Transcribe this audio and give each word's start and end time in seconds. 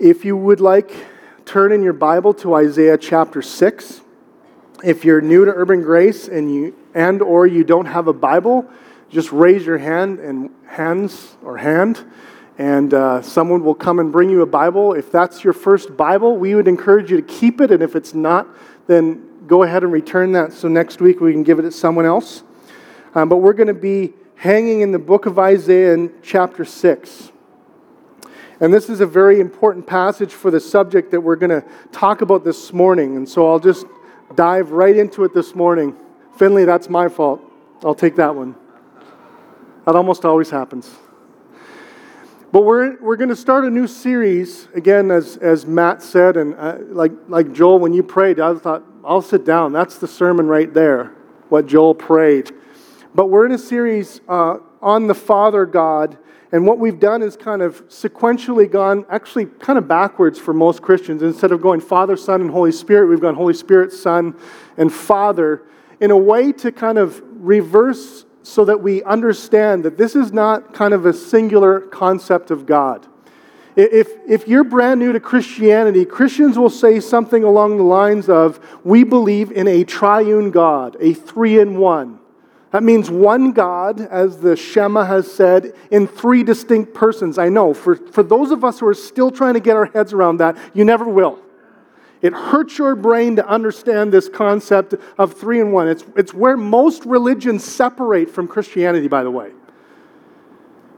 if 0.00 0.24
you 0.24 0.36
would 0.36 0.60
like, 0.60 0.94
turn 1.44 1.72
in 1.72 1.82
your 1.82 1.92
Bible 1.92 2.32
to 2.34 2.54
Isaiah 2.54 2.96
chapter 2.96 3.42
6. 3.42 4.00
If 4.82 5.04
you're 5.04 5.20
new 5.20 5.44
to 5.44 5.50
Urban 5.50 5.82
Grace 5.82 6.28
and 6.28 6.52
you 6.52 6.74
and 6.94 7.20
or 7.22 7.46
you 7.46 7.64
don't 7.64 7.86
have 7.86 8.06
a 8.06 8.12
Bible, 8.12 8.68
just 9.10 9.32
raise 9.32 9.66
your 9.66 9.78
hand 9.78 10.20
and 10.20 10.50
hands 10.66 11.36
or 11.42 11.56
hand, 11.56 12.04
and 12.58 12.92
uh, 12.94 13.22
someone 13.22 13.64
will 13.64 13.74
come 13.74 13.98
and 13.98 14.12
bring 14.12 14.30
you 14.30 14.42
a 14.42 14.46
Bible. 14.46 14.94
If 14.94 15.10
that's 15.10 15.44
your 15.44 15.52
first 15.52 15.96
Bible, 15.96 16.36
we 16.36 16.54
would 16.54 16.68
encourage 16.68 17.10
you 17.10 17.16
to 17.16 17.22
keep 17.22 17.60
it, 17.60 17.70
and 17.70 17.82
if 17.82 17.96
it's 17.96 18.14
not, 18.14 18.48
then 18.86 19.46
go 19.46 19.62
ahead 19.62 19.82
and 19.82 19.92
return 19.92 20.32
that 20.32 20.52
so 20.52 20.68
next 20.68 21.00
week 21.00 21.20
we 21.20 21.32
can 21.32 21.42
give 21.42 21.58
it 21.58 21.62
to 21.62 21.72
someone 21.72 22.06
else. 22.06 22.42
Um, 23.14 23.28
but 23.28 23.38
we're 23.38 23.52
going 23.52 23.68
to 23.68 23.74
be 23.74 24.14
hanging 24.36 24.80
in 24.80 24.92
the 24.92 24.98
book 24.98 25.26
of 25.26 25.38
Isaiah 25.38 25.94
in 25.94 26.12
chapter 26.22 26.64
6. 26.64 27.32
And 28.64 28.72
this 28.72 28.88
is 28.88 29.02
a 29.02 29.06
very 29.06 29.40
important 29.40 29.86
passage 29.86 30.32
for 30.32 30.50
the 30.50 30.58
subject 30.58 31.10
that 31.10 31.20
we're 31.20 31.36
going 31.36 31.50
to 31.50 31.62
talk 31.92 32.22
about 32.22 32.44
this 32.44 32.72
morning. 32.72 33.18
And 33.18 33.28
so 33.28 33.46
I'll 33.46 33.58
just 33.58 33.84
dive 34.36 34.70
right 34.70 34.96
into 34.96 35.22
it 35.24 35.34
this 35.34 35.54
morning. 35.54 35.94
Finley, 36.38 36.64
that's 36.64 36.88
my 36.88 37.08
fault. 37.08 37.42
I'll 37.84 37.94
take 37.94 38.16
that 38.16 38.34
one. 38.34 38.54
That 39.84 39.96
almost 39.96 40.24
always 40.24 40.48
happens. 40.48 40.90
But 42.52 42.62
we're, 42.62 42.98
we're 43.02 43.16
going 43.16 43.28
to 43.28 43.36
start 43.36 43.66
a 43.66 43.70
new 43.70 43.86
series, 43.86 44.66
again, 44.72 45.10
as, 45.10 45.36
as 45.36 45.66
Matt 45.66 46.02
said, 46.02 46.38
and 46.38 46.54
uh, 46.54 46.78
like, 46.88 47.12
like 47.28 47.52
Joel, 47.52 47.80
when 47.80 47.92
you 47.92 48.02
prayed, 48.02 48.40
I 48.40 48.54
thought, 48.54 48.82
I'll 49.04 49.20
sit 49.20 49.44
down. 49.44 49.74
That's 49.74 49.98
the 49.98 50.08
sermon 50.08 50.46
right 50.46 50.72
there, 50.72 51.12
what 51.50 51.66
Joel 51.66 51.94
prayed. 51.94 52.50
But 53.14 53.26
we're 53.26 53.44
in 53.44 53.52
a 53.52 53.58
series 53.58 54.22
uh, 54.26 54.56
on 54.80 55.06
the 55.06 55.14
Father 55.14 55.66
God 55.66 56.16
and 56.54 56.64
what 56.64 56.78
we've 56.78 57.00
done 57.00 57.20
is 57.20 57.36
kind 57.36 57.62
of 57.62 57.84
sequentially 57.88 58.70
gone, 58.70 59.04
actually, 59.10 59.46
kind 59.46 59.76
of 59.76 59.88
backwards 59.88 60.38
for 60.38 60.54
most 60.54 60.82
Christians. 60.82 61.20
Instead 61.20 61.50
of 61.50 61.60
going 61.60 61.80
Father, 61.80 62.16
Son, 62.16 62.40
and 62.40 62.48
Holy 62.48 62.70
Spirit, 62.70 63.08
we've 63.08 63.20
gone 63.20 63.34
Holy 63.34 63.54
Spirit, 63.54 63.92
Son, 63.92 64.36
and 64.76 64.92
Father 64.92 65.64
in 65.98 66.12
a 66.12 66.16
way 66.16 66.52
to 66.52 66.70
kind 66.70 66.96
of 66.96 67.20
reverse 67.26 68.24
so 68.44 68.64
that 68.66 68.80
we 68.80 69.02
understand 69.02 69.84
that 69.84 69.98
this 69.98 70.14
is 70.14 70.32
not 70.32 70.72
kind 70.72 70.94
of 70.94 71.06
a 71.06 71.12
singular 71.12 71.80
concept 71.80 72.52
of 72.52 72.66
God. 72.66 73.04
If, 73.74 74.12
if 74.28 74.46
you're 74.46 74.62
brand 74.62 75.00
new 75.00 75.12
to 75.12 75.18
Christianity, 75.18 76.04
Christians 76.04 76.56
will 76.56 76.70
say 76.70 77.00
something 77.00 77.42
along 77.42 77.78
the 77.78 77.82
lines 77.82 78.28
of, 78.28 78.60
We 78.84 79.02
believe 79.02 79.50
in 79.50 79.66
a 79.66 79.82
triune 79.82 80.52
God, 80.52 80.96
a 81.00 81.14
three 81.14 81.58
in 81.58 81.78
one. 81.78 82.20
That 82.74 82.82
means 82.82 83.08
one 83.08 83.52
God, 83.52 84.00
as 84.00 84.38
the 84.38 84.56
Shema 84.56 85.04
has 85.04 85.32
said, 85.32 85.76
in 85.92 86.08
three 86.08 86.42
distinct 86.42 86.92
persons. 86.92 87.38
I 87.38 87.48
know, 87.48 87.72
for, 87.72 87.94
for 87.94 88.24
those 88.24 88.50
of 88.50 88.64
us 88.64 88.80
who 88.80 88.88
are 88.88 88.94
still 88.94 89.30
trying 89.30 89.54
to 89.54 89.60
get 89.60 89.76
our 89.76 89.84
heads 89.84 90.12
around 90.12 90.38
that, 90.38 90.58
you 90.74 90.84
never 90.84 91.04
will. 91.04 91.38
It 92.20 92.32
hurts 92.32 92.76
your 92.76 92.96
brain 92.96 93.36
to 93.36 93.46
understand 93.46 94.12
this 94.12 94.28
concept 94.28 94.96
of 95.18 95.34
three 95.34 95.60
in 95.60 95.70
one. 95.70 95.86
It's, 95.86 96.04
it's 96.16 96.34
where 96.34 96.56
most 96.56 97.06
religions 97.06 97.62
separate 97.62 98.28
from 98.28 98.48
Christianity, 98.48 99.06
by 99.06 99.22
the 99.22 99.30
way. 99.30 99.52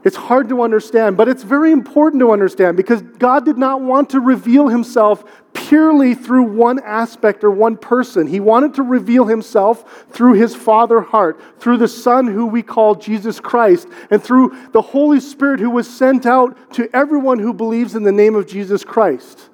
It's 0.07 0.15
hard 0.15 0.47
to 0.47 0.61
understand, 0.61 1.17
but 1.17 1.27
it's 1.27 1.43
very 1.43 1.73
important 1.73 2.21
to 2.21 2.31
understand 2.31 2.77
because 2.77 3.01
God 3.01 3.43
did 3.43 3.57
not 3.57 3.81
want 3.81 4.11
to 4.11 4.21
reveal 4.21 4.69
himself 4.69 5.25
purely 5.51 6.15
through 6.15 6.43
one 6.43 6.79
aspect 6.79 7.43
or 7.43 7.51
one 7.51 7.75
person. 7.75 8.25
He 8.25 8.39
wanted 8.39 8.75
to 8.75 8.83
reveal 8.83 9.25
himself 9.25 10.05
through 10.09 10.35
his 10.35 10.55
Father 10.55 11.01
heart, 11.01 11.41
through 11.59 11.75
the 11.75 11.89
Son 11.89 12.25
who 12.25 12.45
we 12.45 12.63
call 12.63 12.95
Jesus 12.95 13.41
Christ, 13.41 13.89
and 14.09 14.23
through 14.23 14.57
the 14.71 14.81
Holy 14.81 15.19
Spirit 15.19 15.59
who 15.59 15.71
was 15.71 15.89
sent 15.89 16.25
out 16.25 16.55
to 16.75 16.89
everyone 16.95 17.39
who 17.39 17.53
believes 17.53 17.93
in 17.93 18.03
the 18.03 18.11
name 18.13 18.35
of 18.35 18.47
Jesus 18.47 18.85
Christ. 18.85 19.49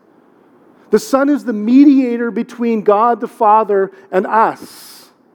The 0.91 0.99
Son 0.99 1.29
is 1.29 1.45
the 1.45 1.53
mediator 1.53 2.29
between 2.29 2.83
God 2.83 3.21
the 3.21 3.27
Father 3.27 3.91
and 4.11 4.27
us. 4.27 4.92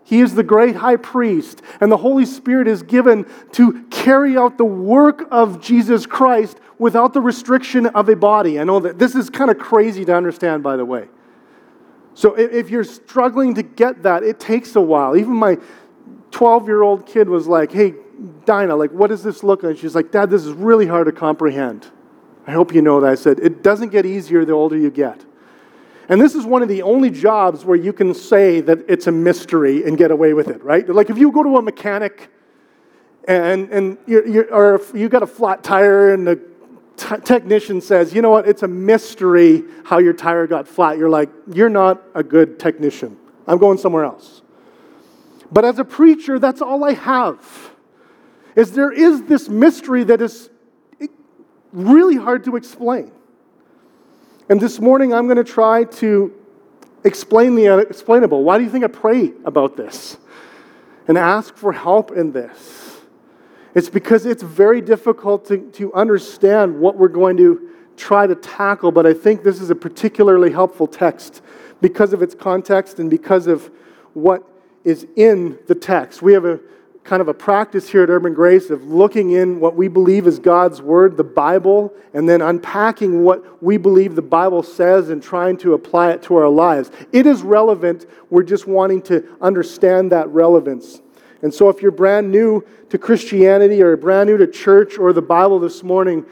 He 0.09 0.21
is 0.23 0.35
the 0.35 0.43
great 0.43 0.75
high 0.75 0.97
priest, 0.97 1.61
and 1.83 1.93
the 1.93 1.99
Holy 1.99 2.25
Spirit 2.25 2.67
is 2.67 2.83
given 2.83 3.27
to 3.53 3.83
carry 3.91 4.39
out 4.39 4.57
the 4.57 4.65
work 4.65 5.29
of 5.31 5.61
Jesus 5.61 6.07
Christ 6.07 6.59
without 6.79 7.13
the 7.13 7.21
restriction 7.21 7.85
of 7.89 8.09
a 8.09 8.17
body. 8.17 8.59
I 8.59 8.65
know 8.65 8.81
that 8.81 8.99
this 8.99 9.15
is 9.15 9.29
kind 9.29 9.51
of 9.51 9.59
crazy 9.59 10.07
to 10.07 10.17
understand, 10.17 10.63
by 10.63 10.77
the 10.77 10.85
way. 10.87 11.09
So 12.15 12.33
if 12.37 12.71
you're 12.71 12.85
struggling 12.85 13.55
to 13.57 13.63
get 13.63 14.03
that, 14.05 14.23
it 14.23 14.41
takes 14.41 14.77
a 14.77 14.81
while. 14.81 15.15
Even 15.15 15.35
my 15.35 15.59
12 16.31 16.67
year 16.69 16.81
old 16.81 17.05
kid 17.05 17.29
was 17.29 17.47
like, 17.47 17.71
Hey, 17.71 17.93
Dinah, 18.47 18.77
like, 18.77 18.93
what 18.93 19.09
does 19.09 19.23
this 19.23 19.45
look 19.45 19.63
like? 19.63 19.77
She's 19.77 19.95
like, 19.95 20.11
Dad, 20.11 20.31
this 20.31 20.47
is 20.47 20.55
really 20.55 20.87
hard 20.87 21.05
to 21.05 21.13
comprehend. 21.13 21.87
I 22.47 22.53
hope 22.53 22.75
you 22.75 22.81
know 22.81 22.99
that. 23.03 23.11
I 23.11 23.15
said, 23.15 23.41
It 23.41 23.63
doesn't 23.63 23.91
get 23.91 24.07
easier 24.07 24.47
the 24.47 24.53
older 24.53 24.79
you 24.79 24.91
get. 24.91 25.27
And 26.09 26.21
this 26.21 26.35
is 26.35 26.47
one 26.47 26.63
of 26.63 26.69
the 26.69 26.83
only 26.83 27.11
jobs 27.11 27.65
where 27.65 27.77
you 27.77 27.93
can 27.93 28.15
say 28.15 28.61
that 28.63 28.79
it's 28.89 29.07
a 29.07 29.13
mystery 29.13 29.85
and 29.85 29.99
get 29.99 30.11
away 30.11 30.33
with 30.33 30.49
it, 30.49 30.63
right? 30.63 30.89
Like 30.89 31.11
if 31.11 31.19
you 31.19 31.31
go 31.31 31.43
to 31.43 31.57
a 31.59 31.63
mechanic 31.63 32.31
and, 33.27 33.69
and 33.71 33.99
you're, 34.07 34.27
you're, 34.27 34.55
or 34.55 34.77
if 34.77 34.95
you 34.95 35.11
got 35.11 35.23
a 35.23 35.27
flat 35.27 35.63
tire 35.63 36.15
and 36.15 36.27
the 36.27 36.41
t- 36.97 37.17
technician 37.25 37.83
says, 37.83 38.15
you 38.15 38.23
know 38.23 38.31
what, 38.31 38.49
it's 38.49 38.63
a 38.63 38.69
mystery 38.69 39.65
how 39.85 39.99
your 39.99 40.15
tire 40.15 40.47
got 40.47 40.67
flat, 40.67 40.97
you're 40.97 41.11
like, 41.11 41.29
you're 41.53 41.69
not 41.69 42.03
a 42.15 42.23
good 42.23 42.59
technician. 42.59 43.19
I'm 43.47 43.59
going 43.59 43.77
somewhere 43.77 44.05
else. 44.05 44.41
But 45.53 45.67
as 45.67 45.79
a 45.79 45.85
preacher, 45.85 46.39
that's 46.39 46.63
all 46.63 46.85
I 46.85 46.95
have. 46.95 47.71
Is 48.57 48.73
there 48.73 48.91
is 48.91 49.23
this 49.25 49.49
mystery 49.49 50.05
that 50.05 50.23
is 50.23 50.51
really 51.73 52.17
hard 52.17 52.45
to 52.45 52.57
explain. 52.57 53.13
And 54.51 54.59
this 54.59 54.81
morning, 54.81 55.13
I'm 55.13 55.27
going 55.27 55.37
to 55.37 55.45
try 55.45 55.85
to 55.85 56.33
explain 57.05 57.55
the 57.55 57.69
unexplainable. 57.69 58.43
Why 58.45 58.57
do 58.57 58.65
you 58.65 58.71
think 58.71 58.83
I 58.83 58.89
pray 58.89 59.33
about 59.45 59.77
this 59.77 60.17
and 61.07 61.19
ask 61.19 61.55
for 61.55 61.71
help 61.71 62.13
in 62.13 62.33
this? 62.33 63.03
It's 63.75 63.91
because 63.91 64.25
it's 64.25 64.43
very 64.43 64.81
difficult 64.81 65.45
to, 65.49 65.59
to 65.73 65.93
understand 65.93 66.81
what 66.81 66.97
we're 66.97 67.09
going 67.09 67.37
to 67.37 67.69
try 67.99 68.27
to 68.27 68.35
tackle, 68.35 68.91
but 68.91 69.07
I 69.07 69.13
think 69.13 69.43
this 69.43 69.61
is 69.61 69.69
a 69.69 69.75
particularly 69.75 70.51
helpful 70.51 70.87
text 70.87 71.43
because 71.83 72.15
of 72.15 72.23
its 72.23 72.35
context 72.35 72.99
and 72.99 73.11
because 73.11 73.49
of 73.49 73.71
what 74.15 74.49
is 74.83 75.07
in 75.17 75.59
the 75.67 75.75
text. 75.75 76.23
We 76.23 76.33
have 76.33 76.47
a 76.47 76.59
kind 77.09 77.23
of 77.23 77.29
a 77.29 77.35
practice 77.35 77.89
here 77.89 78.03
at 78.03 78.11
Urban 78.11 78.35
Grace 78.35 78.69
of 78.69 78.85
looking 78.85 79.31
in 79.31 79.61
what 79.61 79.75
we 79.75 79.89
believe 79.89 80.27
is 80.27 80.39
God's 80.39 80.83
Word, 80.83 81.17
the 81.17 81.25
Bible, 81.25 81.91
and 82.13 82.29
then 82.29 82.43
unpacking 82.43 83.25
what 83.25 83.63
we 83.63 83.79
believe 83.79 84.15
the 84.15 84.21
Bible 84.21 84.63
says 84.63 85.09
and 85.09 85.23
trying 85.23 85.57
to 85.59 85.73
apply 85.73 86.11
it 86.11 86.23
to 86.25 86.37
our 86.37 86.51
lives. 86.51 86.91
It 87.11 87.27
is 87.27 87.41
relevant. 87.41 88.05
We're 88.29 88.43
just 88.43 88.67
wanting 88.67 89.01
to 89.03 89.27
understand 89.41 90.13
that 90.13 90.29
relevance. 90.29 91.01
And 91.41 91.55
so, 91.55 91.71
if 91.71 91.81
you're 91.81 91.93
brand 91.93 92.31
new 92.31 92.63
to 92.91 92.99
Christianity 92.99 93.81
or 93.81 93.97
brand 93.97 94.29
new 94.29 94.37
to 94.37 94.47
church 94.47 94.99
or 94.99 95.15
the 95.15 95.23
Bible 95.23 95.59
this 95.59 95.83
morning, 95.83 96.27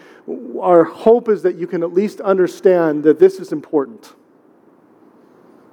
our 0.60 0.84
hope 0.84 1.30
is 1.30 1.42
that 1.42 1.54
you 1.54 1.66
can 1.66 1.82
at 1.82 1.94
least 1.94 2.20
understand 2.20 3.02
that 3.04 3.18
this 3.18 3.40
is 3.40 3.50
important. 3.50 4.14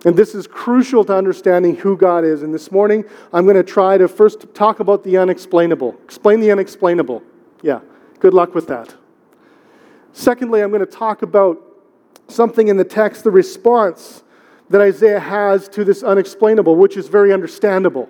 And 0.05 0.15
this 0.17 0.35
is 0.35 0.47
crucial 0.47 1.05
to 1.05 1.15
understanding 1.15 1.77
who 1.77 1.95
God 1.95 2.25
is. 2.25 2.43
And 2.43 2.53
this 2.53 2.71
morning, 2.71 3.05
I'm 3.31 3.45
going 3.45 3.55
to 3.55 3.63
try 3.63 3.97
to 3.97 4.07
first 4.07 4.53
talk 4.53 4.79
about 4.79 5.03
the 5.03 5.17
unexplainable. 5.17 5.97
Explain 6.03 6.41
the 6.41 6.51
unexplainable. 6.51 7.23
Yeah, 7.61 7.79
good 8.19 8.33
luck 8.33 8.53
with 8.53 8.67
that. 8.67 8.93
Secondly, 10.11 10.61
I'm 10.61 10.69
going 10.69 10.85
to 10.85 10.85
talk 10.85 11.21
about 11.21 11.61
something 12.27 12.67
in 12.67 12.77
the 12.77 12.83
text, 12.83 13.23
the 13.23 13.31
response 13.31 14.23
that 14.69 14.81
Isaiah 14.81 15.19
has 15.19 15.69
to 15.69 15.83
this 15.83 16.03
unexplainable, 16.03 16.75
which 16.75 16.97
is 16.97 17.07
very 17.07 17.31
understandable. 17.31 18.09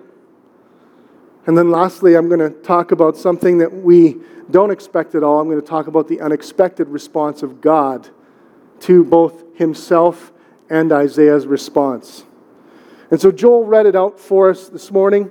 And 1.46 1.58
then 1.58 1.72
lastly, 1.72 2.16
I'm 2.16 2.28
going 2.28 2.40
to 2.40 2.50
talk 2.62 2.92
about 2.92 3.18
something 3.18 3.58
that 3.60 3.72
we 3.72 4.18
don't 4.50 4.72
expect 4.72 5.14
at 5.14 5.24
all. 5.24 5.40
I'm 5.40 5.50
going 5.50 5.62
to 5.62 5.68
talk 5.68 5.88
about 5.88 6.08
the 6.08 6.22
unexpected 6.22 6.88
response 6.90 7.44
of 7.44 7.62
God 7.62 8.10
to 8.82 9.04
both 9.04 9.44
himself 9.56 10.32
and 10.70 10.92
Isaiah's 10.92 11.46
response. 11.46 12.24
And 13.12 13.20
so 13.22 13.32
Joel 13.32 13.66
read 13.66 13.86
it 13.86 13.96
out 13.96 14.20
for 14.20 14.50
us 14.50 14.70
this 14.70 14.92
morning. 14.92 15.30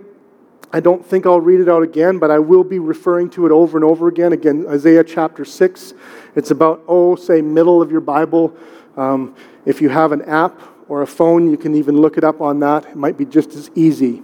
I 0.72 0.80
don't 0.80 1.04
think 1.04 1.26
I'll 1.26 1.40
read 1.40 1.60
it 1.60 1.68
out 1.68 1.82
again, 1.82 2.18
but 2.18 2.30
I 2.30 2.38
will 2.38 2.64
be 2.64 2.78
referring 2.78 3.28
to 3.30 3.44
it 3.44 3.52
over 3.52 3.76
and 3.76 3.84
over 3.84 4.08
again. 4.08 4.32
Again, 4.32 4.64
Isaiah 4.68 5.04
chapter 5.04 5.44
6. 5.44 5.94
It's 6.34 6.50
about, 6.50 6.82
oh, 6.88 7.14
say, 7.14 7.42
middle 7.42 7.82
of 7.82 7.90
your 7.90 8.00
Bible. 8.00 8.56
Um, 8.96 9.34
if 9.66 9.82
you 9.82 9.90
have 9.90 10.12
an 10.12 10.22
app 10.22 10.58
or 10.88 11.02
a 11.02 11.06
phone, 11.06 11.50
you 11.50 11.58
can 11.58 11.74
even 11.74 11.98
look 11.98 12.16
it 12.16 12.24
up 12.24 12.40
on 12.40 12.60
that. 12.60 12.86
It 12.86 12.96
might 12.96 13.18
be 13.18 13.26
just 13.26 13.54
as 13.54 13.70
easy. 13.74 14.22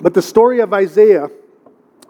But 0.00 0.14
the 0.14 0.22
story 0.22 0.60
of 0.60 0.74
Isaiah 0.74 1.28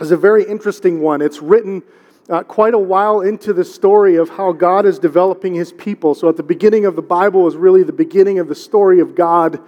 is 0.00 0.10
a 0.10 0.16
very 0.16 0.44
interesting 0.44 1.00
one. 1.00 1.22
It's 1.22 1.40
written 1.40 1.82
uh, 2.28 2.42
quite 2.42 2.74
a 2.74 2.78
while 2.78 3.22
into 3.22 3.52
the 3.52 3.64
story 3.64 4.16
of 4.16 4.28
how 4.28 4.52
God 4.52 4.84
is 4.84 4.98
developing 4.98 5.54
his 5.54 5.72
people. 5.72 6.14
So, 6.14 6.28
at 6.28 6.36
the 6.36 6.42
beginning 6.42 6.84
of 6.84 6.94
the 6.94 7.02
Bible 7.02 7.46
is 7.46 7.56
really 7.56 7.82
the 7.82 7.92
beginning 7.92 8.38
of 8.38 8.48
the 8.48 8.54
story 8.54 9.00
of 9.00 9.14
God 9.14 9.60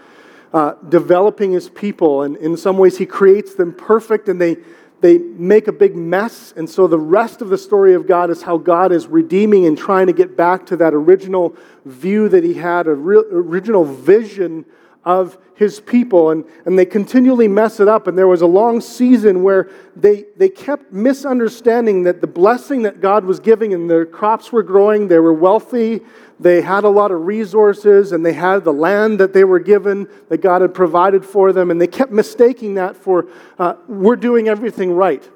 uh, 0.52 0.74
developing 0.88 1.52
his 1.52 1.68
people. 1.68 2.22
And 2.22 2.36
in 2.36 2.56
some 2.56 2.76
ways, 2.76 2.98
he 2.98 3.06
creates 3.06 3.54
them 3.54 3.72
perfect 3.72 4.28
and 4.28 4.40
they, 4.40 4.58
they 5.00 5.18
make 5.18 5.68
a 5.68 5.72
big 5.72 5.96
mess. 5.96 6.52
And 6.56 6.68
so 6.68 6.86
the 6.86 6.98
rest 6.98 7.40
of 7.40 7.48
the 7.48 7.58
story 7.58 7.94
of 7.94 8.06
God 8.06 8.30
is 8.30 8.42
how 8.42 8.58
God 8.58 8.92
is 8.92 9.06
redeeming 9.06 9.66
and 9.66 9.78
trying 9.78 10.08
to 10.08 10.12
get 10.12 10.36
back 10.36 10.66
to 10.66 10.76
that 10.78 10.92
original 10.92 11.56
view 11.84 12.28
that 12.28 12.44
he 12.44 12.54
had, 12.54 12.86
a 12.86 12.94
real, 12.94 13.24
original 13.30 13.84
vision 13.84 14.66
of 15.04 15.38
his 15.54 15.80
people. 15.80 16.30
And, 16.30 16.44
and 16.64 16.78
they 16.78 16.86
continually 16.86 17.48
mess 17.48 17.80
it 17.80 17.88
up. 17.88 18.06
And 18.06 18.16
there 18.16 18.28
was 18.28 18.42
a 18.42 18.46
long 18.46 18.80
season 18.80 19.42
where 19.42 19.70
they, 19.94 20.24
they 20.36 20.48
kept 20.48 20.92
misunderstanding 20.92 22.04
that 22.04 22.20
the 22.20 22.26
blessing 22.26 22.82
that 22.82 23.00
God 23.00 23.24
was 23.24 23.40
giving 23.40 23.74
and 23.74 23.88
their 23.88 24.06
crops 24.06 24.52
were 24.52 24.62
growing, 24.62 25.08
they 25.08 25.18
were 25.18 25.34
wealthy, 25.34 26.00
they 26.38 26.62
had 26.62 26.84
a 26.84 26.88
lot 26.88 27.10
of 27.10 27.26
resources, 27.26 28.12
and 28.12 28.24
they 28.24 28.32
had 28.32 28.64
the 28.64 28.72
land 28.72 29.20
that 29.20 29.34
they 29.34 29.44
were 29.44 29.58
given 29.58 30.08
that 30.30 30.38
God 30.38 30.62
had 30.62 30.72
provided 30.72 31.24
for 31.24 31.52
them. 31.52 31.70
And 31.70 31.78
they 31.78 31.86
kept 31.86 32.10
mistaking 32.10 32.74
that 32.74 32.96
for, 32.96 33.26
uh, 33.58 33.74
we're 33.86 34.16
doing 34.16 34.48
everything 34.48 34.92
right. 34.92 35.28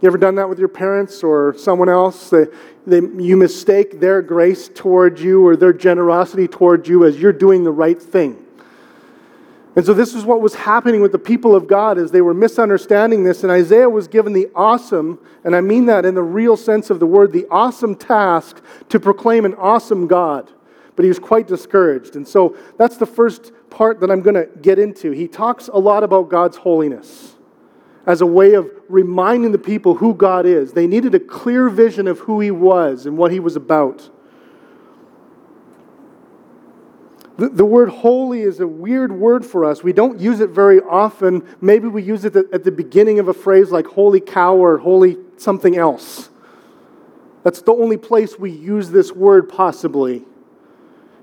You 0.00 0.06
ever 0.06 0.18
done 0.18 0.36
that 0.36 0.48
with 0.48 0.60
your 0.60 0.68
parents 0.68 1.24
or 1.24 1.54
someone 1.58 1.88
else? 1.88 2.30
They, 2.30 2.46
they, 2.86 3.00
you 3.00 3.36
mistake 3.36 3.98
their 3.98 4.22
grace 4.22 4.70
toward 4.72 5.18
you 5.18 5.44
or 5.44 5.56
their 5.56 5.72
generosity 5.72 6.46
toward 6.46 6.86
you 6.86 7.04
as 7.04 7.18
you're 7.18 7.32
doing 7.32 7.64
the 7.64 7.72
right 7.72 8.00
thing. 8.00 8.44
And 9.74 9.84
so 9.84 9.94
this 9.94 10.14
is 10.14 10.24
what 10.24 10.40
was 10.40 10.54
happening 10.54 11.00
with 11.00 11.12
the 11.12 11.18
people 11.18 11.54
of 11.54 11.66
God 11.66 11.98
as 11.98 12.10
they 12.10 12.20
were 12.20 12.34
misunderstanding 12.34 13.24
this. 13.24 13.42
And 13.42 13.50
Isaiah 13.50 13.88
was 13.88 14.08
given 14.08 14.32
the 14.32 14.48
awesome, 14.54 15.18
and 15.44 15.54
I 15.54 15.60
mean 15.60 15.86
that 15.86 16.04
in 16.04 16.14
the 16.14 16.22
real 16.22 16.56
sense 16.56 16.90
of 16.90 17.00
the 17.00 17.06
word, 17.06 17.32
the 17.32 17.46
awesome 17.50 17.94
task 17.94 18.62
to 18.88 19.00
proclaim 19.00 19.44
an 19.44 19.54
awesome 19.54 20.06
God. 20.06 20.50
But 20.96 21.04
he 21.04 21.08
was 21.08 21.20
quite 21.20 21.46
discouraged. 21.46 22.16
And 22.16 22.26
so 22.26 22.56
that's 22.76 22.96
the 22.96 23.06
first 23.06 23.52
part 23.70 24.00
that 24.00 24.10
I'm 24.10 24.20
going 24.20 24.34
to 24.34 24.48
get 24.62 24.78
into. 24.78 25.10
He 25.12 25.28
talks 25.28 25.68
a 25.68 25.78
lot 25.78 26.02
about 26.02 26.28
God's 26.28 26.56
holiness 26.56 27.36
as 28.08 28.22
a 28.22 28.26
way 28.26 28.54
of 28.54 28.70
reminding 28.88 29.52
the 29.52 29.58
people 29.58 29.94
who 29.94 30.14
God 30.14 30.46
is. 30.46 30.72
They 30.72 30.86
needed 30.86 31.14
a 31.14 31.20
clear 31.20 31.68
vision 31.68 32.08
of 32.08 32.20
who 32.20 32.40
he 32.40 32.50
was 32.50 33.04
and 33.04 33.18
what 33.18 33.30
he 33.30 33.38
was 33.38 33.54
about. 33.54 34.08
The, 37.36 37.50
the 37.50 37.66
word 37.66 37.90
holy 37.90 38.40
is 38.40 38.60
a 38.60 38.66
weird 38.66 39.12
word 39.12 39.44
for 39.44 39.66
us. 39.66 39.82
We 39.82 39.92
don't 39.92 40.18
use 40.18 40.40
it 40.40 40.48
very 40.48 40.80
often. 40.80 41.46
Maybe 41.60 41.86
we 41.86 42.02
use 42.02 42.24
it 42.24 42.34
at 42.34 42.64
the 42.64 42.72
beginning 42.72 43.18
of 43.18 43.28
a 43.28 43.34
phrase 43.34 43.70
like 43.70 43.86
holy 43.86 44.20
cow 44.20 44.56
or 44.56 44.78
holy 44.78 45.18
something 45.36 45.76
else. 45.76 46.30
That's 47.42 47.60
the 47.60 47.72
only 47.72 47.98
place 47.98 48.38
we 48.38 48.50
use 48.50 48.88
this 48.88 49.12
word, 49.12 49.50
possibly. 49.50 50.24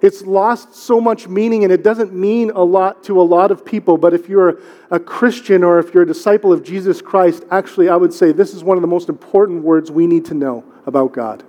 It's 0.01 0.23
lost 0.23 0.75
so 0.75 0.99
much 0.99 1.27
meaning 1.27 1.63
and 1.63 1.71
it 1.71 1.83
doesn't 1.83 2.13
mean 2.13 2.51
a 2.51 2.63
lot 2.63 3.03
to 3.05 3.19
a 3.19 3.23
lot 3.23 3.51
of 3.51 3.65
people. 3.65 3.97
But 3.97 4.13
if 4.13 4.29
you're 4.29 4.59
a 4.91 4.99
Christian 4.99 5.63
or 5.63 5.79
if 5.79 5.93
you're 5.93 6.03
a 6.03 6.07
disciple 6.07 6.51
of 6.51 6.63
Jesus 6.63 7.01
Christ, 7.01 7.43
actually, 7.51 7.89
I 7.89 7.95
would 7.95 8.13
say 8.13 8.31
this 8.31 8.53
is 8.53 8.63
one 8.63 8.77
of 8.77 8.81
the 8.81 8.87
most 8.87 9.09
important 9.09 9.63
words 9.63 9.91
we 9.91 10.07
need 10.07 10.25
to 10.25 10.33
know 10.33 10.63
about 10.85 11.13
God 11.13 11.43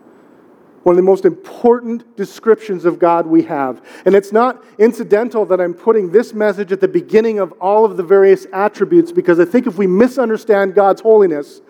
one 0.87 0.93
of 0.93 0.99
the 0.99 1.03
most 1.03 1.25
important 1.25 2.17
descriptions 2.17 2.85
of 2.85 3.01
God 3.01 3.27
we 3.27 3.43
have. 3.43 3.85
And 4.05 4.15
it's 4.15 4.31
not 4.31 4.65
incidental 4.79 5.45
that 5.47 5.61
I'm 5.61 5.75
putting 5.75 6.13
this 6.13 6.33
message 6.33 6.71
at 6.71 6.81
the 6.81 6.87
beginning 6.87 7.41
of 7.41 7.51
all 7.61 7.85
of 7.85 7.97
the 7.97 8.05
various 8.05 8.47
attributes 8.53 9.11
because 9.11 9.41
I 9.41 9.47
think 9.47 9.67
if 9.67 9.79
we 9.79 9.89
misunderstand 9.89 10.77
God's 10.77 11.01
holiness, 11.01 11.61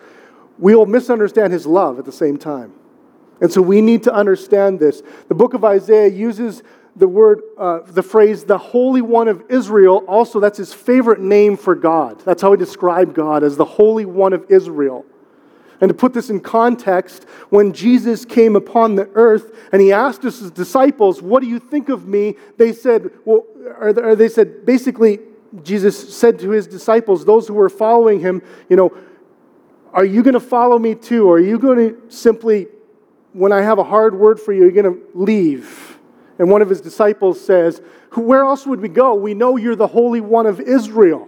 we 0.59 0.75
will 0.75 0.85
misunderstand 0.85 1.51
his 1.51 1.65
love 1.65 1.97
at 1.97 2.05
the 2.05 2.11
same 2.11 2.37
time. 2.37 2.73
And 3.41 3.51
so 3.51 3.61
we 3.61 3.81
need 3.81 4.03
to 4.03 4.13
understand 4.13 4.79
this. 4.79 5.03
The 5.27 5.35
book 5.35 5.53
of 5.53 5.63
Isaiah 5.63 6.07
uses 6.07 6.63
the 6.95 7.07
word, 7.07 7.41
uh, 7.57 7.79
the 7.85 8.01
phrase, 8.01 8.43
the 8.43 8.57
Holy 8.57 9.01
One 9.01 9.27
of 9.27 9.43
Israel. 9.49 10.03
Also, 10.07 10.39
that's 10.39 10.57
his 10.57 10.73
favorite 10.73 11.19
name 11.19 11.55
for 11.55 11.75
God. 11.75 12.19
That's 12.21 12.41
how 12.41 12.51
he 12.51 12.57
described 12.57 13.13
God 13.13 13.43
as 13.43 13.55
the 13.55 13.65
Holy 13.65 14.05
One 14.05 14.33
of 14.33 14.49
Israel. 14.49 15.05
And 15.79 15.89
to 15.89 15.93
put 15.93 16.13
this 16.13 16.31
in 16.31 16.39
context, 16.39 17.25
when 17.49 17.71
Jesus 17.71 18.25
came 18.25 18.55
upon 18.55 18.95
the 18.95 19.09
earth 19.13 19.55
and 19.71 19.79
he 19.79 19.93
asked 19.93 20.23
his 20.23 20.49
disciples, 20.49 21.21
What 21.21 21.43
do 21.43 21.47
you 21.47 21.59
think 21.59 21.89
of 21.89 22.07
me? 22.07 22.35
They 22.57 22.73
said, 22.73 23.11
Well, 23.25 23.45
or 23.79 24.15
they 24.15 24.29
said, 24.29 24.65
basically, 24.65 25.19
Jesus 25.63 26.15
said 26.15 26.39
to 26.39 26.49
his 26.49 26.67
disciples, 26.67 27.25
those 27.25 27.47
who 27.47 27.53
were 27.53 27.69
following 27.69 28.19
him, 28.19 28.41
You 28.69 28.75
know, 28.75 28.97
are 29.93 30.05
you 30.05 30.23
going 30.23 30.33
to 30.33 30.39
follow 30.39 30.79
me 30.79 30.95
too? 30.95 31.27
Or 31.27 31.37
are 31.37 31.39
you 31.39 31.59
going 31.59 31.77
to 31.77 32.01
simply, 32.09 32.67
when 33.37 33.51
I 33.51 33.61
have 33.61 33.77
a 33.77 33.83
hard 33.83 34.15
word 34.15 34.39
for 34.39 34.51
you, 34.51 34.63
you're 34.63 34.71
going 34.71 34.95
to 34.95 35.01
leave? 35.13 35.99
And 36.39 36.49
one 36.49 36.61
of 36.61 36.69
his 36.69 36.81
disciples 36.81 37.39
says, 37.39 37.81
Where 38.13 38.43
else 38.43 38.65
would 38.65 38.81
we 38.81 38.89
go? 38.89 39.13
We 39.15 39.33
know 39.33 39.57
you're 39.57 39.75
the 39.75 39.87
Holy 39.87 40.21
One 40.21 40.45
of 40.45 40.59
Israel. 40.59 41.27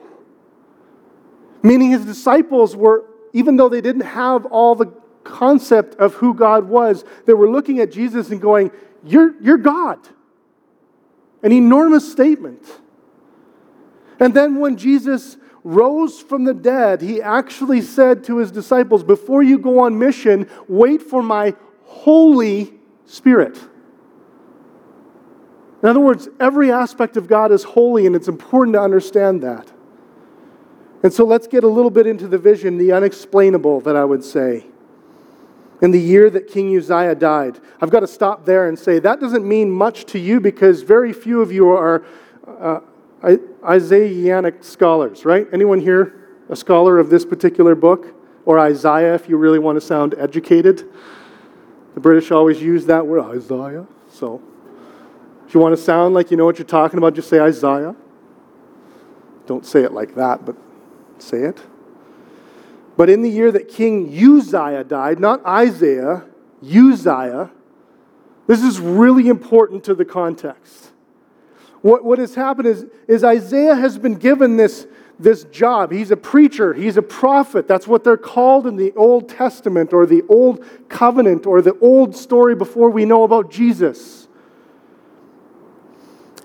Meaning 1.61 1.91
his 1.91 2.05
disciples 2.05 2.75
were 2.75 3.05
even 3.33 3.57
though 3.57 3.69
they 3.69 3.81
didn't 3.81 4.01
have 4.01 4.45
all 4.47 4.75
the 4.75 4.87
concept 5.23 5.95
of 5.95 6.15
who 6.15 6.33
God 6.33 6.67
was, 6.67 7.03
they 7.25 7.33
were 7.33 7.49
looking 7.49 7.79
at 7.79 7.91
Jesus 7.91 8.29
and 8.31 8.41
going, 8.41 8.71
You're, 9.03 9.39
you're 9.41 9.57
God. 9.57 9.99
An 11.43 11.51
enormous 11.51 12.11
statement. 12.11 12.63
And 14.19 14.33
then 14.33 14.59
when 14.59 14.75
Jesus 14.75 15.37
rose 15.63 16.19
from 16.19 16.43
the 16.43 16.53
dead, 16.53 17.01
he 17.01 17.21
actually 17.21 17.81
said 17.81 18.23
to 18.25 18.37
his 18.37 18.51
disciples, 18.51 19.03
Before 19.03 19.43
you 19.43 19.59
go 19.59 19.79
on 19.79 19.97
mission, 19.97 20.49
wait 20.67 21.01
for 21.01 21.21
my 21.21 21.55
Holy 21.89 22.73
Spirit. 23.05 23.57
In 25.81 25.89
other 25.89 25.99
words, 25.99 26.27
every 26.39 26.71
aspect 26.71 27.17
of 27.17 27.27
God 27.27 27.51
is 27.51 27.63
holy, 27.63 28.05
and 28.05 28.15
it's 28.15 28.27
important 28.27 28.75
to 28.75 28.81
understand 28.81 29.41
that. 29.43 29.71
And 31.03 31.11
so 31.11 31.25
let's 31.25 31.47
get 31.47 31.63
a 31.63 31.67
little 31.67 31.89
bit 31.89 32.05
into 32.05 32.27
the 32.27 32.37
vision, 32.37 32.77
the 32.77 32.91
unexplainable, 32.91 33.81
that 33.81 33.95
I 33.95 34.05
would 34.05 34.23
say. 34.23 34.65
In 35.81 35.91
the 35.91 35.99
year 35.99 36.29
that 36.29 36.47
King 36.47 36.75
Uzziah 36.75 37.15
died, 37.15 37.59
I've 37.81 37.89
got 37.89 38.01
to 38.01 38.07
stop 38.07 38.45
there 38.45 38.67
and 38.67 38.77
say 38.77 38.99
that 38.99 39.21
doesn't 39.21 39.47
mean 39.47 39.71
much 39.71 40.05
to 40.07 40.19
you 40.19 40.41
because 40.41 40.81
very 40.81 41.13
few 41.13 41.41
of 41.41 41.53
you 41.53 41.69
are 41.69 42.05
uh, 42.45 42.81
Isaianic 43.63 44.63
scholars, 44.63 45.23
right? 45.23 45.47
Anyone 45.53 45.79
here 45.79 46.19
a 46.49 46.55
scholar 46.55 46.97
of 46.97 47.09
this 47.09 47.23
particular 47.23 47.75
book? 47.75 48.15
Or 48.45 48.57
Isaiah, 48.59 49.13
if 49.13 49.29
you 49.29 49.37
really 49.37 49.59
want 49.59 49.75
to 49.75 49.81
sound 49.81 50.15
educated? 50.17 50.89
The 51.99 52.03
British 52.03 52.31
always 52.31 52.61
use 52.61 52.85
that 52.85 53.05
word, 53.05 53.25
Isaiah. 53.35 53.85
So 54.07 54.41
if 55.45 55.53
you 55.53 55.59
want 55.59 55.75
to 55.75 55.83
sound 55.83 56.13
like 56.13 56.31
you 56.31 56.37
know 56.37 56.45
what 56.45 56.57
you're 56.57 56.65
talking 56.65 56.97
about, 56.97 57.13
just 57.13 57.27
say 57.27 57.41
Isaiah. 57.41 57.93
Don't 59.47 59.65
say 59.65 59.83
it 59.83 59.91
like 59.91 60.15
that, 60.15 60.45
but 60.45 60.55
say 61.17 61.39
it. 61.39 61.61
But 62.95 63.09
in 63.09 63.21
the 63.21 63.29
year 63.29 63.51
that 63.51 63.67
King 63.67 64.07
Uzziah 64.07 64.85
died, 64.85 65.19
not 65.19 65.45
Isaiah, 65.45 66.23
Uzziah, 66.63 67.51
this 68.47 68.63
is 68.63 68.79
really 68.79 69.27
important 69.27 69.83
to 69.83 69.93
the 69.93 70.05
context. 70.05 70.91
What, 71.81 72.05
what 72.05 72.17
has 72.17 72.33
happened 72.33 72.69
is, 72.69 72.85
is 73.09 73.25
Isaiah 73.25 73.75
has 73.75 73.97
been 73.97 74.15
given 74.15 74.55
this, 74.55 74.87
this 75.19 75.43
job. 75.45 75.91
He's 75.91 76.11
a 76.11 76.17
preacher, 76.17 76.73
he's 76.73 76.95
a 76.95 77.01
prophet. 77.01 77.67
That's 77.67 77.87
what 77.87 78.03
they're 78.03 78.17
called 78.17 78.65
in 78.65 78.77
the 78.77 78.93
Old 78.95 79.27
Testament 79.27 79.91
or 79.91 80.05
the 80.05 80.23
Old 80.29 80.63
Covenant 80.87 81.45
or 81.45 81.61
the 81.61 81.77
old 81.79 82.15
story 82.15 82.55
before 82.55 82.89
we 82.89 83.03
know 83.05 83.23
about 83.23 83.51
Jesus. 83.51 84.27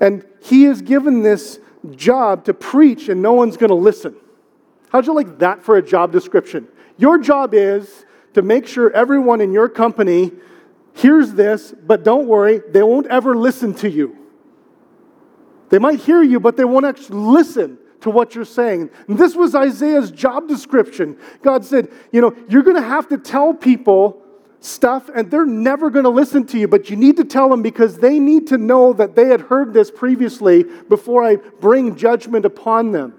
And 0.00 0.26
he 0.42 0.64
is 0.66 0.82
given 0.82 1.22
this 1.22 1.60
job 1.92 2.44
to 2.46 2.54
preach, 2.54 3.08
and 3.08 3.22
no 3.22 3.32
one's 3.32 3.56
going 3.56 3.68
to 3.68 3.76
listen. 3.76 4.16
How'd 4.90 5.06
you 5.06 5.14
like 5.14 5.38
that 5.38 5.62
for 5.62 5.76
a 5.76 5.82
job 5.82 6.10
description? 6.10 6.66
Your 6.96 7.18
job 7.18 7.54
is 7.54 8.04
to 8.34 8.42
make 8.42 8.66
sure 8.66 8.90
everyone 8.90 9.40
in 9.40 9.52
your 9.52 9.68
company 9.68 10.32
hears 10.94 11.32
this, 11.32 11.72
but 11.72 12.02
don't 12.02 12.26
worry, 12.26 12.60
they 12.70 12.82
won't 12.82 13.06
ever 13.06 13.36
listen 13.36 13.74
to 13.74 13.90
you. 13.90 14.16
They 15.68 15.78
might 15.78 16.00
hear 16.00 16.22
you, 16.22 16.40
but 16.40 16.56
they 16.56 16.64
won't 16.64 16.86
actually 16.86 17.18
listen 17.18 17.78
to 18.04 18.10
what 18.10 18.34
you're 18.34 18.44
saying. 18.44 18.90
And 19.08 19.18
this 19.18 19.34
was 19.34 19.54
Isaiah's 19.54 20.10
job 20.10 20.46
description. 20.46 21.16
God 21.42 21.64
said, 21.64 21.90
You 22.12 22.20
know, 22.20 22.36
you're 22.50 22.62
going 22.62 22.76
to 22.76 22.82
have 22.82 23.08
to 23.08 23.16
tell 23.18 23.54
people 23.54 24.22
stuff, 24.60 25.08
and 25.14 25.30
they're 25.30 25.46
never 25.46 25.88
going 25.88 26.04
to 26.04 26.10
listen 26.10 26.46
to 26.48 26.58
you, 26.58 26.68
but 26.68 26.90
you 26.90 26.96
need 26.96 27.16
to 27.16 27.24
tell 27.24 27.48
them 27.48 27.62
because 27.62 27.96
they 27.96 28.18
need 28.18 28.46
to 28.48 28.58
know 28.58 28.92
that 28.92 29.16
they 29.16 29.28
had 29.28 29.40
heard 29.40 29.72
this 29.72 29.90
previously 29.90 30.64
before 30.64 31.24
I 31.24 31.36
bring 31.36 31.96
judgment 31.96 32.44
upon 32.44 32.92
them. 32.92 33.14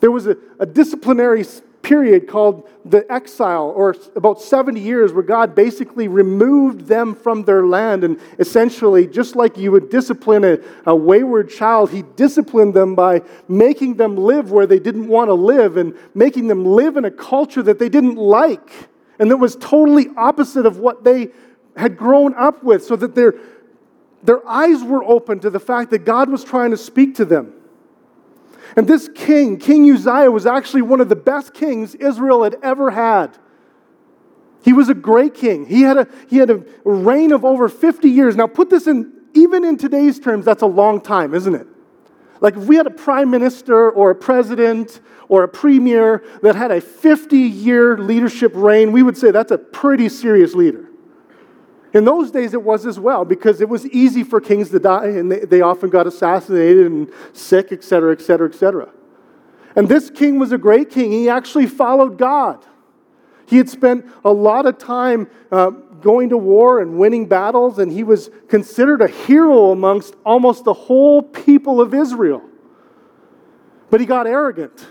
There 0.00 0.10
was 0.10 0.26
a, 0.26 0.36
a 0.58 0.64
disciplinary 0.64 1.44
period 1.84 2.26
called 2.26 2.68
the 2.84 3.10
exile, 3.12 3.72
or 3.76 3.94
about 4.16 4.42
70 4.42 4.80
years, 4.80 5.12
where 5.12 5.22
God 5.22 5.54
basically 5.54 6.08
removed 6.08 6.86
them 6.86 7.14
from 7.14 7.44
their 7.44 7.64
land. 7.64 8.02
And 8.02 8.18
essentially, 8.40 9.06
just 9.06 9.36
like 9.36 9.56
you 9.56 9.70
would 9.70 9.88
discipline 9.90 10.44
a, 10.44 10.58
a, 10.86 10.96
wayward 10.96 11.48
child, 11.50 11.90
He 11.90 12.02
disciplined 12.16 12.74
them 12.74 12.96
by 12.96 13.22
making 13.46 13.94
them 13.94 14.16
live 14.16 14.50
where 14.50 14.66
they 14.66 14.80
didn't 14.80 15.06
want 15.06 15.28
to 15.28 15.34
live 15.34 15.76
and 15.76 15.96
making 16.14 16.48
them 16.48 16.64
live 16.64 16.96
in 16.96 17.04
a 17.04 17.10
culture 17.10 17.62
that 17.62 17.78
they 17.78 17.88
didn't 17.88 18.16
like 18.16 18.88
and 19.18 19.30
that 19.30 19.36
was 19.36 19.56
totally 19.56 20.08
opposite 20.16 20.66
of 20.66 20.78
what 20.78 21.04
they 21.04 21.30
had 21.76 21.96
grown 21.96 22.34
up 22.34 22.62
with, 22.62 22.84
so 22.84 22.96
that 22.96 23.14
their, 23.14 23.34
their 24.22 24.46
eyes 24.46 24.82
were 24.82 25.04
open 25.04 25.40
to 25.40 25.50
the 25.50 25.60
fact 25.60 25.90
that 25.90 26.04
God 26.04 26.30
was 26.30 26.44
trying 26.44 26.70
to 26.70 26.76
speak 26.76 27.16
to 27.16 27.24
them. 27.24 27.52
And 28.76 28.86
this 28.86 29.08
king, 29.14 29.58
King 29.58 29.90
Uzziah, 29.90 30.30
was 30.30 30.46
actually 30.46 30.82
one 30.82 31.00
of 31.00 31.08
the 31.08 31.16
best 31.16 31.54
kings 31.54 31.94
Israel 31.94 32.44
had 32.44 32.56
ever 32.62 32.90
had. 32.90 33.36
He 34.64 34.72
was 34.72 34.88
a 34.88 34.94
great 34.94 35.34
king. 35.34 35.66
He 35.66 35.82
had 35.82 35.98
a, 35.98 36.08
he 36.28 36.38
had 36.38 36.50
a 36.50 36.64
reign 36.84 37.32
of 37.32 37.44
over 37.44 37.68
50 37.68 38.08
years. 38.08 38.34
Now, 38.34 38.46
put 38.46 38.70
this 38.70 38.86
in, 38.86 39.12
even 39.34 39.64
in 39.64 39.76
today's 39.76 40.18
terms, 40.18 40.44
that's 40.44 40.62
a 40.62 40.66
long 40.66 41.00
time, 41.00 41.34
isn't 41.34 41.54
it? 41.54 41.66
Like 42.40 42.56
if 42.56 42.64
we 42.64 42.76
had 42.76 42.86
a 42.86 42.90
prime 42.90 43.30
minister 43.30 43.90
or 43.90 44.10
a 44.10 44.14
president 44.14 45.00
or 45.28 45.44
a 45.44 45.48
premier 45.48 46.24
that 46.42 46.54
had 46.54 46.70
a 46.70 46.80
50 46.80 47.38
year 47.38 47.98
leadership 47.98 48.52
reign, 48.54 48.92
we 48.92 49.02
would 49.02 49.16
say 49.16 49.30
that's 49.30 49.50
a 49.50 49.58
pretty 49.58 50.08
serious 50.08 50.54
leader. 50.54 50.88
In 51.94 52.04
those 52.04 52.32
days, 52.32 52.54
it 52.54 52.62
was 52.62 52.86
as 52.86 52.98
well 52.98 53.24
because 53.24 53.60
it 53.60 53.68
was 53.68 53.86
easy 53.86 54.24
for 54.24 54.40
kings 54.40 54.70
to 54.70 54.80
die 54.80 55.06
and 55.06 55.30
they, 55.30 55.40
they 55.40 55.60
often 55.60 55.90
got 55.90 56.08
assassinated 56.08 56.86
and 56.86 57.10
sick, 57.32 57.70
etc., 57.70 58.12
etc., 58.12 58.48
etc. 58.48 58.88
And 59.76 59.88
this 59.88 60.10
king 60.10 60.40
was 60.40 60.50
a 60.50 60.58
great 60.58 60.90
king. 60.90 61.12
He 61.12 61.28
actually 61.28 61.66
followed 61.66 62.18
God. 62.18 62.64
He 63.46 63.58
had 63.58 63.68
spent 63.68 64.06
a 64.24 64.32
lot 64.32 64.66
of 64.66 64.78
time 64.78 65.28
uh, 65.52 65.70
going 65.70 66.30
to 66.30 66.36
war 66.36 66.80
and 66.80 66.98
winning 66.98 67.26
battles, 67.26 67.78
and 67.78 67.92
he 67.92 68.02
was 68.02 68.28
considered 68.48 69.00
a 69.00 69.08
hero 69.08 69.70
amongst 69.70 70.16
almost 70.24 70.64
the 70.64 70.74
whole 70.74 71.22
people 71.22 71.80
of 71.80 71.94
Israel. 71.94 72.42
But 73.90 74.00
he 74.00 74.06
got 74.06 74.26
arrogant. 74.26 74.86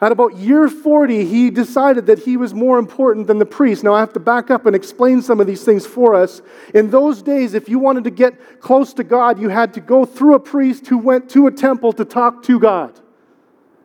At 0.00 0.12
about 0.12 0.36
year 0.36 0.68
40, 0.68 1.24
he 1.24 1.50
decided 1.50 2.06
that 2.06 2.18
he 2.18 2.36
was 2.36 2.52
more 2.52 2.78
important 2.78 3.26
than 3.26 3.38
the 3.38 3.46
priest. 3.46 3.84
Now, 3.84 3.94
I 3.94 4.00
have 4.00 4.12
to 4.14 4.20
back 4.20 4.50
up 4.50 4.66
and 4.66 4.74
explain 4.74 5.22
some 5.22 5.40
of 5.40 5.46
these 5.46 5.64
things 5.64 5.86
for 5.86 6.14
us. 6.14 6.42
In 6.74 6.90
those 6.90 7.22
days, 7.22 7.54
if 7.54 7.68
you 7.68 7.78
wanted 7.78 8.04
to 8.04 8.10
get 8.10 8.60
close 8.60 8.92
to 8.94 9.04
God, 9.04 9.40
you 9.40 9.48
had 9.48 9.72
to 9.74 9.80
go 9.80 10.04
through 10.04 10.34
a 10.34 10.40
priest 10.40 10.88
who 10.88 10.98
went 10.98 11.30
to 11.30 11.46
a 11.46 11.50
temple 11.50 11.92
to 11.94 12.04
talk 12.04 12.42
to 12.44 12.58
God. 12.58 13.00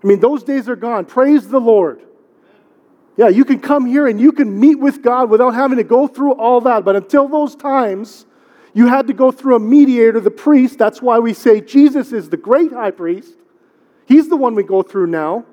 I 0.04 0.08
mean, 0.08 0.20
those 0.20 0.44
days 0.44 0.68
are 0.68 0.76
gone. 0.76 1.06
Praise 1.06 1.48
the 1.48 1.60
Lord. 1.60 2.02
Yeah, 3.16 3.28
you 3.28 3.46
can 3.46 3.60
come 3.60 3.86
here 3.86 4.08
and 4.08 4.20
you 4.20 4.32
can 4.32 4.60
meet 4.60 4.80
with 4.80 5.04
God 5.04 5.30
without 5.30 5.54
having 5.54 5.78
to 5.78 5.84
go 5.84 6.08
through 6.08 6.34
all 6.34 6.62
that. 6.62 6.86
But 6.86 6.96
until 6.96 7.28
those 7.28 7.56
times, 7.56 8.26
you 8.74 8.88
had 8.88 9.08
to 9.08 9.14
go 9.14 9.32
through 9.32 9.58
a 9.58 9.60
mediator, 9.60 10.20
the 10.20 10.32
priest. 10.32 10.80
That's 10.80 11.02
why 11.02 11.20
we 11.20 11.34
say 11.34 11.60
Jesus 11.62 12.14
is 12.14 12.30
the 12.30 12.38
great 12.38 12.72
high 12.72 12.92
priest. 12.92 13.34
He's 14.08 14.30
the 14.30 14.38
one 14.38 14.56
we 14.56 14.64
go 14.64 14.82
through 14.82 15.08
now. 15.08 15.46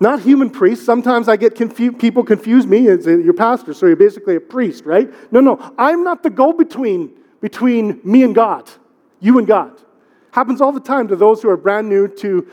Not 0.00 0.20
human 0.20 0.50
priests. 0.50 0.84
Sometimes 0.84 1.28
I 1.28 1.36
get 1.36 1.54
confused, 1.54 1.98
people 1.98 2.24
confuse 2.24 2.66
me 2.66 2.88
as 2.88 3.06
uh, 3.06 3.16
your 3.16 3.32
pastor, 3.32 3.72
so 3.72 3.86
you're 3.86 3.96
basically 3.96 4.36
a 4.36 4.40
priest, 4.40 4.84
right? 4.84 5.12
No, 5.32 5.40
no, 5.40 5.74
I'm 5.78 6.02
not 6.02 6.22
the 6.22 6.30
go 6.30 6.52
between 6.52 7.12
between 7.40 8.00
me 8.02 8.22
and 8.22 8.34
God, 8.34 8.70
you 9.20 9.38
and 9.38 9.46
God. 9.46 9.78
Happens 10.30 10.60
all 10.60 10.72
the 10.72 10.80
time 10.80 11.08
to 11.08 11.16
those 11.16 11.42
who 11.42 11.50
are 11.50 11.56
brand 11.56 11.88
new 11.88 12.08
to, 12.08 12.48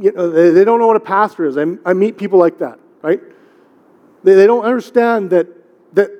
you 0.00 0.12
know, 0.12 0.30
they, 0.30 0.50
they 0.50 0.64
don't 0.64 0.80
know 0.80 0.86
what 0.86 0.96
a 0.96 1.00
pastor 1.00 1.44
is. 1.44 1.58
I, 1.58 1.66
I 1.84 1.92
meet 1.92 2.16
people 2.16 2.38
like 2.38 2.58
that, 2.58 2.78
right? 3.02 3.20
They, 4.24 4.34
they 4.34 4.46
don't 4.46 4.64
understand 4.64 5.30
that, 5.30 5.46
that 5.94 6.10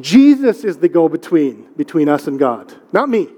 Jesus 0.00 0.64
is 0.64 0.78
the 0.78 0.88
go 0.88 1.08
between 1.08 1.68
between 1.76 2.08
us 2.08 2.26
and 2.26 2.38
God, 2.38 2.72
not 2.92 3.08
me. 3.08 3.28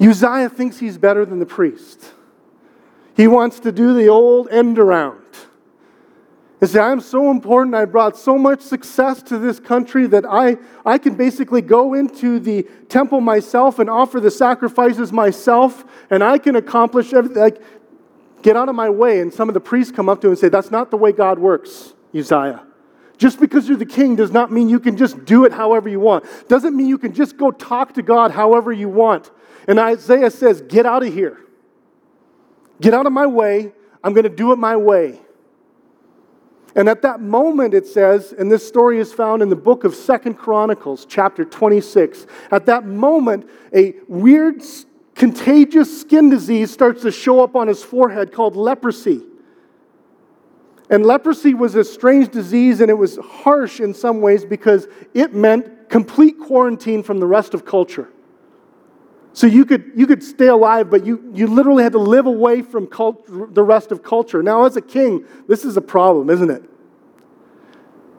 Uzziah 0.00 0.48
thinks 0.48 0.78
he's 0.78 0.96
better 0.96 1.26
than 1.26 1.38
the 1.38 1.46
priest. 1.46 2.12
He 3.16 3.26
wants 3.26 3.60
to 3.60 3.72
do 3.72 3.94
the 3.94 4.08
old 4.08 4.48
end 4.48 4.78
around. 4.78 5.20
He 6.60 6.66
say, 6.66 6.80
I'm 6.80 7.00
so 7.00 7.30
important, 7.30 7.74
I 7.74 7.86
brought 7.86 8.16
so 8.16 8.36
much 8.36 8.60
success 8.60 9.22
to 9.24 9.38
this 9.38 9.58
country 9.58 10.06
that 10.08 10.24
I, 10.26 10.58
I 10.84 10.98
can 10.98 11.14
basically 11.14 11.62
go 11.62 11.94
into 11.94 12.38
the 12.38 12.66
temple 12.88 13.20
myself 13.20 13.78
and 13.78 13.88
offer 13.88 14.20
the 14.20 14.30
sacrifices 14.30 15.10
myself, 15.10 15.84
and 16.10 16.22
I 16.22 16.36
can 16.36 16.56
accomplish 16.56 17.14
everything. 17.14 17.42
Like, 17.42 17.62
get 18.42 18.56
out 18.56 18.68
of 18.68 18.74
my 18.74 18.90
way. 18.90 19.20
And 19.20 19.32
some 19.32 19.48
of 19.48 19.54
the 19.54 19.60
priests 19.60 19.90
come 19.90 20.08
up 20.08 20.20
to 20.20 20.26
him 20.26 20.32
and 20.32 20.38
say, 20.38 20.50
That's 20.50 20.70
not 20.70 20.90
the 20.90 20.98
way 20.98 21.12
God 21.12 21.38
works, 21.38 21.94
Uzziah. 22.14 22.62
Just 23.16 23.38
because 23.38 23.68
you're 23.68 23.76
the 23.76 23.86
king 23.86 24.16
does 24.16 24.30
not 24.30 24.50
mean 24.50 24.68
you 24.68 24.80
can 24.80 24.96
just 24.96 25.26
do 25.26 25.44
it 25.44 25.52
however 25.52 25.88
you 25.88 26.00
want. 26.00 26.24
Doesn't 26.48 26.74
mean 26.74 26.86
you 26.86 26.98
can 26.98 27.12
just 27.12 27.36
go 27.36 27.50
talk 27.50 27.94
to 27.94 28.02
God 28.02 28.30
however 28.30 28.72
you 28.72 28.88
want. 28.88 29.30
And 29.68 29.78
Isaiah 29.78 30.30
says, 30.30 30.62
Get 30.62 30.86
out 30.86 31.04
of 31.04 31.12
here. 31.12 31.38
Get 32.80 32.94
out 32.94 33.06
of 33.06 33.12
my 33.12 33.26
way. 33.26 33.72
I'm 34.02 34.12
going 34.12 34.24
to 34.24 34.30
do 34.30 34.52
it 34.52 34.56
my 34.56 34.76
way. 34.76 35.20
And 36.74 36.88
at 36.88 37.02
that 37.02 37.20
moment, 37.20 37.74
it 37.74 37.86
says, 37.86 38.32
and 38.32 38.50
this 38.50 38.66
story 38.66 39.00
is 39.00 39.12
found 39.12 39.42
in 39.42 39.48
the 39.48 39.56
book 39.56 39.84
of 39.84 39.94
Second 39.94 40.34
Chronicles, 40.34 41.04
chapter 41.04 41.44
26. 41.44 42.26
At 42.52 42.66
that 42.66 42.86
moment, 42.86 43.50
a 43.74 43.94
weird, 44.06 44.62
contagious 45.14 46.00
skin 46.00 46.30
disease 46.30 46.70
starts 46.70 47.02
to 47.02 47.10
show 47.10 47.42
up 47.42 47.56
on 47.56 47.66
his 47.66 47.82
forehead 47.82 48.32
called 48.32 48.54
leprosy. 48.54 49.22
And 50.90 51.04
leprosy 51.04 51.54
was 51.54 51.74
a 51.74 51.84
strange 51.84 52.30
disease, 52.30 52.80
and 52.80 52.90
it 52.90 52.94
was 52.94 53.16
harsh 53.16 53.80
in 53.80 53.92
some 53.92 54.20
ways 54.20 54.44
because 54.44 54.86
it 55.12 55.34
meant 55.34 55.88
complete 55.88 56.38
quarantine 56.38 57.02
from 57.02 57.18
the 57.18 57.26
rest 57.26 57.52
of 57.52 57.64
culture. 57.64 58.10
So 59.32 59.46
you 59.46 59.64
could, 59.64 59.92
you 59.94 60.06
could 60.06 60.22
stay 60.22 60.48
alive, 60.48 60.90
but 60.90 61.06
you, 61.06 61.30
you 61.34 61.46
literally 61.46 61.84
had 61.84 61.92
to 61.92 61.98
live 61.98 62.26
away 62.26 62.62
from 62.62 62.86
cult, 62.86 63.26
the 63.54 63.62
rest 63.62 63.92
of 63.92 64.02
culture. 64.02 64.42
Now, 64.42 64.64
as 64.64 64.76
a 64.76 64.82
king, 64.82 65.24
this 65.46 65.64
is 65.64 65.76
a 65.76 65.80
problem, 65.80 66.30
isn't 66.30 66.50
it? 66.50 66.64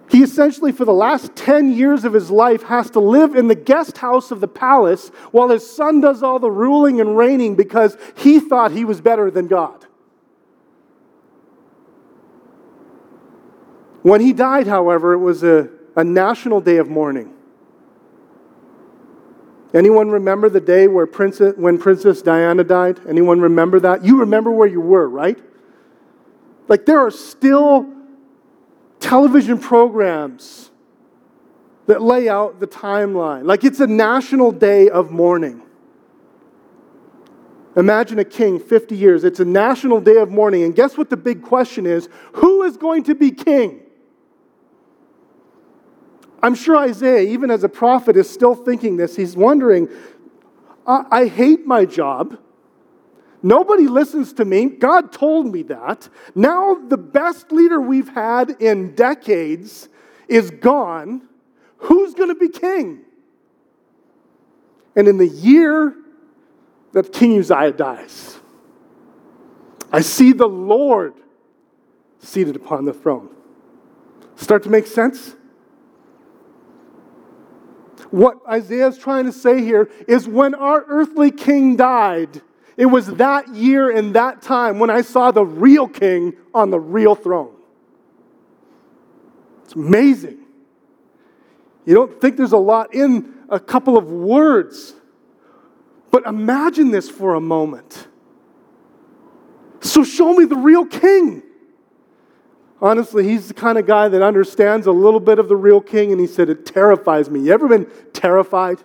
He 0.09 0.23
essentially, 0.23 0.73
for 0.73 0.83
the 0.83 0.93
last 0.93 1.35
10 1.35 1.71
years 1.71 2.03
of 2.03 2.11
his 2.11 2.29
life, 2.29 2.63
has 2.63 2.89
to 2.91 2.99
live 2.99 3.35
in 3.35 3.47
the 3.47 3.55
guest 3.55 3.97
house 3.97 4.31
of 4.31 4.41
the 4.41 4.47
palace 4.47 5.09
while 5.31 5.49
his 5.49 5.69
son 5.69 6.01
does 6.01 6.21
all 6.21 6.37
the 6.39 6.51
ruling 6.51 6.99
and 6.99 7.17
reigning 7.17 7.55
because 7.55 7.97
he 8.17 8.39
thought 8.39 8.71
he 8.71 8.83
was 8.83 8.99
better 8.99 9.31
than 9.31 9.47
God. 9.47 9.85
When 14.01 14.19
he 14.19 14.33
died, 14.33 14.67
however, 14.67 15.13
it 15.13 15.19
was 15.19 15.43
a, 15.43 15.69
a 15.95 16.03
national 16.03 16.59
day 16.59 16.77
of 16.77 16.89
mourning. 16.89 17.33
Anyone 19.73 20.09
remember 20.09 20.49
the 20.49 20.59
day 20.59 20.87
where 20.87 21.05
Princess, 21.05 21.53
when 21.55 21.77
Princess 21.77 22.21
Diana 22.21 22.63
died? 22.63 22.99
Anyone 23.07 23.39
remember 23.39 23.79
that? 23.79 24.03
You 24.03 24.19
remember 24.19 24.51
where 24.51 24.67
you 24.67 24.81
were, 24.81 25.07
right? 25.07 25.39
Like 26.67 26.85
there 26.85 26.99
are 26.99 27.11
still 27.11 27.87
television 28.99 29.57
programs 29.57 30.71
that 31.87 32.01
lay 32.01 32.27
out 32.27 32.59
the 32.59 32.67
timeline. 32.67 33.45
Like 33.45 33.63
it's 33.63 33.79
a 33.79 33.87
national 33.87 34.51
day 34.51 34.89
of 34.89 35.11
mourning. 35.11 35.61
Imagine 37.77 38.19
a 38.19 38.25
king 38.25 38.59
50 38.59 38.95
years. 38.95 39.23
It's 39.23 39.39
a 39.39 39.45
national 39.45 40.01
day 40.01 40.17
of 40.17 40.29
mourning. 40.29 40.63
And 40.63 40.75
guess 40.75 40.97
what 40.97 41.09
the 41.09 41.17
big 41.17 41.41
question 41.41 41.85
is? 41.85 42.09
Who 42.33 42.63
is 42.63 42.75
going 42.75 43.03
to 43.03 43.15
be 43.15 43.31
king? 43.31 43.81
I'm 46.43 46.55
sure 46.55 46.77
Isaiah, 46.77 47.29
even 47.29 47.51
as 47.51 47.63
a 47.63 47.69
prophet, 47.69 48.17
is 48.17 48.29
still 48.29 48.55
thinking 48.55 48.97
this. 48.97 49.15
He's 49.15 49.35
wondering, 49.35 49.87
I, 50.87 51.05
I 51.11 51.27
hate 51.27 51.65
my 51.65 51.85
job. 51.85 52.39
Nobody 53.43 53.87
listens 53.87 54.33
to 54.33 54.45
me. 54.45 54.65
God 54.65 55.11
told 55.11 55.51
me 55.51 55.63
that. 55.63 56.09
Now, 56.35 56.75
the 56.75 56.97
best 56.97 57.51
leader 57.51 57.81
we've 57.81 58.09
had 58.09 58.51
in 58.59 58.93
decades 58.95 59.89
is 60.27 60.51
gone. 60.51 61.27
Who's 61.77 62.13
going 62.13 62.29
to 62.29 62.35
be 62.35 62.49
king? 62.49 63.01
And 64.95 65.07
in 65.07 65.17
the 65.17 65.27
year 65.27 65.95
that 66.91 67.11
King 67.13 67.39
Uzziah 67.39 67.71
dies, 67.71 68.39
I 69.91 70.01
see 70.01 70.33
the 70.33 70.47
Lord 70.47 71.13
seated 72.19 72.55
upon 72.55 72.85
the 72.85 72.93
throne. 72.93 73.29
Start 74.35 74.63
to 74.63 74.69
make 74.69 74.87
sense? 74.87 75.35
What 78.11 78.39
Isaiah 78.47 78.87
is 78.87 78.97
trying 78.97 79.25
to 79.25 79.31
say 79.31 79.61
here 79.63 79.89
is 80.07 80.27
when 80.27 80.53
our 80.53 80.85
earthly 80.87 81.31
king 81.31 81.77
died, 81.77 82.41
it 82.75 82.85
was 82.85 83.07
that 83.15 83.49
year 83.55 83.89
and 83.89 84.13
that 84.15 84.41
time 84.41 84.79
when 84.79 84.89
I 84.89 85.01
saw 85.01 85.31
the 85.31 85.45
real 85.45 85.87
king 85.87 86.33
on 86.53 86.71
the 86.71 86.79
real 86.79 87.15
throne. 87.15 87.55
It's 89.63 89.75
amazing. 89.75 90.39
You 91.85 91.95
don't 91.95 92.19
think 92.19 92.35
there's 92.35 92.51
a 92.51 92.57
lot 92.57 92.93
in 92.93 93.33
a 93.49 93.59
couple 93.59 93.97
of 93.97 94.11
words, 94.11 94.93
but 96.11 96.25
imagine 96.25 96.91
this 96.91 97.09
for 97.09 97.35
a 97.35 97.41
moment. 97.41 98.07
So, 99.79 100.03
show 100.03 100.33
me 100.33 100.45
the 100.45 100.57
real 100.57 100.85
king. 100.85 101.41
Honestly, 102.81 103.23
he's 103.23 103.47
the 103.47 103.53
kind 103.53 103.77
of 103.77 103.85
guy 103.85 104.07
that 104.07 104.23
understands 104.23 104.87
a 104.87 104.91
little 104.91 105.19
bit 105.19 105.37
of 105.37 105.47
the 105.47 105.55
real 105.55 105.79
king, 105.79 106.11
and 106.11 106.19
he 106.19 106.25
said, 106.25 106.49
It 106.49 106.65
terrifies 106.65 107.29
me. 107.29 107.41
You 107.41 107.53
ever 107.53 107.67
been 107.67 107.87
terrified? 108.11 108.79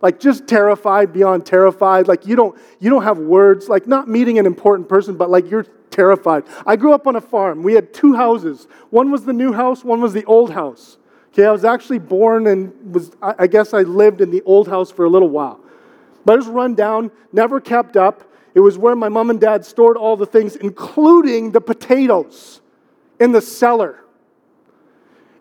Like 0.00 0.20
just 0.20 0.46
terrified 0.46 1.12
beyond 1.12 1.44
terrified. 1.44 2.06
Like 2.06 2.24
you 2.26 2.36
don't 2.36 2.58
you 2.78 2.88
don't 2.88 3.02
have 3.02 3.18
words, 3.18 3.68
like 3.68 3.86
not 3.86 4.08
meeting 4.08 4.38
an 4.38 4.46
important 4.46 4.88
person, 4.88 5.16
but 5.16 5.28
like 5.28 5.50
you're 5.50 5.64
terrified. 5.90 6.44
I 6.66 6.76
grew 6.76 6.92
up 6.92 7.06
on 7.06 7.16
a 7.16 7.20
farm. 7.20 7.62
We 7.62 7.74
had 7.74 7.92
two 7.92 8.14
houses. 8.14 8.68
One 8.90 9.10
was 9.10 9.24
the 9.24 9.32
new 9.32 9.52
house, 9.52 9.84
one 9.84 10.00
was 10.00 10.12
the 10.12 10.24
old 10.24 10.52
house. 10.52 10.98
Okay, 11.32 11.44
I 11.44 11.50
was 11.50 11.64
actually 11.64 11.98
born 11.98 12.46
and 12.46 12.94
was, 12.94 13.10
I 13.20 13.46
guess 13.46 13.74
I 13.74 13.82
lived 13.82 14.20
in 14.20 14.30
the 14.30 14.42
old 14.42 14.68
house 14.68 14.90
for 14.90 15.04
a 15.04 15.10
little 15.10 15.28
while. 15.28 15.60
But 16.24 16.34
it 16.34 16.36
was 16.38 16.46
run 16.46 16.74
down, 16.74 17.10
never 17.32 17.60
kept 17.60 17.96
up. 17.96 18.24
It 18.54 18.60
was 18.60 18.78
where 18.78 18.96
my 18.96 19.08
mom 19.08 19.30
and 19.30 19.40
dad 19.40 19.64
stored 19.64 19.96
all 19.96 20.16
the 20.16 20.26
things, 20.26 20.56
including 20.56 21.50
the 21.52 21.60
potatoes 21.60 22.60
in 23.20 23.32
the 23.32 23.40
cellar. 23.40 24.00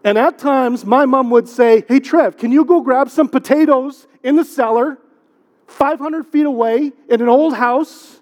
And 0.03 0.17
at 0.17 0.37
times, 0.37 0.85
my 0.85 1.05
mom 1.05 1.29
would 1.31 1.49
say, 1.49 1.83
Hey, 1.87 1.99
Trev, 1.99 2.37
can 2.37 2.51
you 2.51 2.65
go 2.65 2.81
grab 2.81 3.09
some 3.09 3.27
potatoes 3.27 4.07
in 4.23 4.35
the 4.35 4.45
cellar, 4.45 4.97
500 5.67 6.27
feet 6.27 6.45
away, 6.45 6.91
in 7.09 7.21
an 7.21 7.27
old 7.27 7.53
house 7.53 8.21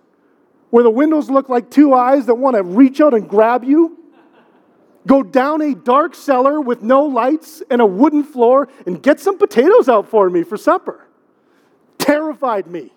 where 0.72 0.84
the 0.84 0.90
windows 0.90 1.30
look 1.30 1.48
like 1.48 1.70
two 1.70 1.94
eyes 1.94 2.26
that 2.26 2.36
want 2.36 2.56
to 2.56 2.64
reach 2.64 3.02
out 3.02 3.14
and 3.14 3.30
grab 3.30 3.64
you? 3.64 4.00
Go 5.08 5.22
down 5.22 5.62
a 5.62 5.76
dark 5.76 6.16
cellar 6.16 6.60
with 6.60 6.82
no 6.82 7.04
lights 7.04 7.62
and 7.70 7.80
a 7.80 7.86
wooden 7.86 8.24
floor 8.24 8.68
and 8.88 9.02
get 9.02 9.20
some 9.20 9.38
potatoes 9.38 9.88
out 9.88 10.10
for 10.10 10.30
me 10.30 10.42
for 10.44 10.58
supper. 10.58 11.06
Terrified 12.00 12.66
me. 12.66 12.92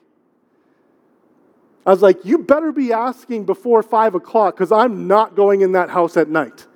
I 1.88 1.90
was 1.90 2.02
like, 2.02 2.22
You 2.22 2.36
better 2.36 2.70
be 2.70 2.92
asking 2.92 3.46
before 3.46 3.82
five 3.82 4.14
o'clock 4.14 4.54
because 4.54 4.70
I'm 4.70 5.06
not 5.06 5.34
going 5.34 5.62
in 5.62 5.72
that 5.72 5.88
house 5.88 6.18
at 6.18 6.28
night. 6.28 6.66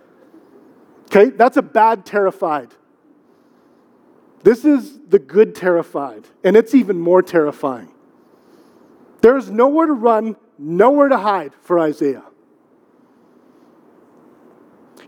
Okay, 1.04 1.28
that's 1.28 1.58
a 1.58 1.62
bad 1.62 2.06
terrified. 2.06 2.70
This 4.42 4.64
is 4.64 4.98
the 5.06 5.18
good 5.18 5.54
terrified, 5.54 6.24
and 6.42 6.56
it's 6.56 6.74
even 6.74 6.98
more 6.98 7.20
terrifying. 7.20 7.92
There 9.20 9.36
is 9.36 9.50
nowhere 9.50 9.86
to 9.86 9.92
run, 9.92 10.34
nowhere 10.58 11.10
to 11.10 11.18
hide 11.18 11.52
for 11.60 11.78
Isaiah. 11.78 12.24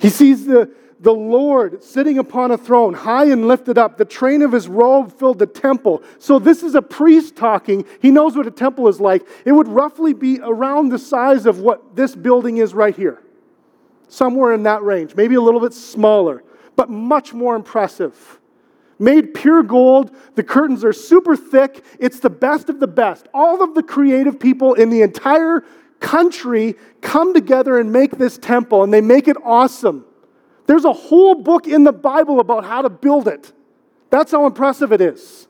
He 0.02 0.10
sees 0.10 0.44
the, 0.44 0.70
the 1.00 1.12
Lord 1.12 1.82
sitting 1.82 2.18
upon 2.18 2.50
a 2.50 2.58
throne, 2.58 2.94
high 2.94 3.26
and 3.26 3.48
lifted 3.48 3.78
up. 3.78 3.96
The 3.96 4.04
train 4.04 4.42
of 4.42 4.52
his 4.52 4.68
robe 4.68 5.12
filled 5.18 5.38
the 5.38 5.46
temple. 5.46 6.02
So, 6.18 6.38
this 6.38 6.62
is 6.62 6.74
a 6.74 6.82
priest 6.82 7.36
talking. 7.36 7.84
He 8.00 8.10
knows 8.10 8.36
what 8.36 8.46
a 8.46 8.50
temple 8.50 8.88
is 8.88 9.00
like. 9.00 9.26
It 9.44 9.52
would 9.52 9.68
roughly 9.68 10.14
be 10.14 10.40
around 10.42 10.88
the 10.88 10.98
size 10.98 11.46
of 11.46 11.58
what 11.58 11.96
this 11.96 12.14
building 12.14 12.58
is 12.58 12.74
right 12.74 12.94
here, 12.94 13.22
somewhere 14.08 14.52
in 14.52 14.62
that 14.64 14.82
range, 14.82 15.14
maybe 15.16 15.34
a 15.34 15.40
little 15.40 15.60
bit 15.60 15.74
smaller, 15.74 16.42
but 16.76 16.90
much 16.90 17.32
more 17.32 17.56
impressive. 17.56 18.40
Made 18.98 19.34
pure 19.34 19.62
gold, 19.62 20.14
the 20.36 20.42
curtains 20.42 20.84
are 20.84 20.92
super 20.92 21.36
thick. 21.36 21.84
It's 21.98 22.20
the 22.20 22.30
best 22.30 22.68
of 22.68 22.78
the 22.78 22.86
best. 22.86 23.26
All 23.34 23.62
of 23.62 23.74
the 23.74 23.82
creative 23.82 24.38
people 24.38 24.74
in 24.74 24.88
the 24.88 25.02
entire 25.02 25.64
country 25.98 26.76
come 27.00 27.34
together 27.34 27.78
and 27.78 27.92
make 27.92 28.12
this 28.18 28.38
temple, 28.38 28.84
and 28.84 28.92
they 28.92 29.00
make 29.00 29.26
it 29.26 29.36
awesome. 29.42 30.04
There's 30.66 30.84
a 30.84 30.92
whole 30.92 31.34
book 31.34 31.66
in 31.66 31.84
the 31.84 31.92
Bible 31.92 32.40
about 32.40 32.64
how 32.64 32.82
to 32.82 32.90
build 32.90 33.28
it. 33.28 33.52
That's 34.10 34.32
how 34.32 34.46
impressive 34.46 34.92
it 34.92 35.00
is. 35.00 35.46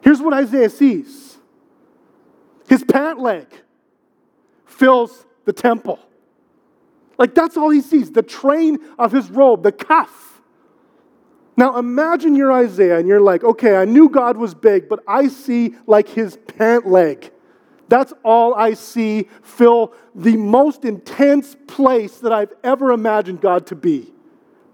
Here's 0.00 0.20
what 0.20 0.34
Isaiah 0.34 0.70
sees 0.70 1.38
his 2.68 2.84
pant 2.84 3.20
leg 3.20 3.46
fills 4.66 5.26
the 5.44 5.52
temple. 5.52 5.98
Like 7.18 7.34
that's 7.34 7.56
all 7.56 7.70
he 7.70 7.80
sees 7.80 8.10
the 8.10 8.22
train 8.22 8.78
of 8.98 9.12
his 9.12 9.30
robe, 9.30 9.62
the 9.62 9.72
cuff. 9.72 10.40
Now 11.56 11.78
imagine 11.78 12.34
you're 12.34 12.52
Isaiah 12.52 12.98
and 12.98 13.08
you're 13.08 13.20
like, 13.20 13.44
okay, 13.44 13.76
I 13.76 13.84
knew 13.84 14.08
God 14.08 14.36
was 14.36 14.54
big, 14.54 14.88
but 14.88 15.00
I 15.06 15.28
see 15.28 15.74
like 15.86 16.08
his 16.08 16.36
pant 16.36 16.86
leg. 16.86 17.31
That's 17.92 18.14
all 18.24 18.54
I 18.54 18.72
see 18.72 19.28
fill 19.42 19.92
the 20.14 20.38
most 20.38 20.86
intense 20.86 21.54
place 21.66 22.20
that 22.20 22.32
I've 22.32 22.54
ever 22.64 22.90
imagined 22.90 23.42
God 23.42 23.66
to 23.66 23.74
be. 23.74 24.10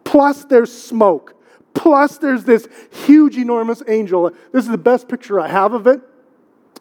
Plus, 0.04 0.44
there's 0.44 0.70
smoke. 0.70 1.34
Plus, 1.74 2.18
there's 2.18 2.44
this 2.44 2.68
huge, 2.92 3.36
enormous 3.36 3.82
angel. 3.88 4.30
This 4.52 4.66
is 4.66 4.70
the 4.70 4.78
best 4.78 5.08
picture 5.08 5.40
I 5.40 5.48
have 5.48 5.72
of 5.72 5.88
it. 5.88 6.00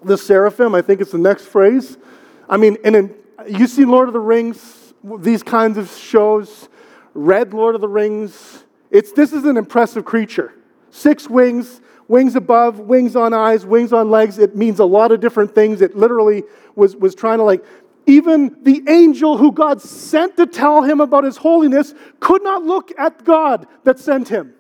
The 0.04 0.16
seraphim, 0.16 0.76
I 0.76 0.84
think 0.84 1.02
it's 1.02 1.12
the 1.12 1.18
next 1.18 1.46
phrase. 1.46 1.98
I 2.48 2.58
mean, 2.58 2.78
and 2.84 2.96
in, 2.96 3.16
you 3.50 3.66
see 3.66 3.84
Lord 3.84 4.08
of 4.08 4.14
the 4.14 4.20
Rings, 4.20 4.94
these 5.18 5.42
kinds 5.42 5.80
of 5.80 5.90
shows, 5.90 6.70
read 7.16 7.52
Lord 7.52 7.74
of 7.74 7.82
the 7.82 7.90
Rings. 7.90 8.64
It's, 8.92 9.12
this 9.12 9.34
is 9.34 9.44
an 9.46 9.58
impressive 9.58 10.06
creature. 10.06 10.54
Six 10.92 11.28
wings, 11.28 11.82
wings 12.08 12.36
above, 12.36 12.80
wings 12.80 13.16
on 13.16 13.34
eyes, 13.34 13.66
wings 13.66 13.94
on 13.94 14.10
legs. 14.10 14.38
It 14.38 14.56
means 14.56 14.80
a 14.80 14.86
lot 14.86 15.12
of 15.12 15.20
different 15.20 15.54
things. 15.54 15.82
It 15.82 15.96
literally 15.96 16.44
was, 16.76 16.96
was 16.96 17.16
trying 17.16 17.40
to 17.40 17.44
like, 17.44 17.64
even 18.06 18.56
the 18.64 18.84
angel 18.88 19.38
who 19.38 19.52
God 19.52 19.82
sent 19.82 20.38
to 20.38 20.46
tell 20.46 20.82
him 20.82 21.02
about 21.02 21.26
his 21.26 21.38
holiness 21.38 21.94
could 22.20 22.42
not 22.42 22.64
look 22.64 22.92
at 22.98 23.26
God 23.26 23.68
that 23.84 24.00
sent 24.00 24.30
him. 24.30 24.54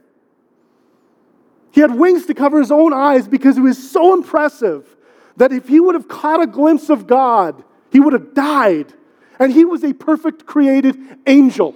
He 1.72 1.82
had 1.82 1.96
wings 1.96 2.26
to 2.26 2.34
cover 2.34 2.60
his 2.60 2.72
own 2.72 2.92
eyes 2.92 3.28
because 3.28 3.56
he 3.56 3.62
was 3.62 3.92
so 3.92 4.14
impressive 4.14 4.96
that 5.38 5.54
if 5.54 5.68
he 5.68 5.80
would 5.80 5.96
have 5.96 6.08
caught 6.08 6.42
a 6.42 6.48
glimpse 6.48 6.90
of 6.90 7.08
God, 7.08 7.64
he 7.92 8.00
would 8.00 8.14
have 8.14 8.34
died. 8.34 8.94
And 9.40 9.54
he 9.54 9.64
was 9.64 9.84
a 9.84 9.94
perfect 9.94 10.46
created 10.46 10.98
angel. 11.28 11.76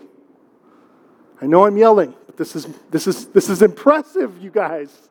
I 1.42 1.46
know 1.46 1.66
I'm 1.66 1.78
yelling, 1.78 2.16
but 2.26 2.36
this 2.36 2.56
is, 2.56 2.68
this 2.90 3.08
is, 3.08 3.28
this 3.28 3.50
is 3.50 3.62
impressive, 3.62 4.42
you 4.42 4.50
guys. 4.50 5.10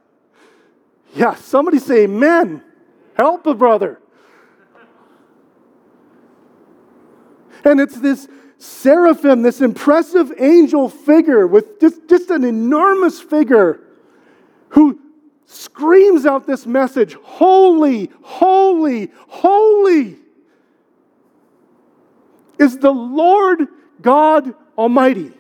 Yeah, 1.15 1.35
somebody 1.35 1.79
say 1.79 2.05
amen. 2.05 2.63
Help 3.15 3.47
a 3.47 3.55
brother. 3.55 4.01
And 7.65 7.81
it's 7.81 7.99
this 7.99 8.29
seraphim, 8.59 9.43
this 9.43 9.61
impressive 9.61 10.33
angel 10.39 10.89
figure 10.89 11.47
with 11.47 11.81
just, 11.81 12.09
just 12.09 12.31
an 12.31 12.45
enormous 12.45 13.21
figure 13.21 13.81
who 14.71 14.99
screams 15.47 16.27
out 16.27 16.47
this 16.47 16.67
message 16.67 17.15
Holy, 17.15 18.11
holy, 18.23 19.11
holy 19.29 20.17
is 22.59 22.79
the 22.79 22.93
Lord 22.93 23.67
God 24.03 24.55
Almighty. 24.77 25.33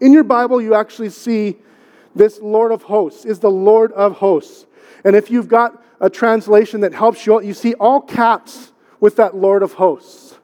In 0.00 0.12
your 0.12 0.24
Bible, 0.24 0.62
you 0.62 0.74
actually 0.74 1.10
see 1.10 1.56
this 2.14 2.38
Lord 2.40 2.72
of 2.72 2.82
hosts, 2.82 3.24
is 3.24 3.40
the 3.40 3.50
Lord 3.50 3.92
of 3.92 4.12
hosts. 4.12 4.66
And 5.04 5.16
if 5.16 5.30
you've 5.30 5.48
got 5.48 5.82
a 6.00 6.10
translation 6.10 6.80
that 6.80 6.94
helps 6.94 7.26
you, 7.26 7.40
you 7.40 7.54
see 7.54 7.74
all 7.74 8.00
caps 8.00 8.72
with 9.00 9.16
that 9.16 9.36
Lord 9.36 9.62
of 9.62 9.74
hosts. 9.74 10.36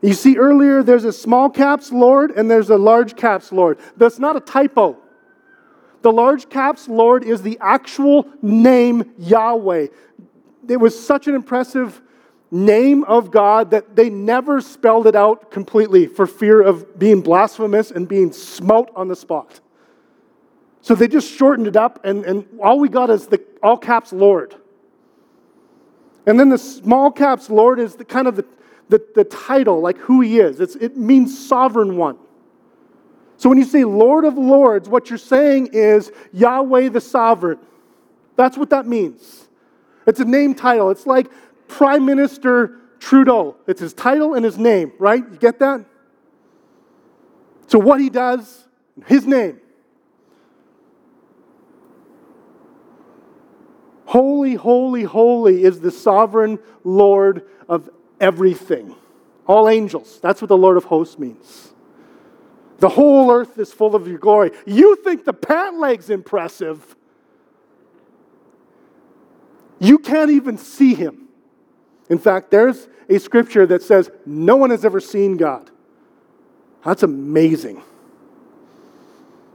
You 0.00 0.14
see 0.14 0.36
earlier 0.36 0.82
there's 0.82 1.04
a 1.04 1.12
small 1.12 1.48
caps 1.48 1.92
Lord 1.92 2.32
and 2.32 2.50
there's 2.50 2.70
a 2.70 2.76
large 2.76 3.16
caps 3.16 3.52
Lord. 3.52 3.78
That's 3.96 4.18
not 4.18 4.36
a 4.36 4.40
typo. 4.40 4.98
The 6.02 6.12
large 6.12 6.48
caps 6.48 6.88
Lord 6.88 7.24
is 7.24 7.42
the 7.42 7.58
actual 7.60 8.28
name 8.42 9.12
Yahweh. 9.18 9.86
It 10.68 10.76
was 10.76 10.98
such 10.98 11.28
an 11.28 11.34
impressive 11.34 12.02
name 12.50 13.04
of 13.04 13.30
God 13.30 13.70
that 13.70 13.96
they 13.96 14.10
never 14.10 14.60
spelled 14.60 15.06
it 15.06 15.16
out 15.16 15.50
completely 15.50 16.06
for 16.06 16.26
fear 16.26 16.60
of 16.60 16.98
being 16.98 17.22
blasphemous 17.22 17.90
and 17.90 18.06
being 18.06 18.32
smote 18.32 18.90
on 18.94 19.08
the 19.08 19.16
spot. 19.16 19.60
So 20.82 20.94
they 20.94 21.08
just 21.08 21.32
shortened 21.32 21.68
it 21.68 21.76
up, 21.76 22.04
and, 22.04 22.24
and 22.26 22.44
all 22.60 22.78
we 22.78 22.88
got 22.88 23.08
is 23.08 23.28
the 23.28 23.38
all 23.62 23.76
caps 23.76 24.12
Lord. 24.12 24.54
And 26.26 26.38
then 26.38 26.48
the 26.48 26.58
small 26.58 27.10
caps 27.10 27.50
Lord 27.50 27.78
is 27.80 27.96
the 27.96 28.04
kind 28.04 28.28
of 28.28 28.36
the, 28.36 28.44
the, 28.88 29.04
the 29.14 29.24
title, 29.24 29.80
like 29.80 29.98
who 29.98 30.20
he 30.20 30.38
is. 30.38 30.60
It's, 30.60 30.76
it 30.76 30.96
means 30.96 31.46
sovereign 31.48 31.96
one. 31.96 32.18
So 33.36 33.48
when 33.48 33.58
you 33.58 33.64
say 33.64 33.84
Lord 33.84 34.24
of 34.24 34.38
Lords, 34.38 34.88
what 34.88 35.10
you're 35.10 35.18
saying 35.18 35.70
is 35.72 36.12
Yahweh 36.32 36.90
the 36.90 37.00
sovereign. 37.00 37.58
That's 38.36 38.56
what 38.56 38.70
that 38.70 38.86
means. 38.86 39.48
It's 40.06 40.20
a 40.20 40.24
name 40.24 40.54
title. 40.54 40.90
It's 40.90 41.06
like 41.06 41.28
Prime 41.66 42.04
Minister 42.04 42.78
Trudeau. 43.00 43.56
It's 43.66 43.80
his 43.80 43.94
title 43.94 44.34
and 44.34 44.44
his 44.44 44.58
name, 44.58 44.92
right? 44.98 45.24
You 45.28 45.38
get 45.38 45.58
that? 45.58 45.84
So 47.66 47.78
what 47.78 48.00
he 48.00 48.10
does, 48.10 48.68
his 49.06 49.26
name. 49.26 49.61
Holy, 54.12 54.56
holy, 54.56 55.04
holy 55.04 55.64
is 55.64 55.80
the 55.80 55.90
sovereign 55.90 56.58
Lord 56.84 57.48
of 57.66 57.88
everything. 58.20 58.94
All 59.46 59.70
angels. 59.70 60.20
That's 60.20 60.42
what 60.42 60.48
the 60.48 60.56
Lord 60.56 60.76
of 60.76 60.84
hosts 60.84 61.18
means. 61.18 61.72
The 62.76 62.90
whole 62.90 63.30
earth 63.30 63.58
is 63.58 63.72
full 63.72 63.94
of 63.94 64.06
your 64.06 64.18
glory. 64.18 64.50
You 64.66 64.96
think 64.96 65.24
the 65.24 65.32
pant 65.32 65.78
leg's 65.78 66.10
impressive. 66.10 66.94
You 69.78 69.98
can't 69.98 70.30
even 70.30 70.58
see 70.58 70.92
him. 70.92 71.28
In 72.10 72.18
fact, 72.18 72.50
there's 72.50 72.88
a 73.08 73.18
scripture 73.18 73.64
that 73.64 73.82
says 73.82 74.10
no 74.26 74.56
one 74.56 74.68
has 74.68 74.84
ever 74.84 75.00
seen 75.00 75.38
God. 75.38 75.70
That's 76.84 77.02
amazing. 77.02 77.80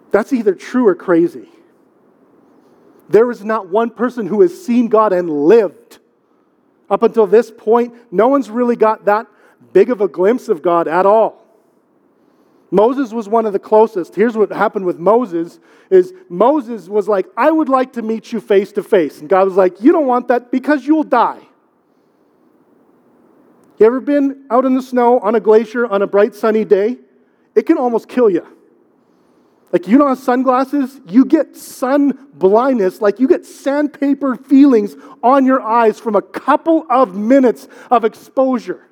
That's 0.10 0.34
either 0.34 0.56
true 0.56 0.88
or 0.88 0.96
crazy. 0.96 1.48
There 3.10 3.32
is 3.32 3.43
not 3.43 3.70
one 3.70 3.89
person 3.89 4.28
who 4.28 4.41
has 4.41 4.65
seen 4.65 4.88
God 4.88 5.13
and 5.13 5.30
lived. 5.30 6.00
Up 6.89 7.04
until 7.04 7.28
this 7.28 7.52
point, 7.52 7.93
no 8.12 8.28
one's 8.28 8.50
really 8.50 8.76
got 8.76 9.06
that 9.06 9.28
big 9.74 9.89
of 9.89 10.02
a 10.02 10.08
glimpse 10.08 10.50
of 10.50 10.62
God 10.62 10.88
at 10.88 11.06
all. 11.06 11.46
Moses 12.70 13.13
was 13.13 13.30
one 13.30 13.46
of 13.46 13.54
the 13.54 13.60
closest. 13.60 14.15
Here's 14.15 14.36
what 14.36 14.52
happened 14.52 14.86
with 14.86 15.00
Moses 15.00 15.60
is 15.89 16.13
Moses 16.28 16.89
was 16.89 17.08
like, 17.08 17.28
"I 17.38 17.50
would 17.50 17.70
like 17.70 17.93
to 17.93 18.02
meet 18.02 18.34
you 18.34 18.41
face 18.41 18.74
to 18.74 18.84
face." 18.84 19.22
And 19.22 19.30
God 19.30 19.46
was 19.46 19.56
like, 19.56 19.82
"You 19.82 19.93
don't 19.93 20.06
want 20.06 20.28
that 20.28 20.52
because 20.52 20.86
you 20.86 20.96
will 20.96 21.04
die." 21.04 21.39
You 23.78 23.86
ever 23.86 24.02
been 24.02 24.46
out 24.50 24.65
in 24.65 24.74
the 24.74 24.82
snow 24.82 25.20
on 25.20 25.36
a 25.36 25.39
glacier 25.39 25.86
on 25.86 26.02
a 26.02 26.08
bright 26.08 26.36
sunny 26.36 26.65
day? 26.65 26.98
It 27.56 27.65
can 27.65 27.78
almost 27.78 28.08
kill 28.08 28.30
you. 28.30 28.46
Like 29.71 29.88
you 29.88 29.97
don't 29.97 30.08
have 30.08 30.19
sunglasses, 30.19 30.99
you 31.08 31.25
get 31.25 31.58
sun 31.58 32.30
blindness, 32.34 33.01
like 33.01 33.19
you 33.19 33.27
get 33.27 33.45
sandpaper 33.45 34.36
feelings 34.36 34.95
on 35.21 35.45
your 35.45 35.62
eyes 35.62 35.99
from 35.99 36.15
a 36.15 36.21
couple 36.21 36.86
of 36.89 37.15
minutes 37.15 37.67
of 37.91 38.06
exposure. 38.06 38.88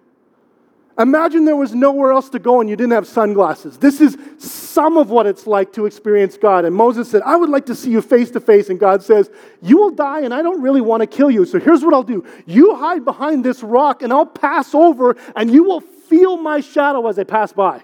Imagine 0.97 1.43
there 1.43 1.57
was 1.57 1.75
nowhere 1.75 2.13
else 2.13 2.29
to 2.29 2.39
go 2.39 2.61
and 2.61 2.69
you 2.69 2.75
didn't 2.77 2.93
have 2.93 3.05
sunglasses. 3.05 3.77
This 3.77 3.99
is 3.99 4.17
some 4.37 4.97
of 4.97 5.09
what 5.09 5.27
it's 5.27 5.45
like 5.45 5.73
to 5.73 5.85
experience 5.85 6.37
God. 6.37 6.63
And 6.63 6.73
Moses 6.73 7.09
said, 7.11 7.21
I 7.23 7.35
would 7.35 7.49
like 7.49 7.65
to 7.65 7.75
see 7.75 7.91
you 7.91 8.01
face 8.01 8.31
to 8.31 8.39
face. 8.39 8.69
And 8.69 8.79
God 8.79 9.03
says, 9.03 9.29
You 9.61 9.77
will 9.77 9.91
die, 9.91 10.21
and 10.21 10.33
I 10.33 10.41
don't 10.41 10.61
really 10.61 10.79
want 10.79 11.01
to 11.01 11.07
kill 11.07 11.29
you. 11.29 11.45
So 11.45 11.59
here's 11.59 11.83
what 11.83 11.93
I'll 11.93 12.03
do 12.03 12.25
you 12.45 12.75
hide 12.75 13.03
behind 13.03 13.43
this 13.43 13.61
rock, 13.61 14.03
and 14.03 14.13
I'll 14.13 14.25
pass 14.25 14.73
over, 14.73 15.17
and 15.35 15.51
you 15.51 15.65
will 15.65 15.81
feel 15.81 16.37
my 16.37 16.61
shadow 16.61 17.05
as 17.07 17.19
I 17.19 17.25
pass 17.25 17.51
by. 17.51 17.83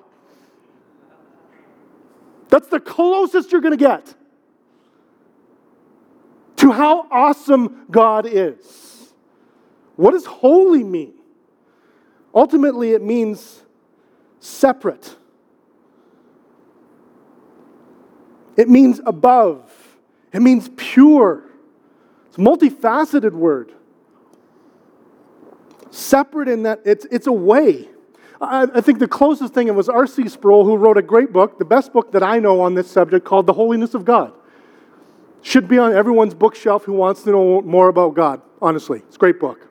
That's 2.52 2.68
the 2.68 2.82
closest 2.82 3.52
you're 3.52 3.62
going 3.62 3.78
to 3.78 3.84
get 3.84 4.14
to 6.58 6.72
how 6.72 7.08
awesome 7.10 7.88
God 7.90 8.28
is. 8.28 9.14
What 9.96 10.12
does 10.12 10.26
holy 10.26 10.84
mean? 10.84 11.14
Ultimately, 12.36 12.92
it 12.92 13.02
means 13.02 13.64
separate. 14.40 15.16
It 18.58 18.70
means 18.70 19.00
above. 19.06 19.72
It 20.34 20.42
means 20.42 20.70
pure. 20.76 21.44
It's 22.28 22.38
a 22.38 22.42
multifaceted 22.42 23.32
word. 23.32 23.72
Separate 25.90 26.48
in 26.48 26.64
that 26.64 26.82
it's, 26.86 27.06
it's 27.06 27.28
a 27.28 27.34
way. 27.34 27.88
I, 28.42 28.68
I 28.74 28.82
think 28.82 29.00
the 29.00 29.08
closest 29.08 29.54
thing, 29.54 29.68
it 29.68 29.76
was 29.76 29.88
R.C. 29.88 30.28
Sproul 30.28 30.66
who 30.66 30.76
wrote 30.76 30.98
a 30.98 31.02
great 31.02 31.32
book, 31.32 31.60
the 31.60 31.66
best 31.66 31.94
book 31.94 32.12
that 32.12 32.24
I 32.24 32.40
know 32.40 32.62
on 32.62 32.74
this 32.74 32.90
subject, 32.90 33.26
called 33.26 33.46
The 33.46 33.54
Holiness 33.54 33.94
of 33.94 34.04
God. 34.04 34.34
Should 35.44 35.68
be 35.68 35.78
on 35.78 35.94
everyone's 35.94 36.34
bookshelf 36.34 36.84
who 36.84 36.94
wants 36.94 37.24
to 37.24 37.32
know 37.32 37.62
more 37.62 37.88
about 37.88 38.16
God, 38.16 38.42
honestly. 38.62 39.00
It's 39.08 39.16
a 39.16 39.20
great 39.20 39.40
book. 39.40 39.68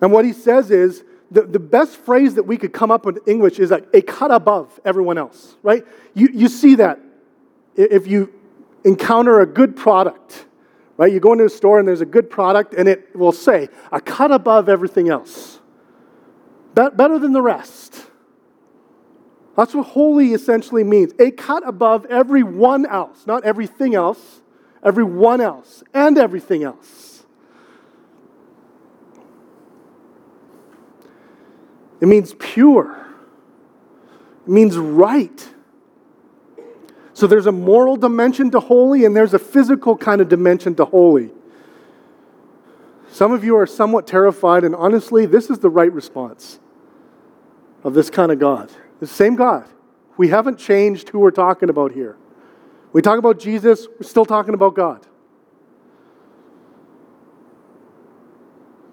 And 0.00 0.12
what 0.12 0.24
he 0.24 0.32
says 0.32 0.70
is 0.70 1.04
the, 1.30 1.42
the 1.42 1.58
best 1.58 1.96
phrase 1.96 2.34
that 2.34 2.44
we 2.44 2.56
could 2.56 2.72
come 2.72 2.90
up 2.90 3.04
with 3.04 3.16
in 3.18 3.34
English 3.34 3.58
is 3.58 3.70
like 3.70 3.86
a 3.94 4.02
cut 4.02 4.30
above 4.30 4.78
everyone 4.84 5.18
else, 5.18 5.56
right? 5.62 5.84
You, 6.14 6.28
you 6.32 6.48
see 6.48 6.76
that 6.76 7.00
if 7.74 8.06
you 8.06 8.32
encounter 8.84 9.40
a 9.40 9.46
good 9.46 9.76
product, 9.76 10.46
right? 10.96 11.12
You 11.12 11.20
go 11.20 11.32
into 11.32 11.46
a 11.46 11.50
store 11.50 11.78
and 11.78 11.88
there's 11.88 12.02
a 12.02 12.06
good 12.06 12.30
product 12.30 12.74
and 12.74 12.88
it 12.88 13.16
will 13.16 13.32
say 13.32 13.68
a 13.90 14.00
cut 14.00 14.30
above 14.30 14.68
everything 14.68 15.08
else, 15.08 15.53
better 16.74 17.18
than 17.18 17.32
the 17.32 17.42
rest. 17.42 18.06
That's 19.56 19.74
what 19.74 19.86
holy 19.86 20.32
essentially 20.32 20.84
means. 20.84 21.12
A 21.18 21.30
cut 21.30 21.66
above 21.66 22.06
everyone 22.06 22.86
else, 22.86 23.26
not 23.26 23.44
everything 23.44 23.94
else, 23.94 24.40
everyone 24.82 25.40
else, 25.40 25.84
and 25.92 26.18
everything 26.18 26.64
else. 26.64 27.24
It 32.00 32.06
means 32.06 32.34
pure. 32.38 33.06
It 34.46 34.50
means 34.50 34.76
right. 34.76 35.48
So 37.14 37.28
there's 37.28 37.46
a 37.46 37.52
moral 37.52 37.96
dimension 37.96 38.50
to 38.50 38.60
holy 38.60 39.04
and 39.04 39.14
there's 39.16 39.34
a 39.34 39.38
physical 39.38 39.96
kind 39.96 40.20
of 40.20 40.28
dimension 40.28 40.74
to 40.74 40.84
holy. 40.84 41.30
Some 43.08 43.30
of 43.30 43.44
you 43.44 43.56
are 43.56 43.66
somewhat 43.66 44.08
terrified, 44.08 44.64
and 44.64 44.74
honestly, 44.74 45.24
this 45.24 45.48
is 45.48 45.60
the 45.60 45.70
right 45.70 45.92
response 45.92 46.58
of 47.84 47.94
this 47.94 48.10
kind 48.10 48.32
of 48.32 48.38
God. 48.38 48.72
The 49.00 49.06
same 49.06 49.36
God. 49.36 49.68
We 50.16 50.28
haven't 50.28 50.58
changed 50.58 51.10
who 51.10 51.20
we're 51.20 51.30
talking 51.30 51.68
about 51.68 51.92
here. 51.92 52.16
We 52.92 53.02
talk 53.02 53.18
about 53.18 53.38
Jesus, 53.38 53.86
we're 53.98 54.06
still 54.06 54.24
talking 54.24 54.54
about 54.54 54.74
God. 54.74 55.06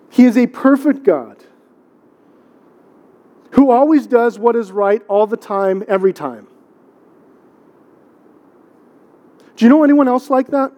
He 0.10 0.26
is 0.26 0.38
a 0.38 0.48
perfect 0.48 1.04
God 1.04 1.44
who 3.52 3.72
always 3.72 4.08
does 4.08 4.40
what 4.40 4.56
is 4.56 4.72
right 4.72 5.02
all 5.08 5.28
the 5.28 5.38
time, 5.38 5.84
every 5.88 6.14
time. 6.14 6.48
Do 9.56 9.66
you 9.66 9.70
know 9.70 9.84
anyone 9.84 10.08
else 10.08 10.30
like 10.30 10.48
that? 10.48 10.72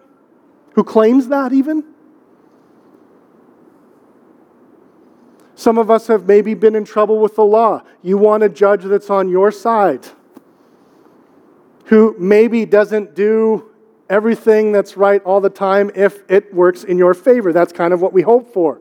Who 0.74 0.84
claims 0.84 1.28
that 1.28 1.52
even? 1.52 1.93
Some 5.54 5.78
of 5.78 5.90
us 5.90 6.06
have 6.08 6.26
maybe 6.26 6.54
been 6.54 6.74
in 6.74 6.84
trouble 6.84 7.18
with 7.18 7.36
the 7.36 7.44
law. 7.44 7.82
You 8.02 8.18
want 8.18 8.42
a 8.42 8.48
judge 8.48 8.82
that's 8.82 9.10
on 9.10 9.28
your 9.28 9.52
side, 9.52 10.06
who 11.86 12.16
maybe 12.18 12.64
doesn't 12.64 13.14
do 13.14 13.70
everything 14.10 14.72
that's 14.72 14.96
right 14.96 15.22
all 15.22 15.40
the 15.40 15.50
time 15.50 15.90
if 15.94 16.22
it 16.28 16.52
works 16.52 16.84
in 16.84 16.98
your 16.98 17.14
favor. 17.14 17.52
That's 17.52 17.72
kind 17.72 17.94
of 17.94 18.00
what 18.00 18.12
we 18.12 18.22
hope 18.22 18.52
for 18.52 18.80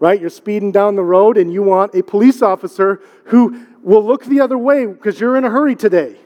right? 0.00 0.20
You're 0.20 0.30
speeding 0.30 0.72
down 0.72 0.96
the 0.96 1.02
road 1.02 1.36
and 1.36 1.52
you 1.52 1.62
want 1.62 1.94
a 1.94 2.02
police 2.02 2.42
officer 2.42 3.00
who 3.24 3.66
will 3.82 4.04
look 4.04 4.24
the 4.24 4.40
other 4.40 4.58
way 4.58 4.86
because 4.86 5.18
you're 5.18 5.36
in 5.36 5.44
a 5.44 5.50
hurry 5.50 5.74
today. 5.74 6.16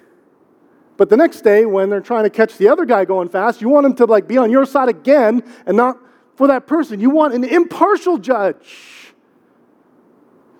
But 0.97 1.09
the 1.09 1.17
next 1.17 1.41
day, 1.41 1.65
when 1.65 1.89
they're 1.89 2.01
trying 2.01 2.25
to 2.25 2.31
catch 2.31 2.57
the 2.59 2.69
other 2.69 2.85
guy 2.85 3.05
going 3.05 3.29
fast, 3.29 3.61
you 3.61 3.69
want 3.69 3.87
him 3.87 3.95
to 3.97 4.05
like 4.05 4.29
be 4.29 4.37
on 4.37 4.51
your 4.51 4.67
side 4.67 4.89
again 4.89 5.43
and 5.67 5.77
not 5.77 5.99
for 6.37 6.47
that 6.49 6.67
person. 6.67 7.01
You 7.01 7.11
want 7.11 7.35
an 7.35 7.45
impartial 7.45 8.19
judge. 8.19 9.02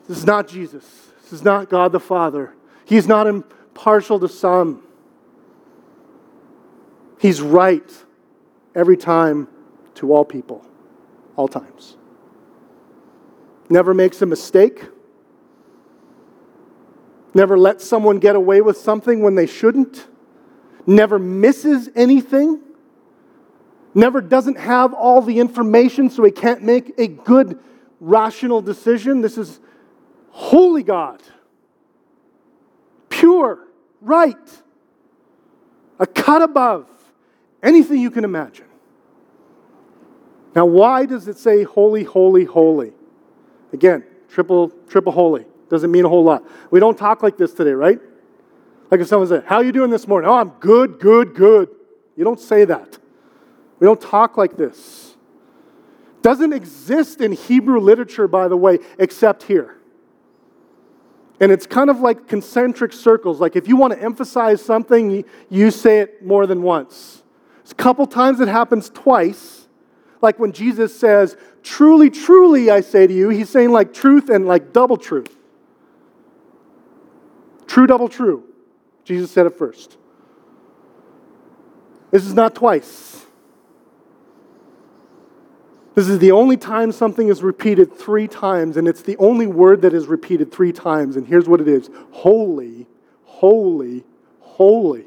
This 0.09 0.19
is 0.19 0.27
not 0.27 0.49
Jesus. 0.49 0.85
This 1.23 1.33
is 1.33 1.43
not 1.43 1.71
God 1.71 1.93
the 1.93 2.01
Father. 2.01 2.55
He's 2.85 3.07
not 3.07 3.27
impartial 3.27 4.19
to 4.21 4.29
some. 4.29 4.83
He's 7.19 7.41
right 7.41 7.91
every 8.75 8.97
time 8.97 9.49
to 9.95 10.13
all 10.13 10.25
people, 10.25 10.67
all 11.37 11.49
times 11.49 11.97
never 13.73 13.95
makes 13.95 14.21
a 14.21 14.27
mistake, 14.27 14.85
never 17.35 17.59
lets 17.59 17.85
someone 17.85 18.19
get 18.19 18.37
away 18.37 18.61
with 18.61 18.77
something 18.77 19.23
when 19.23 19.35
they 19.35 19.47
shouldn't, 19.47 20.07
never 20.87 21.19
misses 21.19 21.89
anything, 21.97 22.61
never 23.95 24.21
doesn't 24.21 24.59
have 24.59 24.93
all 24.93 25.23
the 25.23 25.41
information 25.41 26.11
so 26.11 26.23
he 26.23 26.31
can't 26.31 26.63
make 26.63 26.93
a 26.99 27.09
good, 27.09 27.59
rational 27.99 28.61
decision. 28.61 29.23
This 29.23 29.39
is 29.39 29.61
holy 30.33 30.83
God, 30.83 31.23
pure, 33.09 33.69
right, 34.01 34.63
a 35.99 36.07
cut 36.07 36.43
above 36.43 36.89
anything 37.63 38.01
you 38.01 38.11
can 38.11 38.25
imagine. 38.25 38.67
Now, 40.55 40.67
why 40.67 41.07
does 41.07 41.29
it 41.29 41.39
say 41.39 41.63
holy, 41.63 42.03
holy, 42.03 42.45
holy? 42.45 42.93
Again, 43.73 44.05
triple, 44.29 44.71
triple 44.89 45.13
holy. 45.13 45.47
Doesn't 45.71 45.91
mean 45.91 46.05
a 46.05 46.09
whole 46.09 46.25
lot. 46.25 46.45
We 46.71 46.81
don't 46.81 46.99
talk 46.99 47.23
like 47.23 47.39
this 47.39 47.55
today, 47.55 47.71
right? 47.71 47.99
Like 48.91 49.01
if 49.01 49.07
someone 49.07 49.29
said, 49.29 49.45
How 49.45 49.57
are 49.57 49.65
you 49.65 49.73
doing 49.73 49.91
this 49.91 50.07
morning? 50.07 50.29
Oh, 50.29 50.35
I'm 50.35 50.51
good, 50.61 50.99
good, 50.99 51.35
good. 51.35 51.71
You 52.17 52.25
don't 52.25 52.41
say 52.41 52.67
that. 52.67 52.99
We 53.79 53.87
don't 53.87 54.01
talk 54.01 54.37
like 54.37 54.57
this. 54.57 55.17
Doesn't 56.21 56.53
exist 56.53 57.21
in 57.21 57.33
Hebrew 57.33 57.81
literature, 57.81 58.29
by 58.29 58.49
the 58.49 58.57
way, 58.57 58.79
except 58.99 59.45
here. 59.45 59.77
And 61.43 61.53
it's 61.53 61.67
kind 61.67 61.91
of 61.91 62.01
like 62.01 62.27
concentric 62.27 62.95
circles. 62.95 63.39
Like 63.39 63.57
if 63.57 63.69
you 63.69 63.77
want 63.77 63.93
to 63.93 64.03
emphasize 64.03 64.65
something, 64.65 65.25
you 65.51 65.71
say 65.71 65.99
it 65.99 66.25
more 66.25 66.47
than 66.47 66.63
once. 66.63 67.23
a 67.71 67.75
couple 67.75 68.07
times 68.07 68.41
it 68.41 68.49
happens 68.49 68.89
twice 68.89 69.63
like 70.23 70.39
when 70.39 70.53
Jesus 70.53 70.97
says, 70.97 71.37
Truly, 71.63 72.09
truly, 72.09 72.71
I 72.71 72.81
say 72.81 73.07
to 73.07 73.13
you, 73.13 73.29
he's 73.29 73.51
saying 73.51 73.71
like 73.71 73.93
truth 73.93 74.31
and 74.31 74.47
like 74.47 74.73
double 74.73 74.97
truth. 74.97 75.37
True, 77.67 77.87
double 77.87 78.09
true. 78.09 78.45
Jesus 79.05 79.31
said 79.31 79.47
it 79.47 79.59
first. 79.59 79.97
This 82.11 82.25
is 82.25 82.35
not 82.35 82.55
twice. 82.55 83.22
This 85.95 86.09
is 86.09 86.19
the 86.19 86.33
only 86.33 86.57
time 86.57 86.91
something 86.91 87.29
is 87.29 87.43
repeated 87.43 87.95
three 87.95 88.27
times, 88.27 88.77
and 88.77 88.89
it's 88.89 89.03
the 89.03 89.17
only 89.19 89.47
word 89.47 89.83
that 89.83 89.93
is 89.93 90.07
repeated 90.07 90.51
three 90.51 90.73
times. 90.73 91.17
And 91.17 91.27
here's 91.27 91.49
what 91.49 91.61
it 91.61 91.69
is 91.69 91.91
Holy, 92.13 92.87
holy, 93.25 94.05
holy. 94.41 95.05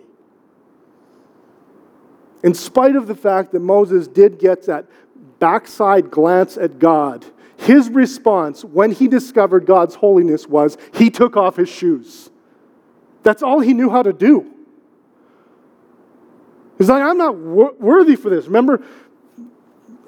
In 2.44 2.54
spite 2.54 2.96
of 2.96 3.08
the 3.08 3.16
fact 3.16 3.52
that 3.54 3.62
Moses 3.62 4.08
did 4.08 4.38
get 4.38 4.68
that 4.68 4.86
backside 5.40 6.12
glance 6.12 6.58
at 6.58 6.78
God, 6.78 7.26
his 7.58 7.90
response 7.90 8.64
when 8.64 8.92
he 8.92 9.08
discovered 9.08 9.66
God's 9.66 9.96
holiness 9.96 10.46
was 10.46 10.78
he 10.94 11.10
took 11.10 11.36
off 11.36 11.56
his 11.56 11.70
shoes. 11.70 12.30
That's 13.24 13.42
all 13.42 13.60
he 13.60 13.74
knew 13.74 13.90
how 13.90 14.04
to 14.04 14.14
do. 14.14 14.52
He's 16.78 16.90
like, 16.90 17.02
I'm 17.02 17.18
not 17.18 17.36
wor- 17.36 17.74
worthy 17.80 18.16
for 18.16 18.30
this. 18.30 18.46
Remember, 18.46 18.84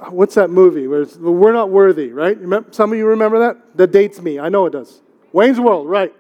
what's 0.09 0.35
that 0.35 0.49
movie 0.49 0.87
where 0.87 1.05
we're 1.19 1.53
not 1.53 1.69
worthy, 1.69 2.11
right? 2.11 2.37
Some 2.71 2.91
of 2.91 2.97
you 2.97 3.07
remember 3.07 3.39
that? 3.39 3.77
That 3.77 3.91
dates 3.91 4.21
me. 4.21 4.39
I 4.39 4.49
know 4.49 4.65
it 4.65 4.71
does. 4.71 5.01
Wayne's 5.31 5.59
World, 5.59 5.89
right. 5.89 6.13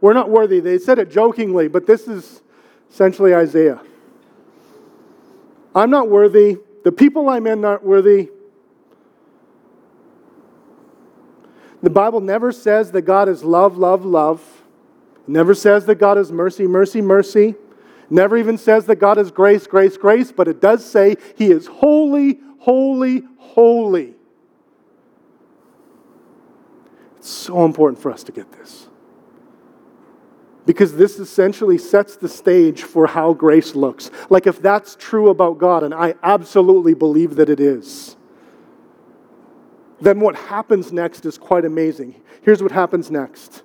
We're 0.00 0.12
not 0.12 0.30
worthy. 0.30 0.60
They 0.60 0.78
said 0.78 0.98
it 0.98 1.10
jokingly, 1.10 1.68
but 1.68 1.86
this 1.86 2.06
is 2.06 2.42
essentially 2.90 3.34
Isaiah. 3.34 3.80
I'm 5.74 5.90
not 5.90 6.08
worthy. 6.08 6.58
The 6.84 6.92
people 6.92 7.28
I'm 7.28 7.46
in 7.46 7.64
aren't 7.64 7.84
worthy. 7.84 8.30
The 11.82 11.90
Bible 11.90 12.20
never 12.20 12.52
says 12.52 12.92
that 12.92 13.02
God 13.02 13.28
is 13.28 13.44
love, 13.44 13.76
love, 13.76 14.04
love. 14.04 14.42
Never 15.26 15.54
says 15.54 15.86
that 15.86 15.96
God 15.96 16.18
is 16.18 16.32
mercy, 16.32 16.66
mercy, 16.66 17.00
mercy. 17.00 17.54
Never 18.08 18.36
even 18.36 18.56
says 18.56 18.86
that 18.86 18.96
God 18.96 19.18
is 19.18 19.30
grace, 19.30 19.66
grace, 19.66 19.96
grace, 19.96 20.32
but 20.32 20.48
it 20.48 20.60
does 20.60 20.84
say 20.84 21.16
He 21.36 21.50
is 21.50 21.66
holy, 21.66 22.40
holy, 22.66 23.22
holy. 23.38 24.12
It's 27.16 27.30
so 27.30 27.64
important 27.64 28.02
for 28.02 28.10
us 28.10 28.24
to 28.24 28.32
get 28.32 28.50
this. 28.50 28.88
Because 30.64 30.96
this 30.96 31.20
essentially 31.20 31.78
sets 31.78 32.16
the 32.16 32.28
stage 32.28 32.82
for 32.82 33.06
how 33.06 33.34
grace 33.34 33.76
looks. 33.76 34.10
Like, 34.30 34.48
if 34.48 34.60
that's 34.60 34.96
true 34.96 35.30
about 35.30 35.58
God, 35.58 35.84
and 35.84 35.94
I 35.94 36.16
absolutely 36.24 36.94
believe 36.94 37.36
that 37.36 37.48
it 37.48 37.60
is, 37.60 38.16
then 40.00 40.18
what 40.18 40.34
happens 40.34 40.92
next 40.92 41.24
is 41.24 41.38
quite 41.38 41.64
amazing. 41.64 42.20
Here's 42.42 42.64
what 42.64 42.72
happens 42.72 43.12
next. 43.12 43.62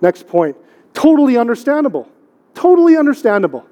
Next 0.00 0.26
point. 0.26 0.56
Totally 0.92 1.36
understandable. 1.36 2.08
Totally 2.54 2.96
understandable. 2.96 3.64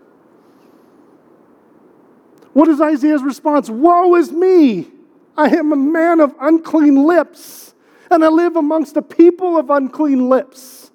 What 2.59 2.67
is 2.67 2.81
Isaiah's 2.81 3.23
response? 3.23 3.71
Woe 3.71 4.17
is 4.17 4.33
me! 4.33 4.89
I 5.37 5.49
am 5.51 5.71
a 5.71 5.77
man 5.77 6.19
of 6.19 6.35
unclean 6.41 6.97
lips, 6.97 7.73
and 8.11 8.25
I 8.25 8.27
live 8.27 8.57
amongst 8.57 8.97
a 8.97 9.03
people 9.03 9.57
of 9.57 9.71
unclean 9.71 10.29
lips. 10.29 10.91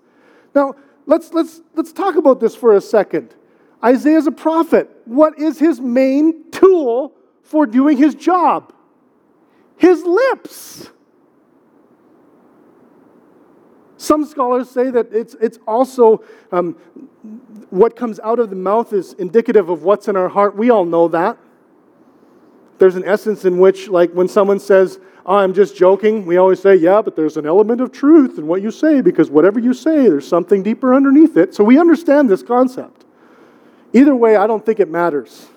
Now, 0.53 0.75
let's, 1.05 1.31
let's, 1.31 1.61
let's 1.73 1.93
talk 1.93 2.17
about 2.17 2.41
this 2.41 2.53
for 2.53 2.75
a 2.75 2.81
second. 2.81 3.33
Isaiah 3.81 4.17
is 4.17 4.27
a 4.27 4.31
prophet. 4.33 4.89
What 5.05 5.39
is 5.39 5.57
his 5.57 5.79
main 5.79 6.51
tool 6.51 7.13
for 7.43 7.65
doing 7.65 7.95
his 7.95 8.13
job? 8.13 8.73
His 9.77 10.03
lips. 10.03 10.89
Some 13.95 14.25
scholars 14.25 14.69
say 14.69 14.89
that 14.89 15.13
it's, 15.13 15.33
it's 15.35 15.59
also 15.65 16.25
um, 16.51 16.73
what 17.69 17.95
comes 17.95 18.19
out 18.19 18.39
of 18.39 18.49
the 18.49 18.57
mouth 18.57 18.91
is 18.91 19.13
indicative 19.13 19.69
of 19.69 19.83
what's 19.83 20.09
in 20.09 20.17
our 20.17 20.27
heart. 20.27 20.57
We 20.57 20.69
all 20.69 20.83
know 20.83 21.07
that. 21.07 21.37
There's 22.79 22.95
an 22.95 23.05
essence 23.05 23.45
in 23.45 23.59
which, 23.59 23.87
like, 23.87 24.11
when 24.11 24.27
someone 24.27 24.59
says, 24.59 24.99
oh, 25.25 25.35
I'm 25.35 25.53
just 25.53 25.75
joking, 25.75 26.25
we 26.25 26.37
always 26.37 26.59
say, 26.59 26.75
yeah, 26.75 27.01
but 27.01 27.15
there's 27.15 27.37
an 27.37 27.45
element 27.45 27.81
of 27.81 27.91
truth 27.91 28.37
in 28.37 28.47
what 28.47 28.61
you 28.61 28.71
say 28.71 29.01
because 29.01 29.29
whatever 29.29 29.59
you 29.59 29.73
say, 29.73 30.09
there's 30.09 30.27
something 30.27 30.63
deeper 30.63 30.93
underneath 30.93 31.37
it. 31.37 31.53
So 31.53 31.63
we 31.63 31.79
understand 31.79 32.29
this 32.29 32.43
concept. 32.43 33.05
Either 33.93 34.15
way, 34.15 34.35
I 34.35 34.47
don't 34.47 34.65
think 34.65 34.79
it 34.79 34.89
matters. 34.89 35.47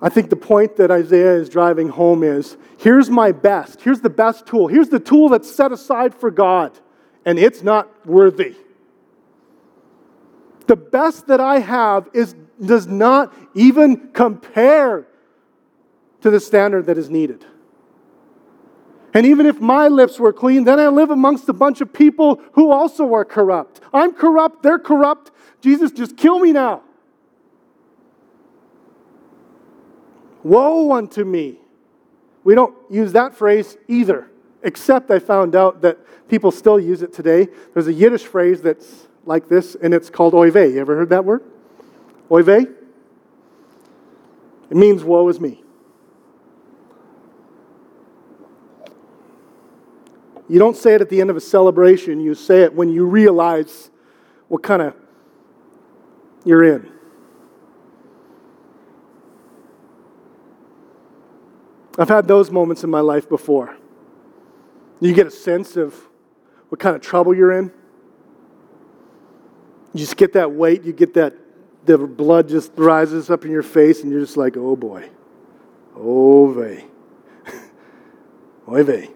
I 0.00 0.08
think 0.08 0.30
the 0.30 0.36
point 0.36 0.76
that 0.76 0.90
Isaiah 0.90 1.34
is 1.34 1.48
driving 1.48 1.88
home 1.88 2.22
is 2.22 2.56
here's 2.78 3.08
my 3.08 3.32
best. 3.32 3.82
Here's 3.82 4.00
the 4.00 4.10
best 4.10 4.46
tool. 4.46 4.66
Here's 4.66 4.88
the 4.88 5.00
tool 5.00 5.28
that's 5.28 5.50
set 5.50 5.72
aside 5.72 6.14
for 6.14 6.30
God, 6.30 6.78
and 7.24 7.38
it's 7.38 7.62
not 7.62 8.06
worthy. 8.06 8.56
The 10.66 10.76
best 10.76 11.28
that 11.28 11.40
I 11.40 11.60
have 11.60 12.08
is, 12.12 12.34
does 12.64 12.86
not 12.86 13.34
even 13.54 14.08
compare 14.12 15.06
to 16.22 16.30
the 16.30 16.40
standard 16.40 16.86
that 16.86 16.98
is 16.98 17.10
needed. 17.10 17.44
And 19.14 19.24
even 19.24 19.46
if 19.46 19.60
my 19.60 19.88
lips 19.88 20.18
were 20.18 20.32
clean, 20.32 20.64
then 20.64 20.78
I 20.78 20.88
live 20.88 21.10
amongst 21.10 21.48
a 21.48 21.52
bunch 21.52 21.80
of 21.80 21.92
people 21.92 22.40
who 22.52 22.70
also 22.70 23.14
are 23.14 23.24
corrupt. 23.24 23.80
I'm 23.92 24.12
corrupt, 24.12 24.62
they're 24.62 24.78
corrupt. 24.78 25.30
Jesus, 25.60 25.90
just 25.90 26.16
kill 26.16 26.38
me 26.38 26.52
now. 26.52 26.82
Woe 30.42 30.92
unto 30.92 31.24
me. 31.24 31.58
We 32.44 32.54
don't 32.54 32.74
use 32.90 33.12
that 33.12 33.34
phrase 33.34 33.76
either, 33.88 34.30
except 34.62 35.10
I 35.10 35.18
found 35.18 35.56
out 35.56 35.80
that 35.82 35.98
people 36.28 36.50
still 36.50 36.78
use 36.78 37.02
it 37.02 37.12
today. 37.12 37.48
There's 37.72 37.88
a 37.88 37.92
Yiddish 37.92 38.24
phrase 38.24 38.62
that's 38.62 39.08
like 39.24 39.48
this, 39.48 39.74
and 39.74 39.92
it's 39.92 40.10
called 40.10 40.34
oy. 40.34 40.46
You 40.46 40.80
ever 40.80 40.94
heard 40.94 41.08
that 41.08 41.24
word? 41.24 41.42
Oy? 42.30 42.40
It 44.68 44.76
means 44.76 45.04
woe 45.04 45.28
is 45.28 45.40
me. 45.40 45.62
You 50.48 50.58
don't 50.58 50.76
say 50.76 50.94
it 50.94 51.00
at 51.00 51.08
the 51.08 51.20
end 51.20 51.30
of 51.30 51.36
a 51.36 51.40
celebration, 51.40 52.20
you 52.20 52.34
say 52.34 52.62
it 52.62 52.74
when 52.74 52.88
you 52.88 53.04
realize 53.04 53.90
what 54.48 54.62
kind 54.62 54.82
of 54.82 54.94
you're 56.44 56.62
in. 56.62 56.90
I've 61.98 62.08
had 62.08 62.28
those 62.28 62.50
moments 62.50 62.84
in 62.84 62.90
my 62.90 63.00
life 63.00 63.28
before. 63.28 63.76
You 65.00 65.12
get 65.14 65.26
a 65.26 65.30
sense 65.30 65.76
of 65.76 65.94
what 66.68 66.78
kind 66.78 66.94
of 66.94 67.02
trouble 67.02 67.34
you're 67.34 67.52
in. 67.52 67.72
You 69.92 70.00
just 70.00 70.16
get 70.16 70.34
that 70.34 70.52
weight, 70.52 70.82
you 70.82 70.92
get 70.92 71.14
that, 71.14 71.34
the 71.86 71.98
blood 71.98 72.48
just 72.48 72.72
rises 72.76 73.30
up 73.30 73.44
in 73.44 73.50
your 73.50 73.62
face, 73.62 74.02
and 74.02 74.10
you're 74.10 74.20
just 74.20 74.36
like, 74.36 74.56
oh 74.56 74.76
boy. 74.76 75.08
Oh 75.96 76.52
vey. 76.52 76.84
Oy 78.68 78.82
vey. 78.82 79.10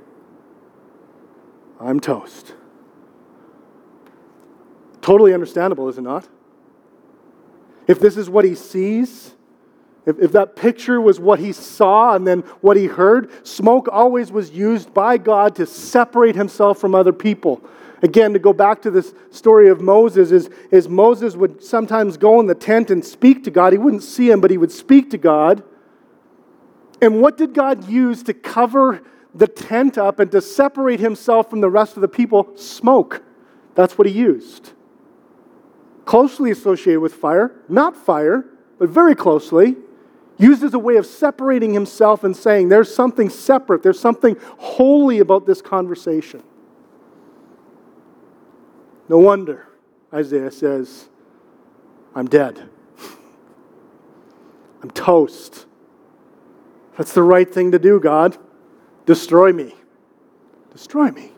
I'm 1.79 2.01
toast. 2.01 2.55
Totally 5.01 5.35
understandable, 5.35 5.89
is 5.89 5.99
it 5.99 6.03
not? 6.03 6.29
If 7.87 7.99
this 7.99 8.17
is 8.17 8.31
what 8.31 8.45
he 8.45 8.55
sees, 8.55 9.35
if, 10.07 10.19
if 10.19 10.33
that 10.33 10.57
picture 10.57 11.01
was 11.01 11.19
what 11.19 11.39
he 11.39 11.53
saw 11.53 12.15
and 12.15 12.27
then 12.27 12.41
what 12.61 12.77
he 12.77 12.87
heard, 12.87 13.47
smoke 13.47 13.89
always 13.91 14.31
was 14.31 14.51
used 14.51 14.95
by 14.95 15.19
God 15.19 15.57
to 15.57 15.67
separate 15.67 16.37
himself 16.37 16.79
from 16.79 16.95
other 16.95 17.13
people. 17.13 17.63
Again, 18.03 18.33
to 18.33 18.39
go 18.39 18.53
back 18.53 18.81
to 18.83 18.91
this 18.91 19.15
story 19.31 19.69
of 19.69 19.81
Moses, 19.81 20.31
is, 20.31 20.51
is 20.71 20.89
Moses 20.89 21.37
would 21.37 21.63
sometimes 21.63 22.17
go 22.17 22.41
in 22.41 22.47
the 22.47 22.55
tent 22.55 22.91
and 22.91 23.05
speak 23.05 23.45
to 23.45 23.51
God. 23.51 23.73
He 23.73 23.79
wouldn't 23.79 24.03
see 24.03 24.31
him, 24.31 24.41
but 24.41 24.51
he 24.51 24.57
would 24.57 24.73
speak 24.73 25.11
to 25.11 25.19
God. 25.19 25.63
And 27.03 27.21
what 27.21 27.37
did 27.37 27.55
God 27.55 27.89
use 27.89 28.23
to 28.25 28.35
cover 28.35 29.03
the 29.35 29.47
tent 29.47 29.99
up 29.99 30.19
and 30.19 30.31
to 30.33 30.41
separate 30.41 31.01
himself 31.01 31.51
from 31.51 31.61
the 31.61 31.71
rest 31.71 31.97
of 31.97 32.01
the 32.01 32.09
people? 32.09 32.57
Smoke. 32.57 33.23
That's 33.75 33.99
what 33.99 34.07
he 34.07 34.13
used. 34.13 34.73
Closely 36.05 36.51
associated 36.51 37.01
with 37.01 37.15
fire, 37.15 37.53
not 37.69 37.97
fire, 37.97 38.45
but 38.79 38.89
very 38.89 39.15
closely 39.15 39.77
used 40.39 40.65
as 40.65 40.73
a 40.73 40.79
way 40.79 40.97
of 40.97 41.05
separating 41.05 41.75
himself 41.75 42.25
and 42.25 42.35
saying, 42.35 42.71
there's 42.71 42.93
something 42.93 43.29
separate, 43.29 43.83
there's 43.83 44.01
something 44.01 44.37
holy 44.59 45.19
about 45.19 45.47
this 45.47 45.61
conversation. 45.61 46.43
No 49.11 49.19
wonder 49.19 49.67
Isaiah 50.15 50.53
says, 50.53 51.09
I'm 52.15 52.29
dead. 52.29 52.71
I'm 54.85 54.91
toast. 54.93 55.67
That's 56.97 57.13
the 57.13 57.25
right 57.25 57.53
thing 57.53 57.73
to 57.73 57.81
do, 57.81 57.99
God. 57.99 58.39
Destroy 59.07 59.53
me. 59.53 59.75
Destroy 60.71 61.11
me. 61.11 61.33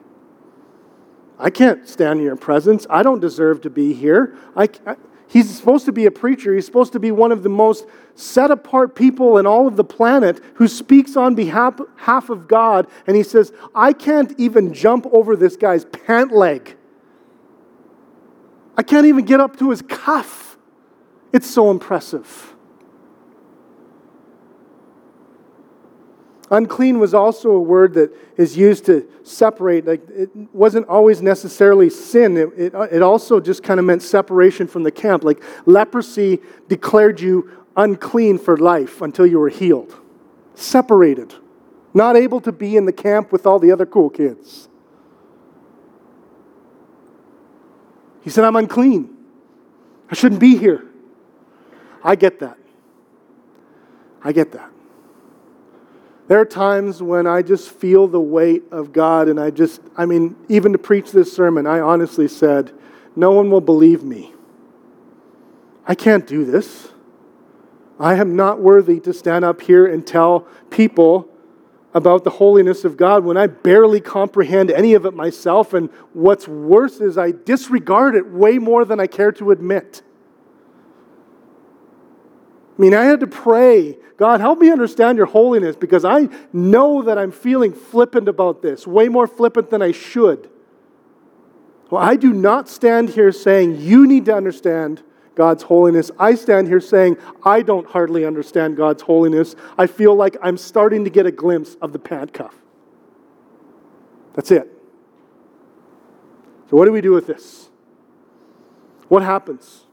I 1.39 1.49
can't 1.49 1.89
stand 1.89 2.19
in 2.21 2.27
your 2.27 2.37
presence. 2.37 2.87
I 2.91 3.03
don't 3.03 3.21
deserve 3.21 3.63
to 3.63 3.71
be 3.71 3.95
here. 3.95 4.37
I, 4.55 4.69
I, 4.87 4.97
He's 5.29 5.49
supposed 5.49 5.87
to 5.87 5.93
be 5.93 6.05
a 6.05 6.11
preacher. 6.11 6.55
He's 6.55 6.67
supposed 6.67 6.93
to 6.93 7.01
be 7.01 7.11
one 7.11 7.33
of 7.33 7.43
the 7.43 7.49
most 7.49 7.87
set 8.15 8.51
apart 8.51 8.95
people 8.95 9.39
in 9.39 9.47
all 9.47 9.67
of 9.67 9.77
the 9.77 9.85
planet 9.85 10.43
who 10.57 10.69
speaks 10.69 11.17
on 11.17 11.35
behalf, 11.35 11.81
half 11.97 12.29
of 12.29 12.47
God. 12.47 12.87
And 13.07 13.17
he 13.17 13.23
says, 13.23 13.51
I 13.75 13.95
can't 13.95 14.39
even 14.39 14.75
jump 14.75 15.07
over 15.11 15.37
this 15.37 15.57
guy's 15.57 15.87
pant 15.87 16.33
leg. 16.33 16.77
I 18.77 18.83
can't 18.83 19.07
even 19.07 19.25
get 19.25 19.41
up 19.41 19.59
to 19.59 19.71
his 19.71 19.83
cuff. 19.83 20.57
It's 21.33 21.49
so 21.49 21.71
impressive. 21.71 22.55
Unclean 26.51 26.99
was 26.99 27.15
also 27.15 27.53
a 27.53 27.61
word 27.61 27.95
that 27.95 28.15
is 28.37 28.59
used 28.59 28.85
to 28.85 29.09
separate. 29.23 29.87
Like 29.87 30.03
it 30.11 30.31
wasn't 30.53 30.87
always 30.87 31.23
necessarily 31.23 31.89
sin. 31.89 32.37
It, 32.37 32.51
it, 32.59 32.75
it 32.93 33.03
also 33.03 33.41
just 33.41 33.63
kind 33.63 33.81
of 33.81 33.87
meant 33.87 34.03
separation 34.03 34.67
from 34.67 34.83
the 34.83 34.91
camp. 34.91 35.25
Like 35.25 35.43
leprosy 35.65 36.41
declared 36.69 37.21
you 37.21 37.51
unclean 37.75 38.39
for 38.39 38.59
life 38.59 39.01
until 39.01 39.27
you 39.27 39.39
were 39.39 39.49
healed. 39.49 39.99
Separated. 40.55 41.35
Not 41.95 42.17
able 42.17 42.41
to 42.43 42.53
be 42.53 42.77
in 42.77 42.85
the 42.85 42.93
camp 42.93 43.33
with 43.33 43.47
all 43.47 43.59
the 43.59 43.73
other 43.73 43.87
cool 43.87 44.11
kids. 44.11 44.69
He 48.23 48.31
said, 48.31 48.45
I'm 48.45 48.57
unclean. 48.57 49.17
I 50.11 50.15
shouldn't 50.15 50.41
be 50.41 50.57
here. 50.57 50.85
I 52.05 52.15
get 52.15 52.41
that. 52.41 52.59
I 54.23 54.33
get 54.33 54.53
that. 54.53 54.71
There 56.29 56.41
are 56.41 56.45
times 56.45 57.03
when 57.03 57.27
I 57.27 57.43
just 57.43 57.71
feel 57.71 58.07
the 58.07 58.21
weight 58.21 58.63
of 58.71 58.93
God, 58.93 59.29
and 59.29 59.41
I 59.41 59.51
just, 59.51 59.81
I 59.97 60.07
mean, 60.07 60.37
even 60.49 60.73
to 60.73 60.79
preach 60.79 61.11
this 61.11 61.33
sermon, 61.33 61.67
I 61.67 61.81
honestly 61.81 62.29
said, 62.29 62.73
No 63.17 63.33
one 63.33 63.51
will 63.51 63.61
believe 63.61 64.05
me. 64.05 64.33
I 65.87 65.95
can't 65.95 66.27
do 66.27 66.45
this. 66.45 66.89
I 67.99 68.15
am 68.15 68.37
not 68.37 68.61
worthy 68.61 69.01
to 69.01 69.13
stand 69.13 69.45
up 69.45 69.61
here 69.61 69.87
and 69.87 70.07
tell 70.07 70.47
people 70.71 71.29
about 71.95 72.25
the 72.25 72.31
holiness 72.31 72.85
of 72.85 72.97
God 72.97 73.25
when 73.25 73.37
I 73.37 73.47
barely 73.47 74.01
comprehend 74.01 74.71
any 74.71 74.95
of 74.95 75.05
it 75.05 75.15
myself. 75.15 75.75
And 75.75 75.91
what's 76.13 76.49
worse 76.49 77.01
is 77.01 77.19
I 77.19 77.33
disregard 77.33 78.15
it 78.15 78.31
way 78.31 78.59
more 78.59 78.85
than 78.85 78.99
I 78.99 79.07
care 79.07 79.33
to 79.33 79.51
admit. 79.51 80.03
I 82.79 82.81
mean, 82.81 82.95
I 82.95 83.05
had 83.05 83.21
to 83.21 83.27
pray, 83.27 83.99
God, 84.17 84.41
help 84.41 84.59
me 84.59 84.71
understand 84.71 85.19
your 85.19 85.27
holiness 85.27 85.77
because 85.77 86.05
I 86.05 86.29
know 86.53 87.03
that 87.03 87.19
I'm 87.19 87.31
feeling 87.31 87.75
flippant 87.75 88.29
about 88.29 88.63
this, 88.63 88.87
way 88.87 89.09
more 89.09 89.27
flippant 89.27 89.69
than 89.71 89.83
I 89.83 89.93
should. 89.93 90.49
Well, 91.91 92.03
I 92.03 92.17
do 92.17 92.33
not 92.33 92.71
stand 92.71 93.11
here 93.11 93.31
saying 93.33 93.81
you 93.83 94.07
need 94.07 94.25
to 94.25 94.35
understand 94.35 95.03
God's 95.35 95.63
holiness. 95.63 96.11
I 96.19 96.35
stand 96.35 96.69
here 96.69 96.81
saying, 96.81 97.17
I 97.45 97.63
don't 97.63 97.87
hardly 97.87 98.25
understand 98.25 98.77
God's 98.77 99.03
holiness. 99.03 99.57
I 99.79 99.87
feel 99.87 100.15
like 100.15 100.37
I'm 100.43 100.57
starting 100.57 101.05
to 101.05 101.11
get 101.11 101.27
a 101.27 101.33
glimpse 101.33 101.77
of 101.81 101.93
the 101.93 101.99
pant 101.99 102.33
cuff. 102.33 102.55
That's 104.35 104.51
it. 104.51 104.69
So, 106.71 106.77
what 106.77 106.87
do 106.87 106.93
we 106.93 107.01
do 107.01 107.13
with 107.13 107.27
this? 107.27 107.69
What 109.09 109.23
happens? 109.23 109.87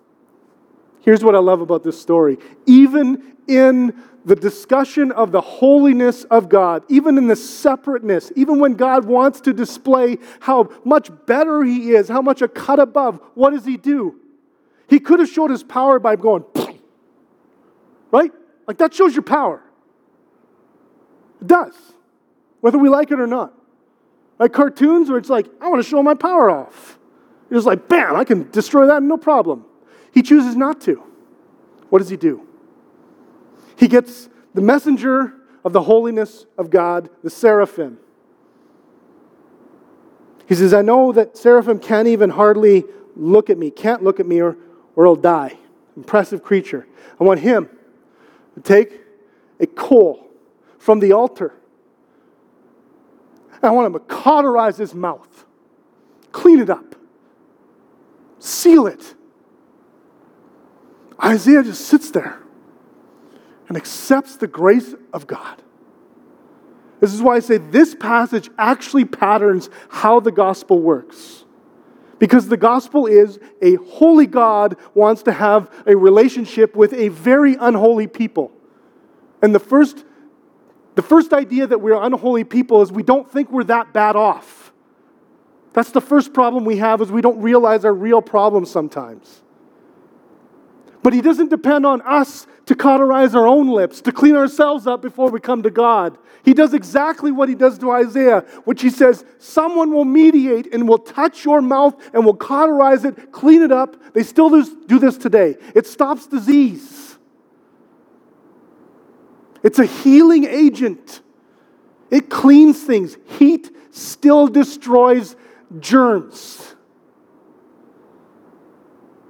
Here's 1.02 1.23
what 1.23 1.36
I 1.36 1.39
love 1.39 1.62
about 1.62 1.84
this 1.84 1.99
story. 1.99 2.38
Even 2.65 3.36
in 3.47 4.02
the 4.25 4.36
discussion 4.36 5.12
of 5.12 5.32
the 5.32 5.41
holiness 5.41 6.23
of 6.25 6.49
God, 6.49 6.84
even 6.89 7.17
in 7.17 7.28
the 7.28 7.36
separateness, 7.36 8.32
even 8.36 8.60
when 8.60 8.73
God 8.73 9.06
wants 9.06 9.41
to 9.41 9.54
display 9.54 10.17
how 10.39 10.69
much 10.84 11.10
better 11.25 11.63
He 11.63 11.91
is, 11.91 12.08
how 12.10 12.21
much 12.21 12.41
a 12.41 12.47
cut 12.47 12.80
above, 12.80 13.19
what 13.34 13.52
does 13.52 13.65
He 13.65 13.78
do? 13.78 14.19
He 14.89 14.99
could 14.99 15.19
have 15.19 15.30
showed 15.30 15.52
his 15.52 15.63
power 15.63 15.99
by 15.99 16.15
going, 16.15 16.43
right? 18.12 18.32
Like 18.67 18.78
that 18.78 18.93
shows 18.93 19.13
your 19.13 19.23
power. 19.23 19.62
It 21.41 21.47
does, 21.47 21.75
whether 22.62 22.78
we 22.78 22.89
like 22.89 23.12
it 23.12 23.19
or 23.19 23.28
not. 23.28 23.54
Like 24.39 24.54
cartoons 24.54 25.10
where 25.10 25.17
it's 25.17 25.30
like, 25.30 25.47
I 25.62 25.67
want 25.67 25.84
to 25.84 25.89
show 25.89 26.02
my 26.02 26.13
power 26.13 26.49
off. 26.49 26.97
Just 27.52 27.65
like, 27.65 27.88
bam, 27.88 28.15
I 28.15 28.23
can 28.23 28.49
destroy 28.52 28.88
that 28.88 29.04
no 29.04 29.17
problem. 29.17 29.65
He 30.13 30.21
chooses 30.21 30.56
not 30.56 30.82
to. 30.82 31.04
What 31.89 31.99
does 31.99 32.10
he 32.10 32.17
do? 32.17 32.47
He 33.75 33.88
gets 33.88 34.30
the 34.54 34.62
messenger 34.62 35.34
of 35.63 35.73
the 35.73 35.82
holiness 35.82 36.45
of 36.58 36.69
God, 36.69 37.10
the 37.23 37.30
seraphim. 37.30 37.97
He 40.47 40.56
says, 40.56 40.73
I 40.73 40.82
know 40.82 41.12
that 41.12 41.38
seraphim 41.38 41.80
can't 41.80 42.08
even 42.08 42.32
hardly 42.32 42.86
look 43.15 43.49
at 43.49 43.58
me, 43.58 43.69
can't 43.71 44.04
look 44.04 44.19
at 44.19 44.25
me 44.25 44.41
or, 44.41 44.58
or 45.00 45.06
he'll 45.06 45.16
die. 45.16 45.58
Impressive 45.96 46.44
creature. 46.44 46.86
I 47.22 47.24
want 47.24 47.40
him 47.40 47.70
to 48.56 48.60
take 48.60 49.00
a 49.58 49.66
coal 49.66 50.30
from 50.78 51.00
the 51.00 51.14
altar. 51.14 51.54
I 53.64 53.70
want 53.70 53.88
him 53.88 53.94
to 53.94 54.00
cauterize 54.00 54.76
his 54.76 54.94
mouth, 54.94 55.46
clean 56.34 56.60
it 56.60 56.70
up, 56.70 56.98
seal 58.40 58.88
it. 58.88 59.16
Isaiah 61.24 61.64
just 61.64 61.86
sits 61.86 62.12
there 62.12 62.38
and 63.70 63.78
accepts 63.78 64.36
the 64.36 64.48
grace 64.48 64.96
of 65.14 65.28
God. 65.28 65.64
This 67.00 67.14
is 67.14 67.22
why 67.22 67.38
I 67.38 67.40
say 67.40 67.58
this 67.58 67.96
passage 67.96 68.50
actually 68.58 69.06
patterns 69.06 69.70
how 69.88 70.20
the 70.20 70.34
gospel 70.34 70.82
works. 70.82 71.46
Because 72.20 72.50
the 72.50 72.58
gospel 72.58 73.08
is 73.08 73.40
a 73.62 73.76
holy 73.76 74.28
God 74.28 74.76
wants 74.94 75.24
to 75.24 75.32
have 75.32 75.72
a 75.88 75.96
relationship 75.96 76.76
with 76.76 76.94
a 76.94 77.08
very 77.08 77.56
unholy 77.56 78.08
people. 78.08 78.52
And 79.42 79.56
the 79.56 79.60
first, 79.60 80.04
the 80.96 81.02
first 81.02 81.32
idea 81.34 81.66
that 81.66 81.80
we're 81.80 82.02
unholy 82.02 82.44
people 82.44 82.82
is 82.82 82.92
we 82.92 83.04
don't 83.04 83.30
think 83.32 83.52
we're 83.52 83.64
that 83.66 83.94
bad 83.94 84.18
off. 84.18 84.74
That's 85.72 85.92
the 85.92 86.02
first 86.02 86.34
problem 86.34 86.66
we 86.66 86.78
have 86.78 87.02
is 87.02 87.12
we 87.12 87.22
don't 87.22 87.42
realize 87.42 87.86
our 87.86 87.94
real 87.94 88.22
problems 88.22 88.70
sometimes. 88.70 89.42
But 91.02 91.14
he 91.14 91.22
doesn't 91.22 91.50
depend 91.50 91.86
on 91.86 92.02
us 92.02 92.46
to 92.66 92.76
cauterize 92.76 93.34
our 93.34 93.48
own 93.48 93.70
lips, 93.70 94.02
to 94.02 94.12
clean 94.12 94.36
ourselves 94.36 94.86
up 94.86 95.02
before 95.02 95.32
we 95.32 95.40
come 95.40 95.64
to 95.64 95.70
God. 95.70 96.18
He 96.44 96.54
does 96.54 96.74
exactly 96.74 97.32
what 97.32 97.50
he 97.50 97.56
does 97.56 97.78
to 97.80 97.92
Isaiah, 97.92 98.42
which 98.66 98.82
he 98.82 98.90
says, 98.90 99.26
Someone 99.38 99.92
will 99.92 100.06
mediate 100.06 100.74
and 100.74 100.88
will 100.88 100.98
touch 100.98 101.46
your 101.46 101.62
mouth 101.62 101.96
and 102.14 102.26
will 102.26 102.36
cauterize 102.36 103.06
it, 103.06 103.32
clean 103.32 103.62
it 103.62 103.72
up. 103.72 104.14
They 104.14 104.24
still 104.24 104.50
do 104.50 105.00
this 105.00 105.18
today. 105.18 105.56
It 105.74 105.88
stops 105.88 106.28
disease, 106.28 107.18
it's 109.64 109.80
a 109.80 109.86
healing 109.86 110.46
agent. 110.46 111.22
It 112.12 112.30
cleans 112.30 112.82
things. 112.82 113.18
Heat 113.38 113.70
still 113.92 114.48
destroys 114.48 115.36
germs. 115.80 116.76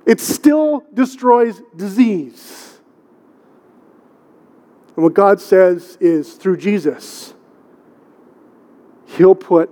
It 0.09 0.19
still 0.19 0.83
destroys 0.91 1.61
disease. 1.75 2.79
And 4.95 5.03
what 5.03 5.13
God 5.13 5.39
says 5.39 5.99
is 6.01 6.33
through 6.33 6.57
Jesus, 6.57 7.35
He'll 9.05 9.35
put 9.35 9.69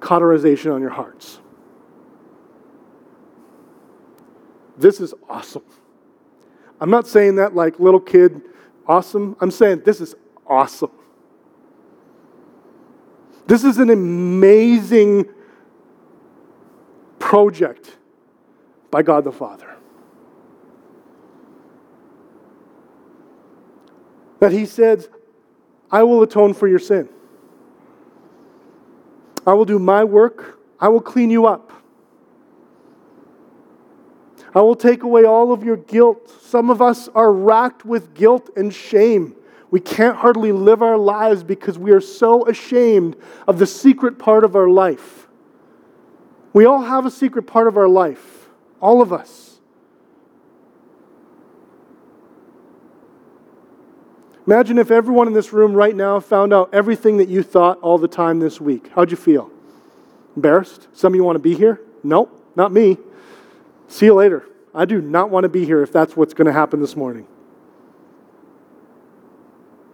cauterization 0.00 0.72
on 0.72 0.80
your 0.80 0.90
hearts. 0.90 1.38
This 4.76 4.98
is 4.98 5.14
awesome. 5.28 5.62
I'm 6.80 6.90
not 6.90 7.06
saying 7.06 7.36
that 7.36 7.54
like 7.54 7.78
little 7.78 8.00
kid 8.00 8.42
awesome. 8.88 9.36
I'm 9.40 9.52
saying 9.52 9.82
this 9.84 10.00
is 10.00 10.16
awesome. 10.48 10.90
This 13.46 13.62
is 13.62 13.78
an 13.78 13.90
amazing 13.90 15.28
project 17.20 17.98
by 18.94 19.02
God 19.02 19.24
the 19.24 19.32
Father. 19.32 19.74
That 24.38 24.52
He 24.52 24.66
says, 24.66 25.08
I 25.90 26.04
will 26.04 26.22
atone 26.22 26.54
for 26.54 26.68
your 26.68 26.78
sin. 26.78 27.08
I 29.44 29.52
will 29.54 29.64
do 29.64 29.80
my 29.80 30.04
work. 30.04 30.60
I 30.78 30.90
will 30.90 31.00
clean 31.00 31.28
you 31.28 31.44
up. 31.44 31.72
I 34.54 34.60
will 34.60 34.76
take 34.76 35.02
away 35.02 35.24
all 35.24 35.50
of 35.50 35.64
your 35.64 35.76
guilt. 35.76 36.30
Some 36.42 36.70
of 36.70 36.80
us 36.80 37.08
are 37.16 37.32
racked 37.32 37.84
with 37.84 38.14
guilt 38.14 38.50
and 38.54 38.72
shame. 38.72 39.34
We 39.72 39.80
can't 39.80 40.16
hardly 40.16 40.52
live 40.52 40.82
our 40.82 40.96
lives 40.96 41.42
because 41.42 41.76
we 41.76 41.90
are 41.90 42.00
so 42.00 42.46
ashamed 42.46 43.16
of 43.48 43.58
the 43.58 43.66
secret 43.66 44.20
part 44.20 44.44
of 44.44 44.54
our 44.54 44.68
life. 44.68 45.26
We 46.52 46.64
all 46.64 46.82
have 46.82 47.06
a 47.06 47.10
secret 47.10 47.48
part 47.48 47.66
of 47.66 47.76
our 47.76 47.88
life. 47.88 48.33
All 48.84 49.00
of 49.00 49.14
us. 49.14 49.60
Imagine 54.46 54.76
if 54.76 54.90
everyone 54.90 55.26
in 55.26 55.32
this 55.32 55.54
room 55.54 55.72
right 55.72 55.96
now 55.96 56.20
found 56.20 56.52
out 56.52 56.68
everything 56.74 57.16
that 57.16 57.30
you 57.30 57.42
thought 57.42 57.80
all 57.80 57.96
the 57.96 58.06
time 58.06 58.40
this 58.40 58.60
week. 58.60 58.90
How'd 58.94 59.10
you 59.10 59.16
feel? 59.16 59.50
Embarrassed? 60.36 60.88
Some 60.92 61.14
of 61.14 61.16
you 61.16 61.24
want 61.24 61.36
to 61.36 61.40
be 61.40 61.54
here? 61.54 61.80
Nope, 62.02 62.38
not 62.56 62.72
me. 62.72 62.98
See 63.88 64.04
you 64.04 64.12
later. 64.12 64.44
I 64.74 64.84
do 64.84 65.00
not 65.00 65.30
want 65.30 65.44
to 65.44 65.48
be 65.48 65.64
here 65.64 65.82
if 65.82 65.90
that's 65.90 66.14
what's 66.14 66.34
going 66.34 66.46
to 66.46 66.52
happen 66.52 66.82
this 66.82 66.94
morning. 66.94 67.26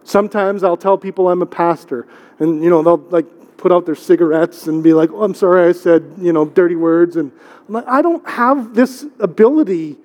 Sometimes 0.02 0.64
I'll 0.64 0.76
tell 0.76 0.98
people 0.98 1.28
I'm 1.28 1.42
a 1.42 1.46
pastor, 1.46 2.08
and 2.40 2.64
you 2.64 2.68
know 2.68 2.82
they'll 2.82 2.96
like 2.96 3.26
put 3.60 3.70
out 3.70 3.84
their 3.84 3.94
cigarettes 3.94 4.66
and 4.66 4.82
be 4.82 4.94
like, 4.94 5.10
oh, 5.12 5.22
I'm 5.22 5.34
sorry 5.34 5.68
I 5.68 5.72
said, 5.72 6.14
you 6.18 6.32
know, 6.32 6.46
dirty 6.46 6.76
words. 6.76 7.16
And 7.16 7.30
I'm 7.68 7.74
like, 7.74 7.86
I 7.86 8.00
don't 8.00 8.26
have 8.26 8.74
this 8.74 9.04
ability 9.18 9.98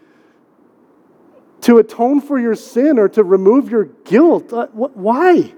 to 1.62 1.78
atone 1.78 2.20
for 2.20 2.38
your 2.38 2.56
sin 2.56 2.99
or 2.99 3.08
to 3.10 3.24
remove 3.24 3.70
your 3.70 3.86
guilt. 3.86 4.51
Uh, 4.51 4.68
why? 4.68 5.53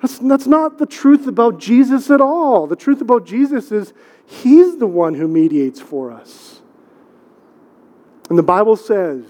That's, 0.00 0.18
that's 0.18 0.46
not 0.46 0.78
the 0.78 0.86
truth 0.86 1.26
about 1.26 1.60
Jesus 1.60 2.10
at 2.10 2.22
all. 2.22 2.66
The 2.66 2.76
truth 2.76 3.02
about 3.02 3.26
Jesus 3.26 3.70
is 3.70 3.92
he's 4.24 4.78
the 4.78 4.86
one 4.86 5.12
who 5.12 5.28
mediates 5.28 5.80
for 5.80 6.10
us. 6.10 6.62
And 8.30 8.38
the 8.38 8.42
Bible 8.42 8.76
says 8.76 9.26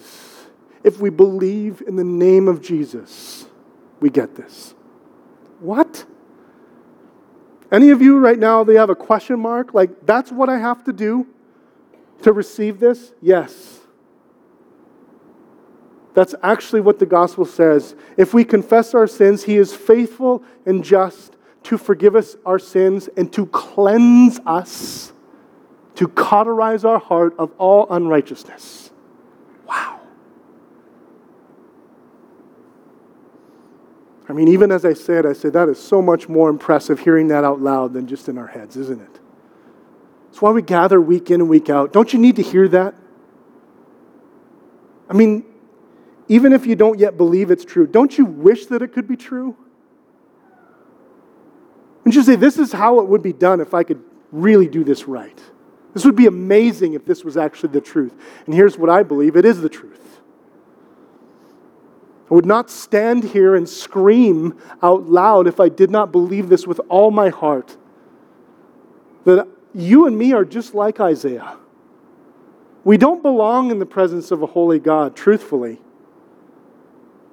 if 0.85 1.01
we 1.01 1.11
believe 1.11 1.83
in 1.87 1.97
the 1.97 2.05
name 2.05 2.47
of 2.47 2.62
Jesus, 2.62 3.47
we 3.99 4.09
get 4.09 4.37
this. 4.37 4.74
What? 5.59 6.05
Any 7.73 7.89
of 7.89 8.03
you 8.03 8.18
right 8.18 8.39
now, 8.39 8.62
they 8.64 8.75
have 8.75 8.91
a 8.91 8.95
question 8.95 9.41
mark? 9.41 9.73
Like, 9.73 10.05
that's 10.05 10.31
what 10.31 10.51
I 10.51 10.59
have 10.59 10.85
to 10.85 10.93
do 10.93 11.27
to 12.20 12.33
receive 12.33 12.79
this? 12.79 13.14
Yes. 13.23 13.81
That's 16.14 16.35
actually 16.43 16.83
what 16.83 16.99
the 16.99 17.07
gospel 17.07 17.47
says. 17.47 17.95
If 18.18 18.35
we 18.35 18.45
confess 18.45 18.95
our 18.95 19.07
sins, 19.07 19.45
he 19.45 19.57
is 19.57 19.75
faithful 19.75 20.45
and 20.66 20.85
just 20.85 21.37
to 21.64 21.79
forgive 21.79 22.14
us 22.14 22.37
our 22.45 22.59
sins 22.59 23.09
and 23.16 23.33
to 23.33 23.47
cleanse 23.47 24.39
us, 24.45 25.14
to 25.95 26.09
cauterize 26.09 26.85
our 26.85 26.99
heart 26.99 27.35
of 27.39 27.53
all 27.57 27.87
unrighteousness. 27.91 28.82
I 34.29 34.33
mean, 34.33 34.49
even 34.49 34.70
as 34.70 34.85
I 34.85 34.93
said, 34.93 35.27
I 35.27 35.33
said 35.33 35.53
that 35.55 35.68
is 35.68 35.81
so 35.81 36.01
much 36.01 36.29
more 36.29 36.49
impressive 36.49 37.01
hearing 37.01 37.29
that 37.29 37.45
out 37.45 37.61
loud 37.61 37.93
than 37.93 38.07
just 38.07 38.29
in 38.29 38.39
our 38.39 38.47
heads, 38.47 38.77
isn't 38.77 39.01
it? 39.01 39.20
That's 40.27 40.41
why 40.41 40.53
we 40.53 40.62
gather 40.62 41.01
week 41.01 41.31
in 41.31 41.41
and 41.41 41.51
week 41.51 41.68
out. 41.68 41.93
Don't 41.93 42.12
you 42.12 42.18
need 42.18 42.37
to 42.37 42.43
hear 42.43 42.68
that? 42.68 42.95
I 45.11 45.14
mean, 45.14 45.45
even 46.29 46.53
if 46.53 46.66
you 46.66 46.75
don't 46.75 46.99
yet 46.99 47.16
believe 47.16 47.51
it's 47.51 47.64
true, 47.64 47.87
don't 47.87 48.16
you 48.16 48.25
wish 48.25 48.66
that 48.66 48.81
it 48.81 48.93
could 48.93 49.07
be 49.07 49.16
true? 49.16 49.57
And 52.05 52.14
you 52.14 52.23
say, 52.23 52.37
This 52.37 52.59
is 52.59 52.73
how 52.73 53.01
it 53.01 53.07
would 53.07 53.23
be 53.23 53.33
done 53.33 53.61
if 53.61 53.75
I 53.75 53.83
could 53.83 54.03
really 54.31 54.68
do 54.68 54.85
this 54.85 55.07
right. 55.07 55.39
This 55.93 56.05
would 56.05 56.16
be 56.16 56.27
amazing 56.27 56.95
if 56.95 57.05
this 57.05 57.25
was 57.25 57.37
actually 57.37 57.73
the 57.73 57.81
truth. 57.81 58.14
And 58.47 58.55
here's 58.55 58.79
what 58.79 58.89
I 58.89 59.03
believe 59.03 59.37
it 59.37 59.45
is 59.45 59.61
the 59.61 59.68
truth. 59.68 60.02
I 62.33 62.35
would 62.35 62.47
not 62.47 62.70
stand 62.70 63.24
here 63.24 63.55
and 63.55 63.68
scream 63.68 64.59
out 64.83 65.07
loud 65.07 65.47
if 65.47 65.61
I 65.61 65.68
did 65.68 65.91
not 65.91 66.11
believe 66.11 66.49
this 66.49 66.66
with 66.66 66.80
all 66.89 67.11
my 67.11 67.28
heart. 67.28 67.76
That 69.26 69.47
you 69.74 70.07
and 70.07 70.16
me 70.16 70.33
are 70.33 70.47
just 70.47 70.74
like 70.74 70.99
Isaiah. 70.99 71.59
We 72.85 72.97
don't 72.97 73.22
belong 73.22 73.70
in 73.70 73.80
the 73.80 73.85
presence 73.85 74.30
of 74.30 74.43
a 74.43 74.47
holy 74.47 74.78
God, 74.78 75.14
truthfully, 75.14 75.78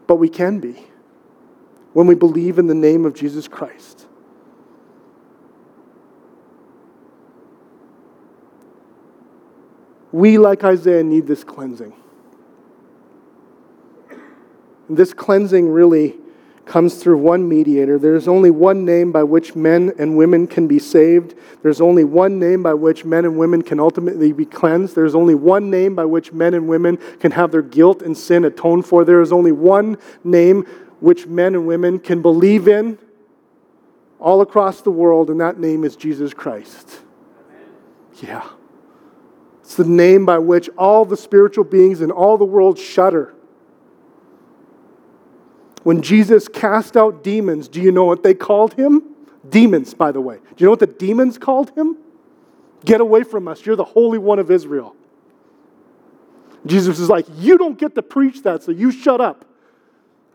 but 0.05 0.17
we 0.17 0.27
can 0.27 0.59
be 0.59 0.87
when 1.93 2.05
we 2.05 2.13
believe 2.13 2.59
in 2.59 2.67
the 2.67 2.75
name 2.75 3.05
of 3.05 3.13
Jesus 3.13 3.47
Christ. 3.47 4.05
We, 10.11 10.37
like 10.37 10.65
Isaiah, 10.65 11.05
need 11.05 11.25
this 11.25 11.45
cleansing. 11.45 11.93
This 14.89 15.13
cleansing 15.13 15.69
really 15.69 16.17
comes 16.65 16.95
through 16.95 17.17
one 17.17 17.47
mediator. 17.47 17.97
There's 17.97 18.27
only 18.27 18.51
one 18.51 18.85
name 18.85 19.11
by 19.11 19.23
which 19.23 19.55
men 19.55 19.91
and 19.97 20.15
women 20.15 20.45
can 20.45 20.67
be 20.67 20.77
saved. 20.77 21.35
There's 21.63 21.81
only 21.81 22.03
one 22.03 22.39
name 22.39 22.61
by 22.61 22.75
which 22.75 23.03
men 23.05 23.25
and 23.25 23.37
women 23.37 23.61
can 23.63 23.79
ultimately 23.79 24.31
be 24.31 24.45
cleansed. 24.45 24.95
There's 24.95 25.15
only 25.15 25.35
one 25.35 25.71
name 25.71 25.95
by 25.95 26.05
which 26.05 26.31
men 26.31 26.53
and 26.53 26.67
women 26.67 26.97
can 27.19 27.31
have 27.31 27.51
their 27.51 27.63
guilt 27.63 28.01
and 28.01 28.15
sin 28.15 28.45
atoned 28.45 28.85
for. 28.85 29.03
There 29.03 29.21
is 29.21 29.31
only 29.31 29.51
one 29.51 29.97
name 30.23 30.63
which 30.99 31.25
men 31.25 31.55
and 31.55 31.65
women 31.65 31.99
can 31.99 32.21
believe 32.21 32.67
in 32.67 32.99
all 34.19 34.41
across 34.41 34.81
the 34.81 34.91
world, 34.91 35.29
and 35.29 35.39
that 35.39 35.59
name 35.59 35.83
is 35.83 35.95
Jesus 35.95 36.33
Christ. 36.33 36.99
Yeah. 38.21 38.47
It's 39.61 39.75
the 39.75 39.85
name 39.85 40.25
by 40.25 40.39
which 40.39 40.69
all 40.77 41.05
the 41.05 41.17
spiritual 41.17 41.63
beings 41.63 42.01
in 42.01 42.11
all 42.11 42.37
the 42.37 42.45
world 42.45 42.77
shudder. 42.77 43.33
When 45.83 46.01
Jesus 46.01 46.47
cast 46.47 46.97
out 46.97 47.23
demons, 47.23 47.67
do 47.67 47.81
you 47.81 47.91
know 47.91 48.05
what 48.05 48.23
they 48.23 48.33
called 48.33 48.73
him? 48.73 49.01
Demons, 49.47 49.93
by 49.93 50.11
the 50.11 50.21
way. 50.21 50.35
Do 50.37 50.55
you 50.57 50.65
know 50.65 50.71
what 50.71 50.79
the 50.79 50.87
demons 50.87 51.37
called 51.37 51.71
him? 51.77 51.97
Get 52.85 53.01
away 53.01 53.23
from 53.23 53.47
us. 53.47 53.65
You're 53.65 53.75
the 53.75 53.85
Holy 53.85 54.17
One 54.17 54.39
of 54.39 54.51
Israel. 54.51 54.95
Jesus 56.65 56.99
is 56.99 57.09
like, 57.09 57.25
You 57.35 57.57
don't 57.57 57.77
get 57.77 57.95
to 57.95 58.01
preach 58.01 58.43
that, 58.43 58.63
so 58.63 58.71
you 58.71 58.91
shut 58.91 59.21
up. 59.21 59.45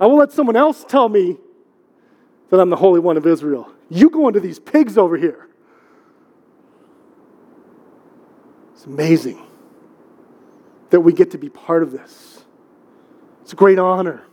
I 0.00 0.06
will 0.06 0.16
let 0.16 0.32
someone 0.32 0.56
else 0.56 0.84
tell 0.84 1.08
me 1.08 1.36
that 2.50 2.58
I'm 2.58 2.70
the 2.70 2.76
Holy 2.76 3.00
One 3.00 3.16
of 3.16 3.26
Israel. 3.26 3.70
You 3.90 4.08
go 4.10 4.28
into 4.28 4.40
these 4.40 4.58
pigs 4.58 4.96
over 4.96 5.16
here. 5.16 5.48
It's 8.74 8.86
amazing 8.86 9.44
that 10.90 11.00
we 11.00 11.12
get 11.12 11.30
to 11.32 11.38
be 11.38 11.50
part 11.50 11.82
of 11.82 11.92
this. 11.92 12.44
It's 13.42 13.52
a 13.52 13.56
great 13.56 13.78
honor 13.78 14.24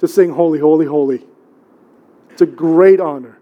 to 0.00 0.08
sing 0.08 0.30
Holy, 0.30 0.58
Holy, 0.58 0.86
Holy. 0.86 1.24
It's 2.30 2.40
a 2.40 2.46
great 2.46 3.00
honor. 3.00 3.38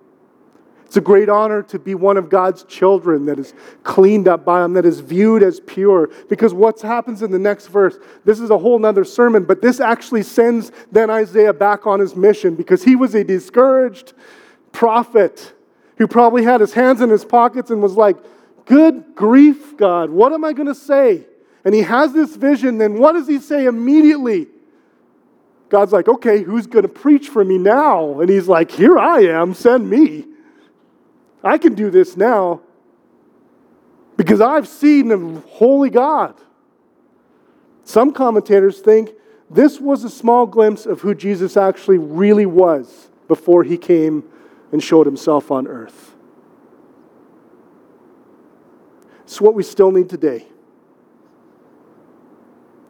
It's 0.85 0.97
a 0.97 1.01
great 1.03 1.29
honor 1.29 1.63
to 1.65 1.79
be 1.79 1.95
one 1.95 2.17
of 2.17 2.31
God's 2.31 2.65
children 2.65 3.27
that 3.27 3.39
is 3.39 3.55
cleaned 3.85 4.27
up 4.27 4.45
by 4.45 4.65
Him, 4.65 4.73
that 4.73 4.87
is 4.87 5.01
viewed 5.01 5.43
as 5.43 5.61
pure. 5.61 6.11
Because 6.29 6.55
what 6.55 6.81
happens 6.81 7.23
in 7.23 7.31
the 7.31 7.39
next 7.39 7.69
verse, 7.69 7.99
this 8.25 8.41
is 8.41 8.51
a 8.51 8.59
whole 8.59 8.79
nother 8.79 9.05
sermon, 9.05 9.45
but 9.45 9.63
this 9.63 9.81
actually 9.81 10.23
sends 10.23 10.73
then 10.91 11.11
Isaiah 11.11 11.53
back 11.53 11.87
on 11.87 12.01
his 12.01 12.17
mission 12.17 12.55
because 12.55 12.83
he 12.83 12.97
was 12.97 13.15
a 13.15 13.23
discouraged 13.23 14.15
prophet 14.73 15.53
who 15.99 16.09
probably 16.09 16.43
had 16.43 16.61
his 16.61 16.73
hands 16.73 17.03
in 17.03 17.11
his 17.11 17.25
pockets 17.25 17.71
and 17.71 17.83
was 17.83 17.97
like, 17.97 18.17
Good 18.65 19.15
grief, 19.15 19.77
God, 19.77 20.11
what 20.11 20.33
am 20.33 20.45
I 20.45 20.53
going 20.53 20.69
to 20.69 20.75
say? 20.75 21.27
And 21.65 21.75
he 21.75 21.83
has 21.83 22.13
this 22.13 22.35
vision, 22.35 22.79
then 22.79 22.99
what 22.99 23.13
does 23.13 23.29
he 23.29 23.39
say 23.39 23.67
immediately? 23.67 24.49
God's 25.69 25.93
like, 25.93 26.09
okay, 26.09 26.43
who's 26.43 26.67
going 26.67 26.83
to 26.83 26.89
preach 26.89 27.29
for 27.29 27.45
me 27.45 27.59
now? 27.59 28.21
And 28.21 28.31
he's 28.31 28.49
like, 28.49 28.71
here 28.71 28.99
I 28.99 29.21
am, 29.25 29.55
send 29.55 29.89
me. 29.89 30.25
I 31.45 31.59
can 31.59 31.75
do 31.75 31.91
this 31.91 32.17
now 32.17 32.63
because 34.17 34.41
I've 34.41 34.67
seen 34.67 35.09
the 35.09 35.43
holy 35.49 35.91
God. 35.91 36.35
Some 37.85 38.13
commentators 38.13 38.81
think 38.81 39.11
this 39.51 39.81
was 39.81 40.05
a 40.05 40.11
small 40.11 40.47
glimpse 40.47 40.85
of 40.85 41.01
who 41.01 41.15
Jesus 41.15 41.57
actually 41.57 41.99
really 41.99 42.47
was 42.47 43.09
before 43.29 43.63
he 43.63 43.79
came 43.79 44.25
and 44.73 44.83
showed 44.83 45.07
himself 45.07 45.51
on 45.51 45.67
earth. 45.67 46.15
It's 49.23 49.41
what 49.41 49.55
we 49.55 49.63
still 49.63 49.91
need 49.91 50.09
today. 50.09 50.47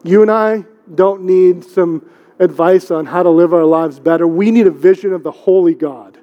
You 0.04 0.22
and 0.22 0.30
I 0.30 0.64
don't 0.94 1.22
need 1.22 1.64
some 1.64 2.08
advice 2.38 2.90
on 2.90 3.06
how 3.06 3.22
to 3.22 3.30
live 3.30 3.52
our 3.52 3.64
lives 3.64 3.98
better. 3.98 4.26
We 4.26 4.50
need 4.50 4.66
a 4.66 4.72
vision 4.72 5.12
of 5.12 5.22
the 5.22 5.30
Holy 5.30 5.74
God 5.74 6.18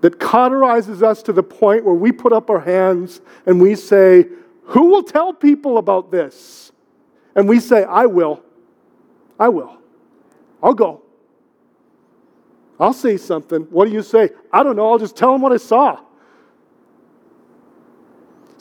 that 0.00 0.18
cauterizes 0.18 1.02
us 1.02 1.22
to 1.22 1.32
the 1.32 1.42
point 1.42 1.84
where 1.84 1.94
we 1.94 2.12
put 2.12 2.32
up 2.32 2.50
our 2.50 2.60
hands 2.60 3.20
and 3.46 3.60
we 3.60 3.74
say, 3.74 4.26
Who 4.64 4.90
will 4.90 5.02
tell 5.02 5.32
people 5.32 5.78
about 5.78 6.10
this? 6.10 6.72
And 7.34 7.48
we 7.48 7.60
say, 7.60 7.84
I 7.84 8.06
will. 8.06 8.42
I 9.38 9.48
will. 9.48 9.78
I'll 10.62 10.74
go. 10.74 11.02
I'll 12.78 12.92
say 12.92 13.16
something. 13.16 13.62
What 13.70 13.86
do 13.86 13.92
you 13.92 14.02
say? 14.02 14.30
I 14.52 14.62
don't 14.62 14.76
know. 14.76 14.90
I'll 14.90 14.98
just 14.98 15.16
tell 15.16 15.32
them 15.32 15.40
what 15.40 15.52
I 15.52 15.56
saw. 15.56 16.00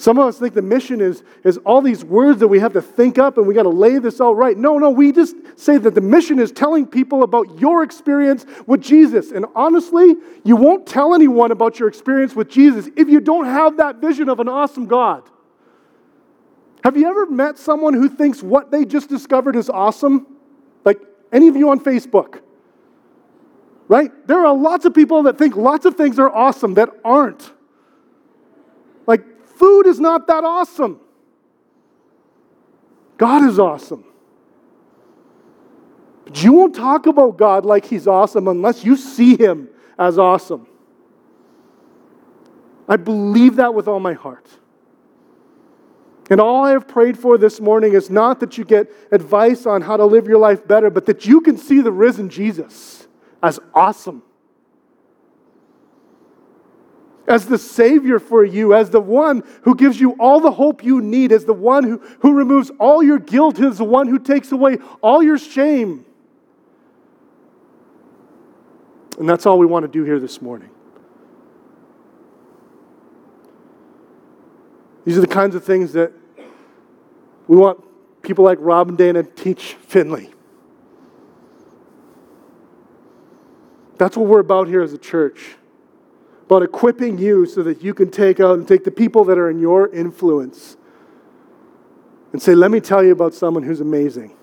Some 0.01 0.17
of 0.17 0.25
us 0.25 0.39
think 0.39 0.55
the 0.55 0.63
mission 0.63 0.99
is, 0.99 1.21
is 1.43 1.57
all 1.59 1.79
these 1.79 2.03
words 2.03 2.39
that 2.39 2.47
we 2.47 2.57
have 2.57 2.73
to 2.73 2.81
think 2.81 3.19
up 3.19 3.37
and 3.37 3.45
we 3.45 3.53
got 3.53 3.63
to 3.63 3.69
lay 3.69 3.99
this 3.99 4.19
out 4.19 4.35
right. 4.35 4.57
No, 4.57 4.79
no, 4.79 4.89
we 4.89 5.11
just 5.11 5.35
say 5.57 5.77
that 5.77 5.93
the 5.93 6.01
mission 6.01 6.39
is 6.39 6.51
telling 6.51 6.87
people 6.87 7.21
about 7.21 7.59
your 7.59 7.83
experience 7.83 8.47
with 8.65 8.81
Jesus. 8.81 9.29
And 9.29 9.45
honestly, 9.53 10.15
you 10.43 10.55
won't 10.55 10.87
tell 10.87 11.13
anyone 11.13 11.51
about 11.51 11.77
your 11.77 11.87
experience 11.87 12.35
with 12.35 12.49
Jesus 12.49 12.89
if 12.97 13.09
you 13.09 13.19
don't 13.19 13.45
have 13.45 13.77
that 13.77 13.97
vision 13.97 14.27
of 14.27 14.39
an 14.39 14.49
awesome 14.49 14.87
God. 14.87 15.21
Have 16.83 16.97
you 16.97 17.07
ever 17.07 17.27
met 17.27 17.59
someone 17.59 17.93
who 17.93 18.09
thinks 18.09 18.41
what 18.41 18.71
they 18.71 18.85
just 18.85 19.07
discovered 19.07 19.55
is 19.55 19.69
awesome? 19.69 20.25
Like 20.83 20.99
any 21.31 21.47
of 21.47 21.55
you 21.55 21.69
on 21.69 21.79
Facebook? 21.79 22.41
Right? 23.87 24.09
There 24.25 24.43
are 24.47 24.57
lots 24.57 24.85
of 24.85 24.95
people 24.95 25.21
that 25.23 25.37
think 25.37 25.55
lots 25.55 25.85
of 25.85 25.93
things 25.93 26.17
are 26.17 26.33
awesome 26.33 26.73
that 26.73 26.89
aren't. 27.05 27.51
Food 29.61 29.85
is 29.85 29.99
not 29.99 30.25
that 30.25 30.43
awesome. 30.43 30.99
God 33.15 33.47
is 33.47 33.59
awesome. 33.59 34.03
But 36.25 36.41
you 36.41 36.51
won't 36.51 36.73
talk 36.73 37.05
about 37.05 37.37
God 37.37 37.63
like 37.63 37.85
He's 37.85 38.07
awesome 38.07 38.47
unless 38.47 38.83
you 38.83 38.97
see 38.97 39.37
Him 39.37 39.69
as 39.99 40.17
awesome. 40.17 40.65
I 42.89 42.97
believe 42.97 43.57
that 43.57 43.75
with 43.75 43.87
all 43.87 43.99
my 43.99 44.13
heart. 44.13 44.47
And 46.31 46.41
all 46.41 46.65
I 46.65 46.71
have 46.71 46.87
prayed 46.87 47.15
for 47.15 47.37
this 47.37 47.61
morning 47.61 47.93
is 47.93 48.09
not 48.09 48.39
that 48.39 48.57
you 48.57 48.65
get 48.65 48.91
advice 49.11 49.67
on 49.67 49.83
how 49.83 49.95
to 49.95 50.05
live 50.05 50.25
your 50.25 50.39
life 50.39 50.67
better, 50.67 50.89
but 50.89 51.05
that 51.05 51.27
you 51.27 51.39
can 51.39 51.55
see 51.55 51.81
the 51.81 51.91
risen 51.91 52.29
Jesus 52.29 53.07
as 53.43 53.59
awesome 53.75 54.23
as 57.27 57.45
the 57.45 57.57
Savior 57.57 58.19
for 58.19 58.43
you, 58.43 58.73
as 58.73 58.89
the 58.89 58.99
one 58.99 59.43
who 59.63 59.75
gives 59.75 59.99
you 59.99 60.11
all 60.13 60.39
the 60.39 60.51
hope 60.51 60.83
you 60.83 61.01
need, 61.01 61.31
as 61.31 61.45
the 61.45 61.53
one 61.53 61.83
who, 61.83 61.97
who 62.19 62.33
removes 62.33 62.71
all 62.79 63.03
your 63.03 63.19
guilt, 63.19 63.59
as 63.59 63.77
the 63.77 63.85
one 63.85 64.07
who 64.07 64.19
takes 64.19 64.51
away 64.51 64.77
all 65.01 65.21
your 65.21 65.37
shame. 65.37 66.05
And 69.19 69.29
that's 69.29 69.45
all 69.45 69.59
we 69.59 69.65
want 69.65 69.83
to 69.83 69.87
do 69.87 70.03
here 70.03 70.19
this 70.19 70.41
morning. 70.41 70.69
These 75.05 75.17
are 75.17 75.21
the 75.21 75.27
kinds 75.27 75.55
of 75.55 75.63
things 75.63 75.93
that 75.93 76.11
we 77.47 77.57
want 77.57 77.83
people 78.21 78.45
like 78.45 78.57
Rob 78.61 78.89
and 78.89 78.97
Dana 78.97 79.23
teach 79.23 79.73
Finley. 79.73 80.29
That's 83.97 84.17
what 84.17 84.27
we're 84.27 84.39
about 84.39 84.67
here 84.67 84.81
as 84.81 84.93
a 84.93 84.97
church. 84.97 85.55
About 86.51 86.63
equipping 86.63 87.17
you 87.17 87.45
so 87.45 87.63
that 87.63 87.81
you 87.81 87.93
can 87.93 88.11
take 88.11 88.41
out 88.41 88.59
and 88.59 88.67
take 88.67 88.83
the 88.83 88.91
people 88.91 89.23
that 89.23 89.37
are 89.37 89.49
in 89.49 89.57
your 89.57 89.87
influence 89.87 90.75
and 92.33 92.41
say, 92.41 92.55
Let 92.55 92.71
me 92.71 92.81
tell 92.81 93.01
you 93.01 93.13
about 93.13 93.33
someone 93.33 93.63
who's 93.63 93.79
amazing. 93.79 94.35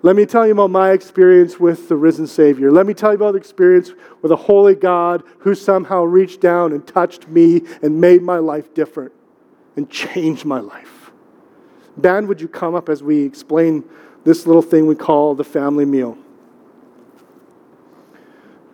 Let 0.00 0.16
me 0.16 0.24
tell 0.24 0.46
you 0.46 0.52
about 0.52 0.70
my 0.70 0.92
experience 0.92 1.60
with 1.60 1.90
the 1.90 1.96
risen 1.96 2.26
Savior. 2.26 2.72
Let 2.72 2.86
me 2.86 2.94
tell 2.94 3.10
you 3.10 3.16
about 3.16 3.32
the 3.32 3.38
experience 3.38 3.92
with 4.22 4.32
a 4.32 4.36
holy 4.36 4.74
God 4.74 5.22
who 5.40 5.54
somehow 5.54 6.04
reached 6.04 6.40
down 6.40 6.72
and 6.72 6.86
touched 6.86 7.28
me 7.28 7.66
and 7.82 8.00
made 8.00 8.22
my 8.22 8.38
life 8.38 8.72
different 8.72 9.12
and 9.76 9.90
changed 9.90 10.46
my 10.46 10.60
life. 10.60 11.10
Band, 11.98 12.28
would 12.28 12.40
you 12.40 12.48
come 12.48 12.74
up 12.74 12.88
as 12.88 13.02
we 13.02 13.24
explain 13.24 13.84
this 14.24 14.46
little 14.46 14.62
thing 14.62 14.86
we 14.86 14.94
call 14.94 15.34
the 15.34 15.44
family 15.44 15.84
meal? 15.84 16.16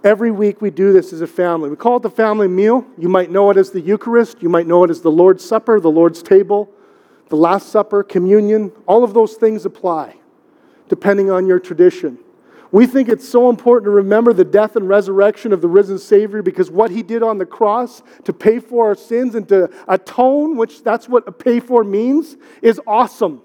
Every 0.07 0.31
week 0.31 0.63
we 0.63 0.71
do 0.71 0.93
this 0.93 1.13
as 1.13 1.21
a 1.21 1.27
family. 1.27 1.69
We 1.69 1.75
call 1.75 1.97
it 1.97 2.05
the 2.05 2.11
family 2.11 2.47
meal. 2.47 2.87
You 2.97 3.09
might 3.09 3.29
know 3.29 3.51
it 3.51 3.57
as 3.57 3.73
the 3.73 3.81
Eucharist, 3.81 4.41
you 4.41 4.49
might 4.49 4.69
know 4.69 4.85
it 4.85 4.91
as 4.91 5.01
the 5.01 5.11
Lord's 5.11 5.45
Supper, 5.45 5.81
the 5.81 5.91
Lord's 5.91 6.23
table, 6.23 6.71
the 7.29 7.35
Last 7.35 7.71
Supper, 7.71 8.05
communion. 8.05 8.71
All 8.87 9.03
of 9.03 9.15
those 9.15 9.35
things 9.35 9.67
apply 9.67 10.15
depending 10.89 11.29
on 11.29 11.49
your 11.49 11.59
tradition. 11.59 12.21
We 12.71 12.87
think 12.87 13.09
it's 13.09 13.29
so 13.29 13.51
important 13.51 13.87
to 13.87 13.91
remember 13.91 14.33
the 14.33 14.45
death 14.45 14.77
and 14.77 14.89
resurrection 14.89 15.53
of 15.53 15.61
the 15.61 15.67
risen 15.67 15.99
Savior 15.99 16.41
because 16.41 16.71
what 16.71 16.93
he 16.93 17.03
did 17.03 17.25
on 17.25 17.39
the 17.39 17.47
cross 17.47 18.01
to 18.23 18.33
pay 18.33 18.61
for 18.61 18.87
our 18.87 18.95
sins 18.95 19.35
and 19.35 19.49
to 19.49 19.69
atone, 19.89 20.57
which 20.57 20.85
that's 20.85 21.09
what 21.09 21.27
a 21.27 21.33
pay 21.33 21.59
for 21.59 21.83
means, 21.83 22.37
is 22.63 22.81
awesome. 22.87 23.43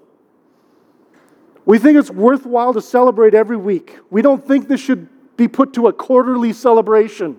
We 1.65 1.79
think 1.79 1.97
it's 1.97 2.11
worthwhile 2.11 2.75
to 2.75 2.81
celebrate 2.81 3.33
every 3.33 3.57
week. 3.57 3.97
We 4.11 4.21
don't 4.21 4.47
think 4.47 4.67
this 4.67 4.79
should 4.79 5.09
be 5.37 5.47
put 5.47 5.73
to 5.73 5.87
a 5.87 5.93
quarterly 5.93 6.53
celebration. 6.53 7.37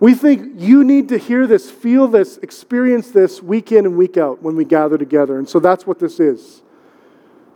We 0.00 0.14
think 0.14 0.60
you 0.60 0.84
need 0.84 1.08
to 1.10 1.18
hear 1.18 1.46
this, 1.46 1.70
feel 1.70 2.08
this, 2.08 2.36
experience 2.38 3.10
this 3.10 3.42
week 3.42 3.72
in 3.72 3.86
and 3.86 3.96
week 3.96 4.16
out 4.16 4.42
when 4.42 4.56
we 4.56 4.64
gather 4.64 4.98
together. 4.98 5.38
And 5.38 5.48
so 5.48 5.60
that's 5.60 5.86
what 5.86 5.98
this 5.98 6.20
is. 6.20 6.62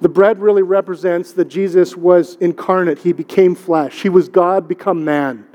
The 0.00 0.08
bread 0.08 0.40
really 0.40 0.62
represents 0.62 1.32
that 1.32 1.46
Jesus 1.46 1.96
was 1.96 2.36
incarnate. 2.36 3.00
He 3.00 3.12
became 3.12 3.54
flesh. 3.54 4.00
He 4.00 4.08
was 4.08 4.28
God 4.28 4.68
become 4.68 5.04
man. 5.04 5.46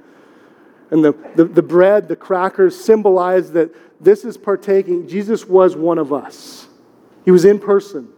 And 0.92 1.04
the, 1.04 1.16
the, 1.36 1.46
the 1.46 1.64
bread, 1.64 2.08
the 2.08 2.16
crackers 2.16 2.80
symbolize 2.80 3.52
that 3.54 3.74
this 4.00 4.26
is 4.26 4.38
partaking. 4.38 5.08
Jesus 5.08 5.46
was 5.46 5.76
one 5.76 5.98
of 5.98 6.14
us, 6.14 6.68
He 7.26 7.32
was 7.32 7.46
in 7.46 7.60
person. 7.60 8.10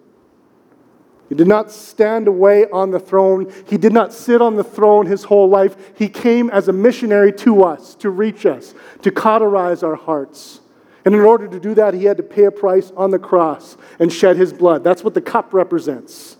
He 1.29 1.35
did 1.35 1.47
not 1.47 1.71
stand 1.71 2.27
away 2.27 2.69
on 2.69 2.91
the 2.91 2.99
throne. 2.99 3.51
He 3.67 3.77
did 3.77 3.93
not 3.93 4.13
sit 4.13 4.41
on 4.41 4.55
the 4.55 4.63
throne 4.63 5.07
his 5.07 5.23
whole 5.23 5.49
life. 5.49 5.75
He 5.97 6.07
came 6.07 6.49
as 6.51 6.67
a 6.67 6.73
missionary 6.73 7.33
to 7.33 7.63
us, 7.63 7.95
to 7.95 8.09
reach 8.09 8.45
us, 8.45 8.75
to 9.01 9.11
cauterize 9.11 9.81
our 9.81 9.95
hearts. 9.95 10.61
And 11.03 11.15
in 11.15 11.21
order 11.21 11.47
to 11.47 11.59
do 11.59 11.73
that, 11.75 11.93
he 11.93 12.05
had 12.05 12.17
to 12.17 12.23
pay 12.23 12.45
a 12.45 12.51
price 12.51 12.91
on 12.95 13.11
the 13.11 13.19
cross 13.19 13.77
and 13.99 14.11
shed 14.11 14.37
his 14.37 14.53
blood. 14.53 14.83
That's 14.83 15.03
what 15.03 15.13
the 15.13 15.21
cup 15.21 15.53
represents. 15.53 16.37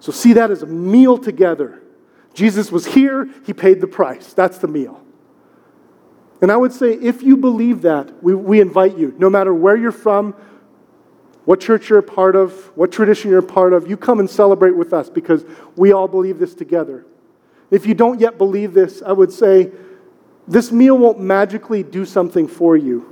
So 0.00 0.10
see 0.10 0.32
that 0.32 0.50
as 0.50 0.62
a 0.62 0.66
meal 0.66 1.18
together. 1.18 1.80
Jesus 2.34 2.72
was 2.72 2.86
here, 2.86 3.28
he 3.46 3.52
paid 3.52 3.80
the 3.80 3.86
price. 3.86 4.32
That's 4.32 4.58
the 4.58 4.68
meal. 4.68 5.00
And 6.40 6.50
I 6.50 6.56
would 6.56 6.72
say, 6.72 6.94
if 6.94 7.22
you 7.22 7.36
believe 7.36 7.82
that, 7.82 8.22
we, 8.22 8.34
we 8.34 8.60
invite 8.60 8.98
you, 8.98 9.14
no 9.16 9.30
matter 9.30 9.54
where 9.54 9.76
you're 9.76 9.92
from, 9.92 10.34
what 11.44 11.60
church 11.60 11.90
you're 11.90 11.98
a 11.98 12.02
part 12.02 12.36
of, 12.36 12.52
what 12.76 12.92
tradition 12.92 13.30
you're 13.30 13.40
a 13.40 13.42
part 13.42 13.72
of, 13.72 13.88
you 13.88 13.96
come 13.96 14.20
and 14.20 14.30
celebrate 14.30 14.76
with 14.76 14.92
us 14.92 15.10
because 15.10 15.44
we 15.76 15.92
all 15.92 16.08
believe 16.08 16.38
this 16.38 16.54
together. 16.54 17.04
If 17.70 17.86
you 17.86 17.94
don't 17.94 18.20
yet 18.20 18.38
believe 18.38 18.74
this, 18.74 19.02
I 19.02 19.12
would 19.12 19.32
say 19.32 19.72
this 20.46 20.70
meal 20.70 20.96
won't 20.98 21.20
magically 21.20 21.82
do 21.82 22.04
something 22.04 22.46
for 22.46 22.76
you. 22.76 23.08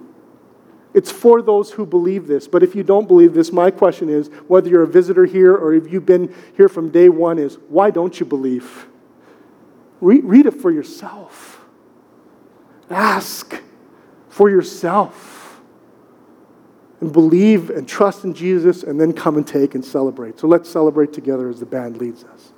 It's 0.93 1.11
for 1.11 1.41
those 1.41 1.71
who 1.71 1.87
believe 1.87 2.27
this. 2.27 2.49
But 2.49 2.63
if 2.63 2.75
you 2.75 2.83
don't 2.83 3.07
believe 3.07 3.33
this, 3.33 3.53
my 3.53 3.71
question 3.71 4.09
is 4.09 4.29
whether 4.49 4.69
you're 4.69 4.83
a 4.83 4.89
visitor 4.89 5.25
here 5.25 5.55
or 5.55 5.73
if 5.73 5.91
you've 5.91 6.07
been 6.07 6.35
here 6.57 6.69
from 6.69 6.91
day 6.91 7.09
one, 7.09 7.39
is 7.39 7.59
why 7.69 7.91
don't 7.91 8.19
you 8.19 8.27
believe? 8.27 8.89
Read, 10.01 10.25
read 10.25 10.47
it 10.47 10.55
for 10.55 10.71
yourself. 10.71 11.65
Ask 12.89 13.63
for 14.29 14.51
yourself. 14.51 15.40
And 17.01 17.13
believe 17.13 17.71
and 17.71 17.89
trust 17.89 18.25
in 18.25 18.35
Jesus, 18.35 18.83
and 18.83 19.01
then 19.01 19.13
come 19.13 19.37
and 19.37 19.47
take 19.47 19.75
and 19.75 19.85
celebrate. 19.85 20.39
So 20.39 20.47
let's 20.47 20.69
celebrate 20.69 21.13
together 21.13 21.49
as 21.49 21.59
the 21.59 21.67
band 21.67 21.97
leads 21.97 22.25
us. 22.25 22.50